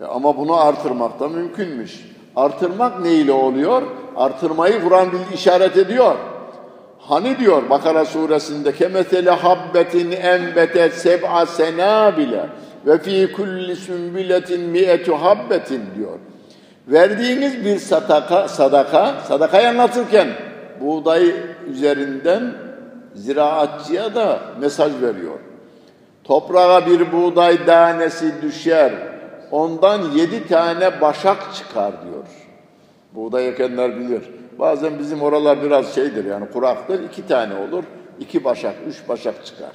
E, 0.00 0.04
ama 0.04 0.36
bunu 0.36 0.60
artırmak 0.60 1.20
da 1.20 1.28
mümkünmüş. 1.28 2.15
Artırmak 2.36 3.00
ne 3.00 3.12
ile 3.12 3.32
oluyor? 3.32 3.82
Artırmayı 4.16 4.82
Kur'an 4.82 5.08
işaret 5.34 5.76
ediyor. 5.76 6.14
Hani 6.98 7.38
diyor 7.38 7.70
Bakara 7.70 8.04
suresinde 8.04 8.72
kemetele 8.72 9.30
habbetin 9.30 10.12
enbetet 10.12 10.94
seb'a 10.94 11.46
senabile 11.46 12.46
ve 12.86 12.98
fi 12.98 13.32
kulli 13.32 13.76
sünbiletin 13.76 14.60
mi'etu 14.60 15.14
habbetin 15.14 15.82
diyor. 15.96 16.18
Verdiğiniz 16.88 17.64
bir 17.64 17.78
sadaka, 17.78 18.48
sadaka, 18.48 19.14
sadakayı 19.28 19.68
anlatırken 19.68 20.28
buğday 20.80 21.34
üzerinden 21.70 22.54
ziraatçıya 23.14 24.14
da 24.14 24.40
mesaj 24.60 24.92
veriyor. 25.02 25.38
Toprağa 26.24 26.86
bir 26.86 27.12
buğday 27.12 27.66
tanesi 27.66 28.42
düşer, 28.42 28.92
ondan 29.50 30.10
yedi 30.10 30.48
tane 30.48 31.00
başak 31.00 31.54
çıkar 31.54 31.92
diyor. 31.92 32.24
Buğday 33.12 33.48
ekenler 33.48 34.00
bilir. 34.00 34.22
Bazen 34.58 34.98
bizim 34.98 35.22
oralar 35.22 35.62
biraz 35.62 35.94
şeydir 35.94 36.24
yani 36.24 36.46
kuraktır, 36.52 37.04
iki 37.04 37.26
tane 37.26 37.54
olur, 37.54 37.84
iki 38.20 38.44
başak, 38.44 38.74
üç 38.88 39.08
başak 39.08 39.46
çıkar. 39.46 39.72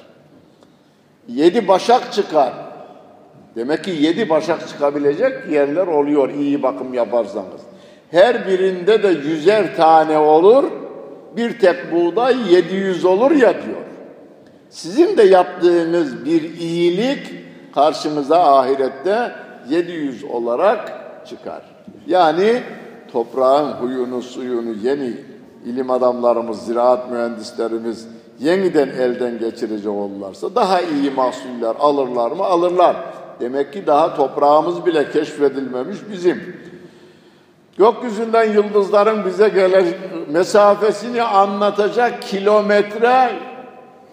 Yedi 1.28 1.68
başak 1.68 2.12
çıkar. 2.12 2.52
Demek 3.56 3.84
ki 3.84 3.90
yedi 3.90 4.28
başak 4.28 4.68
çıkabilecek 4.68 5.50
yerler 5.50 5.86
oluyor 5.86 6.30
iyi 6.30 6.62
bakım 6.62 6.94
yaparsanız. 6.94 7.60
Her 8.10 8.46
birinde 8.46 9.02
de 9.02 9.08
yüzer 9.08 9.76
tane 9.76 10.18
olur, 10.18 10.64
bir 11.36 11.58
tek 11.58 11.92
buğday 11.92 12.54
700 12.54 13.04
olur 13.04 13.30
ya 13.30 13.54
diyor. 13.54 13.82
Sizin 14.70 15.16
de 15.16 15.22
yaptığınız 15.22 16.24
bir 16.24 16.42
iyilik 16.58 17.34
karşımıza 17.74 18.58
ahirette 18.58 19.32
700 19.68 20.24
olarak 20.24 20.92
çıkar. 21.26 21.62
Yani 22.06 22.62
toprağın 23.12 23.72
huyunu, 23.72 24.22
suyunu 24.22 24.72
yeni 24.82 25.12
ilim 25.64 25.90
adamlarımız, 25.90 26.66
ziraat 26.66 27.10
mühendislerimiz 27.10 28.08
yeniden 28.38 28.88
elden 28.88 29.38
geçirecek 29.38 29.92
olurlarsa 29.92 30.54
daha 30.54 30.80
iyi 30.80 31.10
mahsuller 31.10 31.74
alırlar 31.78 32.32
mı? 32.32 32.44
Alırlar. 32.44 32.96
Demek 33.40 33.72
ki 33.72 33.86
daha 33.86 34.14
toprağımız 34.14 34.86
bile 34.86 35.10
keşfedilmemiş 35.10 35.98
bizim. 36.10 36.56
Gökyüzünden 37.78 38.52
yıldızların 38.52 39.24
bize 39.26 39.48
gelen 39.48 39.84
mesafesini 40.28 41.22
anlatacak 41.22 42.22
kilometre 42.22 43.32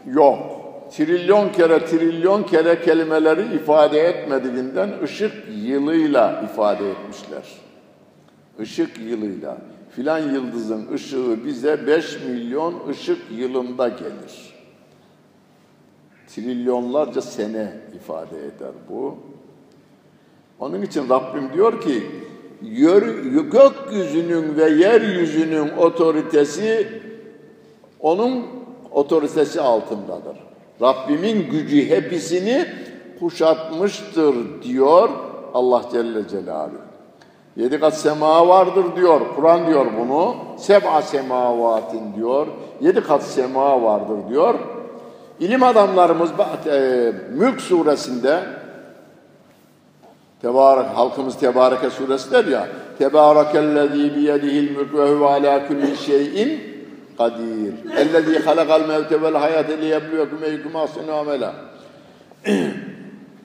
yok. 0.06 0.59
Trilyon 0.91 1.51
kere 1.51 1.85
trilyon 1.85 2.43
kere 2.43 2.81
kelimeleri 2.81 3.55
ifade 3.55 3.99
etmediğinden 3.99 4.89
ışık 5.03 5.33
yılıyla 5.63 6.41
ifade 6.41 6.91
etmişler. 6.91 7.43
Işık 8.59 8.99
yılıyla. 8.99 9.57
Filan 9.89 10.19
yıldızın 10.19 10.93
ışığı 10.93 11.45
bize 11.45 11.87
5 11.87 12.19
milyon 12.19 12.87
ışık 12.89 13.17
yılında 13.31 13.87
gelir. 13.87 14.55
Trilyonlarca 16.27 17.21
sene 17.21 17.73
ifade 17.95 18.37
eder 18.37 18.71
bu. 18.89 19.17
Onun 20.59 20.81
için 20.81 21.09
Rabbim 21.09 21.53
diyor 21.53 21.81
ki 21.81 22.03
gökyüzünün 23.51 24.57
ve 24.57 24.69
yeryüzünün 24.69 25.69
otoritesi 25.69 26.87
onun 27.99 28.45
otoritesi 28.91 29.61
altındadır. 29.61 30.49
Rabbimin 30.82 31.49
gücü 31.51 31.89
hepsini 31.89 32.65
kuşatmıştır 33.19 34.36
diyor 34.63 35.09
Allah 35.53 35.82
Celle 35.91 36.27
Celaluhu. 36.27 36.89
Yedi 37.55 37.80
kat 37.80 37.97
sema 37.97 38.47
vardır 38.47 38.86
diyor. 38.95 39.21
Kur'an 39.36 39.67
diyor 39.67 39.86
bunu. 39.99 40.36
Seb'a 40.57 41.01
semavatin 41.01 42.15
diyor. 42.15 42.47
Yedi 42.82 43.01
kat 43.01 43.23
sema 43.23 43.84
vardır 43.84 44.17
diyor. 44.30 44.55
İlim 45.39 45.63
adamlarımız 45.63 46.30
e, 46.67 47.11
Mülk 47.34 47.61
suresinde 47.61 48.43
Tebarek, 50.41 50.86
halkımız 50.86 51.38
Tebareke 51.38 51.89
suresidir 51.89 52.47
ya. 52.47 52.67
Tebarekellezî 52.97 54.15
biyedihil 54.15 54.77
mülk 54.77 54.93
ve 54.93 55.09
huve 55.09 55.25
alâ 55.25 55.67
kulli 55.67 55.97
şeyin 55.97 56.68
kadir. 57.20 57.74
Ellezî 57.97 58.39
halakal 58.39 58.88
mevte 58.88 59.22
vel 59.22 59.34
hayate 59.34 59.82
liyebluyekum 59.82 60.43
eyyukum 60.43 60.76
ahsenu 60.76 61.13
amela. 61.13 61.55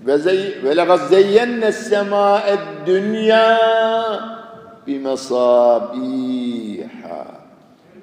Ve 0.06 0.18
zey 0.18 0.58
ve 0.64 0.76
lekad 0.76 1.08
zeyyenne 1.08 1.72
semâ'ed 1.72 2.58
dünya 2.86 3.60
bimesâbîhâ. 4.86 6.34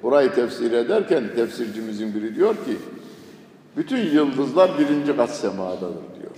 Burayı 0.04 0.34
tefsir 0.34 0.72
ederken 0.72 1.24
tefsircimizin 1.36 2.16
biri 2.16 2.36
diyor 2.36 2.56
ki 2.56 2.78
bütün 3.78 3.98
yıldızlar 3.98 4.72
birinci 4.80 5.16
kat 5.18 5.30
semadadır 5.30 6.04
diyor. 6.20 6.38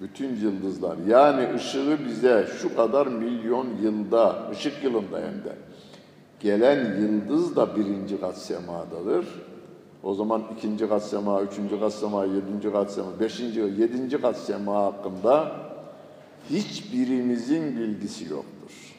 Bütün 0.00 0.36
yıldızlar 0.36 0.96
yani 1.08 1.48
ışığı 1.56 1.98
bize 2.08 2.46
şu 2.62 2.76
kadar 2.76 3.06
milyon 3.06 3.66
yılda, 3.82 4.36
ışık 4.52 4.84
yılında 4.84 5.16
hem 5.16 5.44
de 5.44 5.52
gelen 6.40 7.00
yıldız 7.00 7.56
da 7.56 7.76
birinci 7.76 8.20
kat 8.20 8.38
semadadır. 8.38 9.26
O 10.02 10.14
zaman 10.14 10.42
ikinci 10.56 10.88
kat 10.88 11.02
sema, 11.02 11.42
üçüncü 11.42 11.80
kat 11.80 11.92
sema, 11.92 12.24
yedinci 12.24 12.72
kat 12.72 12.90
sema, 12.92 13.06
beşinci, 13.20 13.60
yedinci 13.60 14.20
kat 14.20 14.36
sema 14.36 14.84
hakkında 14.84 15.52
hiçbirimizin 16.50 17.76
bilgisi 17.76 18.24
yoktur. 18.24 18.94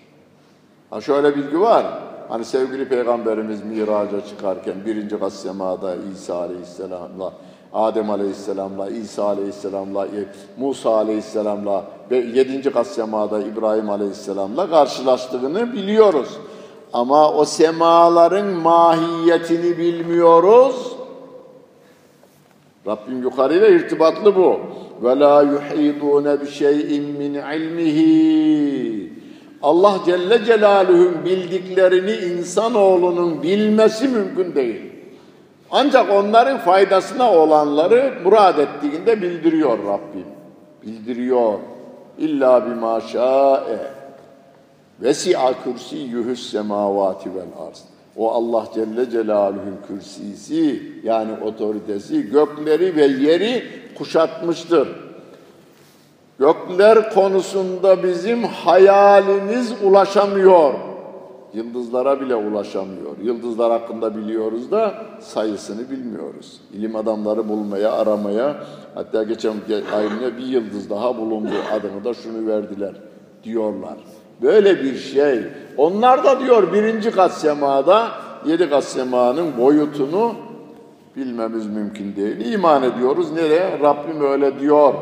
Ha 0.89 1.01
şöyle 1.01 1.35
bilgi 1.35 1.59
var. 1.59 1.85
Hani 2.29 2.45
sevgili 2.45 2.89
Peygamberimiz 2.89 3.63
miraca 3.63 4.25
çıkarken 4.25 4.85
birinci 4.85 5.19
kat 5.19 5.33
semada 5.33 5.95
İsa 6.13 6.35
Aleyhisselam'la, 6.35 7.33
Adem 7.73 8.09
Aleyhisselam'la, 8.09 8.89
İsa 8.89 9.23
Aleyhisselam'la, 9.25 10.07
Musa 10.57 10.97
Aleyhisselam'la 10.97 11.85
ve 12.11 12.17
yedinci 12.17 12.71
kat 12.71 12.87
semada 12.87 13.41
İbrahim 13.41 13.89
Aleyhisselam'la 13.89 14.69
karşılaştığını 14.69 15.73
biliyoruz. 15.73 16.37
Ama 16.93 17.33
o 17.33 17.45
semaların 17.45 18.47
mahiyetini 18.47 19.77
bilmiyoruz. 19.77 20.95
Rabbim 22.87 23.21
yukarıyla 23.21 23.67
irtibatlı 23.67 24.35
bu. 24.35 24.59
Ve 25.03 25.19
la 25.19 25.41
yuhidune 25.41 26.41
bi 26.41 26.47
şey'in 26.47 27.03
min 27.03 27.33
ilmihi. 27.33 29.13
Allah 29.61 29.99
Celle 30.05 30.45
Celaluhu'nun 30.45 31.25
bildiklerini 31.25 32.11
insanoğlunun 32.11 33.43
bilmesi 33.43 34.07
mümkün 34.07 34.55
değil. 34.55 34.81
Ancak 35.71 36.11
onların 36.11 36.57
faydasına 36.57 37.33
olanları 37.33 38.13
murad 38.23 38.57
ettiğinde 38.57 39.21
bildiriyor 39.21 39.77
Rabbim. 39.77 40.25
Bildiriyor. 40.83 41.53
İlla 42.17 42.65
bima 42.65 43.01
şa'e. 43.01 43.98
Vesi'a 45.01 45.63
kürsiyyühü's 45.63 46.51
semavati 46.51 47.35
vel 47.35 47.67
arz. 47.67 47.83
O 48.17 48.31
Allah 48.31 48.67
Celle 48.75 49.09
Celaluhu'nun 49.09 49.79
kürsisi 49.87 50.83
yani 51.03 51.31
otoritesi 51.45 52.29
gökleri 52.29 52.95
ve 52.95 53.05
yeri 53.05 53.63
kuşatmıştır. 53.97 54.87
Gökler 56.39 57.13
konusunda 57.13 58.03
bizim 58.03 58.43
hayalimiz 58.43 59.73
ulaşamıyor. 59.83 60.73
Yıldızlara 61.53 62.21
bile 62.21 62.35
ulaşamıyor. 62.35 63.17
Yıldızlar 63.23 63.71
hakkında 63.71 64.17
biliyoruz 64.17 64.71
da 64.71 65.05
sayısını 65.19 65.89
bilmiyoruz. 65.89 66.61
İlim 66.73 66.95
adamları 66.95 67.49
bulmaya, 67.49 67.91
aramaya, 67.91 68.63
hatta 68.95 69.23
geçen 69.23 69.53
ayında 69.95 70.37
bir 70.37 70.45
yıldız 70.45 70.89
daha 70.89 71.17
bulundu 71.17 71.53
adını 71.71 72.03
da 72.03 72.13
şunu 72.13 72.47
verdiler 72.47 72.93
diyorlar. 73.43 73.97
Böyle 74.41 74.83
bir 74.83 74.97
şey. 74.97 75.39
Onlar 75.77 76.23
da 76.23 76.39
diyor 76.39 76.73
birinci 76.73 77.11
kat 77.11 77.33
semada, 77.33 78.07
yedi 78.45 78.69
kat 78.69 78.83
semanın 78.83 79.57
boyutunu 79.57 80.33
bilmemiz 81.15 81.67
mümkün 81.67 82.15
değil. 82.15 82.53
İman 82.53 82.83
ediyoruz. 82.83 83.31
Nereye? 83.31 83.79
Rabbim 83.79 84.31
öyle 84.31 84.59
diyor. 84.59 84.93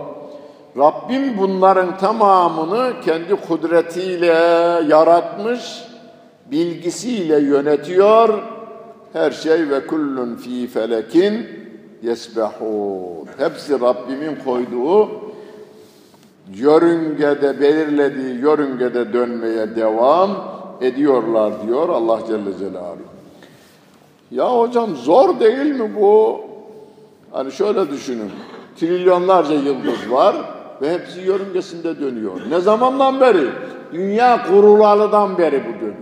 Rabbim 0.78 1.38
bunların 1.38 1.98
tamamını 1.98 2.94
kendi 3.06 3.36
kudretiyle 3.36 4.26
yaratmış, 4.88 5.84
bilgisiyle 6.52 7.40
yönetiyor. 7.40 8.40
Her 9.14 9.32
şey 9.32 9.70
ve 9.70 9.88
kullun 9.88 10.36
fi 10.36 10.68
felekin 10.68 11.48
yesbehun. 12.04 13.28
Hepsi 13.38 13.80
Rabbimin 13.80 14.38
koyduğu 14.46 15.10
yörüngede, 16.56 17.60
belirlediği 17.60 18.40
yörüngede 18.40 19.14
dönmeye 19.14 19.76
devam 19.76 20.32
ediyorlar 20.82 21.54
diyor 21.68 21.90
Allah 21.90 22.20
Celle 22.28 22.58
Celaluhu. 22.58 23.08
Ya 24.32 24.60
hocam 24.60 24.96
zor 24.96 25.40
değil 25.40 25.76
mi 25.76 25.96
bu? 25.96 26.42
Hani 27.32 27.52
şöyle 27.52 27.92
düşünün. 27.92 28.32
Trilyonlarca 28.80 29.54
yıldız 29.54 30.12
var 30.12 30.36
ve 30.82 30.94
hepsi 30.94 31.20
yörüngesinde 31.20 32.00
dönüyor. 32.00 32.42
Ne 32.50 32.60
zamandan 32.60 33.20
beri? 33.20 33.48
Dünya 33.94 34.44
kurulalıdan 34.48 35.38
beri 35.38 35.64
bu 35.66 35.80
dönüyor. 35.82 35.98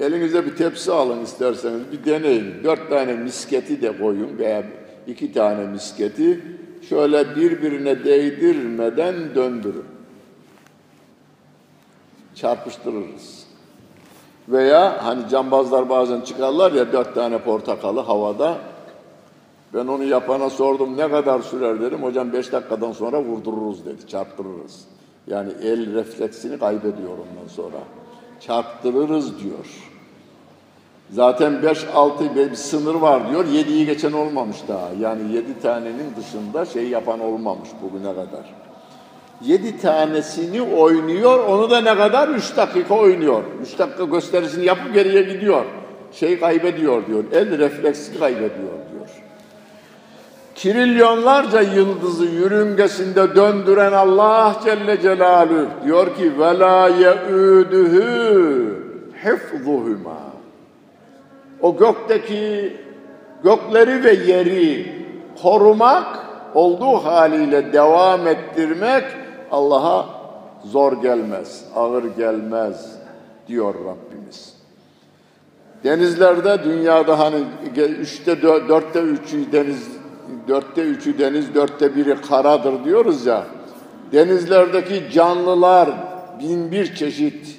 Elinize 0.00 0.46
bir 0.46 0.56
tepsi 0.56 0.92
alın 0.92 1.24
isterseniz 1.24 1.80
bir 1.92 2.04
deneyin. 2.04 2.54
Dört 2.64 2.90
tane 2.90 3.12
misketi 3.12 3.82
de 3.82 3.98
koyun 3.98 4.38
veya 4.38 4.62
iki 5.06 5.32
tane 5.32 5.66
misketi 5.66 6.40
şöyle 6.88 7.36
birbirine 7.36 8.04
değdirmeden 8.04 9.34
döndürün. 9.34 9.84
Çarpıştırırız. 12.34 13.46
Veya 14.48 15.04
hani 15.04 15.28
cambazlar 15.28 15.88
bazen 15.88 16.20
çıkarlar 16.20 16.72
ya 16.72 16.92
dört 16.92 17.14
tane 17.14 17.38
portakalı 17.38 18.00
havada. 18.00 18.58
Ben 19.74 19.86
onu 19.86 20.04
yapana 20.04 20.50
sordum 20.50 20.96
ne 20.96 21.10
kadar 21.10 21.40
sürer 21.40 21.80
dedim. 21.80 22.02
Hocam 22.02 22.32
beş 22.32 22.52
dakikadan 22.52 22.92
sonra 22.92 23.22
vurdururuz 23.22 23.86
dedi. 23.86 24.06
Çarptırırız. 24.08 24.84
Yani 25.26 25.52
el 25.62 25.94
refleksini 25.94 26.58
kaybediyor 26.58 27.10
ondan 27.10 27.48
sonra. 27.48 27.76
Çarptırırız 28.40 29.42
diyor. 29.42 29.91
Zaten 31.12 31.52
5-6 31.52 32.34
bir 32.34 32.54
sınır 32.54 32.94
var 32.94 33.30
diyor. 33.30 33.44
7'yi 33.44 33.86
geçen 33.86 34.12
olmamış 34.12 34.56
daha. 34.68 34.88
Yani 35.00 35.32
7 35.32 35.60
tanenin 35.60 36.16
dışında 36.16 36.64
şey 36.64 36.88
yapan 36.88 37.20
olmamış 37.20 37.68
bugüne 37.82 38.14
kadar. 38.14 38.54
7 39.40 39.80
tanesini 39.80 40.62
oynuyor. 40.62 41.46
Onu 41.48 41.70
da 41.70 41.80
ne 41.80 41.96
kadar? 41.96 42.28
3 42.28 42.56
dakika 42.56 42.94
oynuyor. 42.94 43.42
3 43.62 43.78
dakika 43.78 44.04
gösterisini 44.04 44.64
yapıp 44.64 44.94
geriye 44.94 45.22
gidiyor. 45.22 45.64
Şey 46.12 46.40
kaybediyor 46.40 47.06
diyor. 47.06 47.24
El 47.32 47.58
refleksi 47.58 48.18
kaybediyor 48.18 48.72
diyor. 48.92 49.08
Trilyonlarca 50.54 51.60
yıldızı 51.60 52.24
yörüngesinde 52.24 53.36
döndüren 53.36 53.92
Allah 53.92 54.56
Celle 54.64 55.00
Celaluhu 55.00 55.66
diyor 55.84 56.16
ki 56.16 56.32
la 56.38 56.88
ye'uduhu 56.88 58.02
hifzuhuma 59.24 60.31
o 61.62 61.76
gökteki 61.76 62.76
gökleri 63.44 64.04
ve 64.04 64.12
yeri 64.12 64.92
korumak, 65.42 66.22
olduğu 66.54 67.04
haliyle 67.04 67.72
devam 67.72 68.26
ettirmek 68.26 69.04
Allah'a 69.50 70.06
zor 70.64 71.02
gelmez, 71.02 71.64
ağır 71.76 72.04
gelmez 72.04 72.96
diyor 73.48 73.74
Rabbimiz. 73.74 74.54
Denizlerde 75.84 76.64
dünyada 76.64 77.18
hani 77.18 77.44
üçte 77.76 78.42
dörtte 78.42 79.00
üçü 79.00 79.52
deniz, 79.52 79.88
dörtte 80.48 80.82
üçü 80.82 81.18
deniz, 81.18 81.54
dörtte 81.54 81.96
biri 81.96 82.20
karadır 82.20 82.84
diyoruz 82.84 83.26
ya. 83.26 83.44
Denizlerdeki 84.12 85.10
canlılar 85.12 85.90
bin 86.40 86.72
bir 86.72 86.94
çeşit 86.94 87.58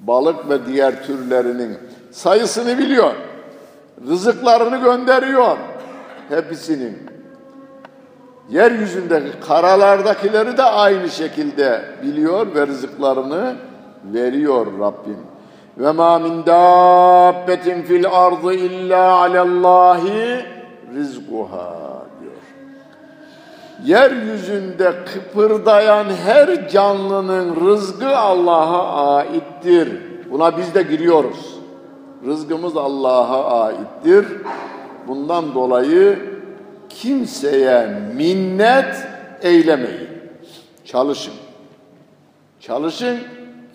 balık 0.00 0.48
ve 0.48 0.66
diğer 0.66 1.06
türlerinin 1.06 1.78
sayısını 2.10 2.78
biliyor 2.78 3.14
rızıklarını 4.08 4.76
gönderiyor 4.76 5.56
hepsinin. 6.28 6.98
Yeryüzündeki 8.50 9.40
karalardakileri 9.48 10.56
de 10.56 10.62
aynı 10.62 11.10
şekilde 11.10 11.82
biliyor 12.02 12.54
ve 12.54 12.66
rızıklarını 12.66 13.56
veriyor 14.04 14.66
Rabbim. 14.80 15.18
Ve 15.78 15.92
ma 15.92 16.18
min 16.18 16.46
dabbetin 16.46 17.82
fil 17.82 18.06
ardı 18.06 18.54
illa 18.54 19.12
alallahi 19.12 20.46
rizquha 20.94 22.02
diyor. 22.20 22.32
Yeryüzünde 23.84 24.92
kıpırdayan 25.14 26.06
her 26.24 26.68
canlının 26.68 27.66
rızkı 27.66 28.16
Allah'a 28.16 29.16
aittir. 29.16 29.88
Buna 30.30 30.56
biz 30.56 30.74
de 30.74 30.82
giriyoruz. 30.82 31.61
Rızkımız 32.26 32.76
Allah'a 32.76 33.64
aittir. 33.64 34.26
Bundan 35.08 35.54
dolayı 35.54 36.18
kimseye 36.88 37.86
minnet 38.14 38.96
eylemeyin. 39.42 40.08
Çalışın. 40.84 41.34
Çalışın. 42.60 43.18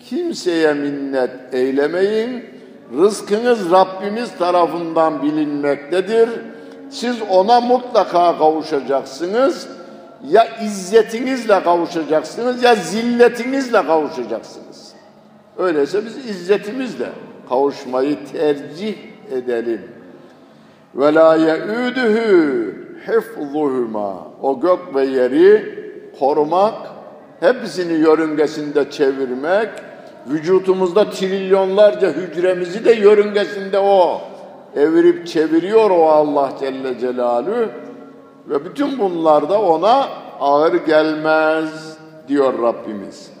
Kimseye 0.00 0.74
minnet 0.74 1.30
eylemeyin. 1.52 2.44
Rızkınız 2.98 3.70
Rabbimiz 3.70 4.38
tarafından 4.38 5.22
bilinmektedir. 5.22 6.28
Siz 6.90 7.16
ona 7.30 7.60
mutlaka 7.60 8.38
kavuşacaksınız. 8.38 9.68
Ya 10.28 10.46
izzetinizle 10.64 11.62
kavuşacaksınız 11.62 12.62
ya 12.62 12.74
zilletinizle 12.74 13.86
kavuşacaksınız. 13.86 14.92
Öyleyse 15.58 16.06
biz 16.06 16.16
izzetimizle 16.16 17.08
kavuşmayı 17.48 18.18
tercih 18.32 18.96
edelim. 19.30 19.82
Ve 20.94 21.14
la 21.14 21.36
ye'uduhu 21.36 22.72
hifzuhuma. 23.06 24.14
O 24.42 24.60
gök 24.60 24.94
ve 24.94 25.04
yeri 25.04 25.78
korumak, 26.18 26.74
hepsini 27.40 27.92
yörüngesinde 27.92 28.90
çevirmek, 28.90 29.68
vücutumuzda 30.26 31.10
trilyonlarca 31.10 32.08
hücremizi 32.08 32.84
de 32.84 32.92
yörüngesinde 32.92 33.78
o 33.78 34.20
evirip 34.76 35.26
çeviriyor 35.26 35.90
o 35.90 36.08
Allah 36.08 36.52
Celle 36.60 36.98
Celaluhu 36.98 37.68
ve 38.48 38.64
bütün 38.64 38.98
bunlar 38.98 39.48
da 39.48 39.62
ona 39.62 40.08
ağır 40.40 40.74
gelmez 40.74 41.98
diyor 42.28 42.62
Rabbimiz. 42.62 43.32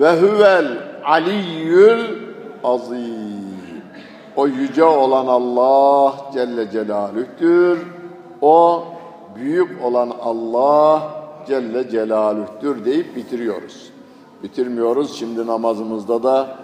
Ve 0.00 0.20
huvel 0.20 0.91
aliyyül 1.04 2.32
azim. 2.64 3.52
O 4.36 4.46
yüce 4.46 4.84
olan 4.84 5.26
Allah 5.26 6.14
Celle 6.34 6.70
Celaluh'tür. 6.70 7.78
O 8.40 8.84
büyük 9.36 9.84
olan 9.84 10.12
Allah 10.22 11.02
Celle 11.46 11.90
Celaluh'tür 11.90 12.84
deyip 12.84 13.16
bitiriyoruz. 13.16 13.90
Bitirmiyoruz. 14.42 15.18
Şimdi 15.18 15.46
namazımızda 15.46 16.22
da 16.22 16.56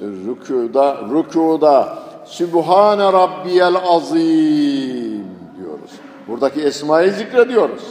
rükuda, 0.00 0.96
rükuda 1.14 1.98
Sübhane 2.24 3.12
Rabbiyel 3.12 3.76
Azim 3.88 5.26
diyoruz. 5.58 5.90
Buradaki 6.28 6.60
esmayı 6.60 7.12
zikrediyoruz. 7.12 7.82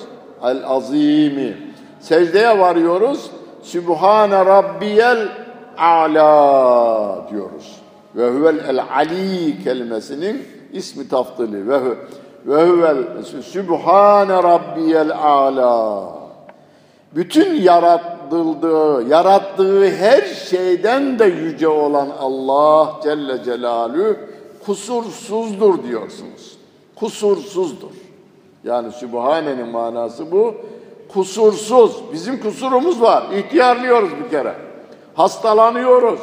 El 0.43 0.63
Azimi. 0.65 1.57
Secdeye 1.99 2.59
varıyoruz. 2.59 3.31
Sübhane 3.63 4.45
Rabbiyel 4.45 5.46
A'la 5.77 7.27
diyoruz. 7.31 7.81
Ve 8.15 8.29
huvel 8.29 8.57
el 8.69 8.83
Ali 8.95 9.63
kelimesinin 9.63 10.43
ismi 10.73 11.09
taftili. 11.09 11.69
Ve, 11.69 11.79
ve 12.45 12.69
huvel 12.69 13.23
Sübhane 13.43 14.43
Rabbiyel 14.43 15.11
A'la. 15.11 16.09
Bütün 17.15 17.55
yaratıldığı, 17.61 19.09
yarattığı 19.09 19.89
her 19.89 20.21
şeyden 20.21 21.19
de 21.19 21.25
yüce 21.25 21.67
olan 21.67 22.07
Allah 22.19 22.99
Celle 23.03 23.43
Celaluhu 23.43 24.15
kusursuzdur 24.65 25.83
diyorsunuz. 25.83 26.57
Kusursuzdur. 26.95 27.91
Yani 28.63 28.91
Sübhane'nin 28.91 29.67
manası 29.67 30.31
bu. 30.31 30.55
Kusursuz. 31.13 32.03
Bizim 32.13 32.41
kusurumuz 32.41 33.01
var. 33.01 33.23
İhtiyarlıyoruz 33.37 34.09
bir 34.23 34.29
kere. 34.29 34.66
Hastalanıyoruz. 35.17 36.19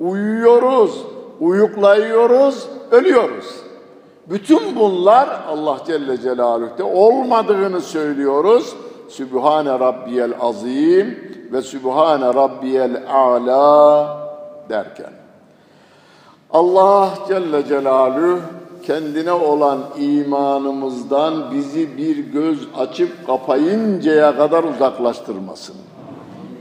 Uyuyoruz. 0.00 1.02
Uyuklayıyoruz. 1.40 2.68
Ölüyoruz. 2.90 3.46
Bütün 4.26 4.76
bunlar 4.76 5.28
Allah 5.48 5.78
Celle 5.86 6.20
Celaluhu'da 6.20 6.84
olmadığını 6.84 7.80
söylüyoruz. 7.80 8.76
Sübhane 9.08 9.70
Rabbiyel 9.70 10.32
Azim 10.40 11.18
ve 11.52 11.62
Sübhane 11.62 12.26
Rabbiyel 12.34 13.04
A'la 13.12 14.18
derken. 14.68 15.12
Allah 16.50 17.08
Celle 17.28 17.66
Celaluhu 17.66 18.40
kendine 18.86 19.32
olan 19.32 19.78
imanımızdan 19.98 21.52
bizi 21.52 21.96
bir 21.96 22.16
göz 22.16 22.68
açıp 22.78 23.26
kapayıncaya 23.26 24.36
kadar 24.36 24.64
uzaklaştırmasın. 24.64 25.76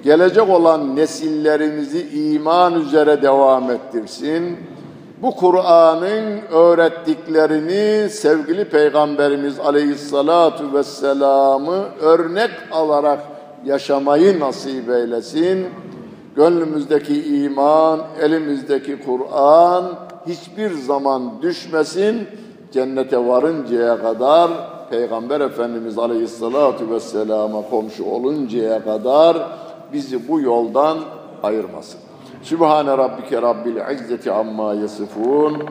Gelecek 0.08 0.50
olan 0.50 0.96
nesillerimizi 0.96 2.08
iman 2.10 2.82
üzere 2.82 3.22
devam 3.22 3.72
ettirsin. 3.72 4.58
Bu 5.22 5.36
Kur'an'ın 5.36 6.42
öğrettiklerini 6.52 8.10
sevgili 8.10 8.66
Peygamberimiz 8.66 9.60
Aleyhissalatu 9.60 10.74
vesselam'ı 10.74 11.86
örnek 12.02 12.50
alarak 12.72 13.20
yaşamayı 13.66 14.40
nasip 14.40 14.90
eylesin. 14.90 15.68
Gönlümüzdeki 16.36 17.44
iman, 17.44 18.00
elimizdeki 18.22 19.00
Kur'an 19.06 19.84
hiçbir 20.28 20.72
zaman 20.72 21.42
düşmesin. 21.42 22.28
Cennete 22.72 23.28
varıncaya 23.28 24.02
kadar 24.02 24.52
Peygamber 24.90 25.42
Efendimiz 25.42 25.98
Aleyhissalatu 25.98 26.92
vesselama 26.92 27.62
komşu 27.70 28.06
oluncaya 28.06 28.84
kadar 28.84 29.67
bizi 29.94 30.28
bu 30.28 30.42
yoldan 30.42 30.98
ayırmasın. 31.44 32.00
Sübhane 32.44 32.98
Rabbike 32.98 33.42
Rabbil 33.42 33.76
İzzeti 33.94 34.32
amma 34.32 34.74
yasifun 34.74 35.64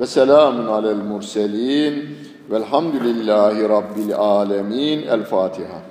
ve 0.00 0.06
selamun 0.06 0.66
alel 0.66 0.96
murselin 0.96 2.16
velhamdülillahi 2.50 3.68
Rabbil 3.68 4.16
alemin. 4.16 5.02
El 5.02 5.24
Fatiha. 5.24 5.85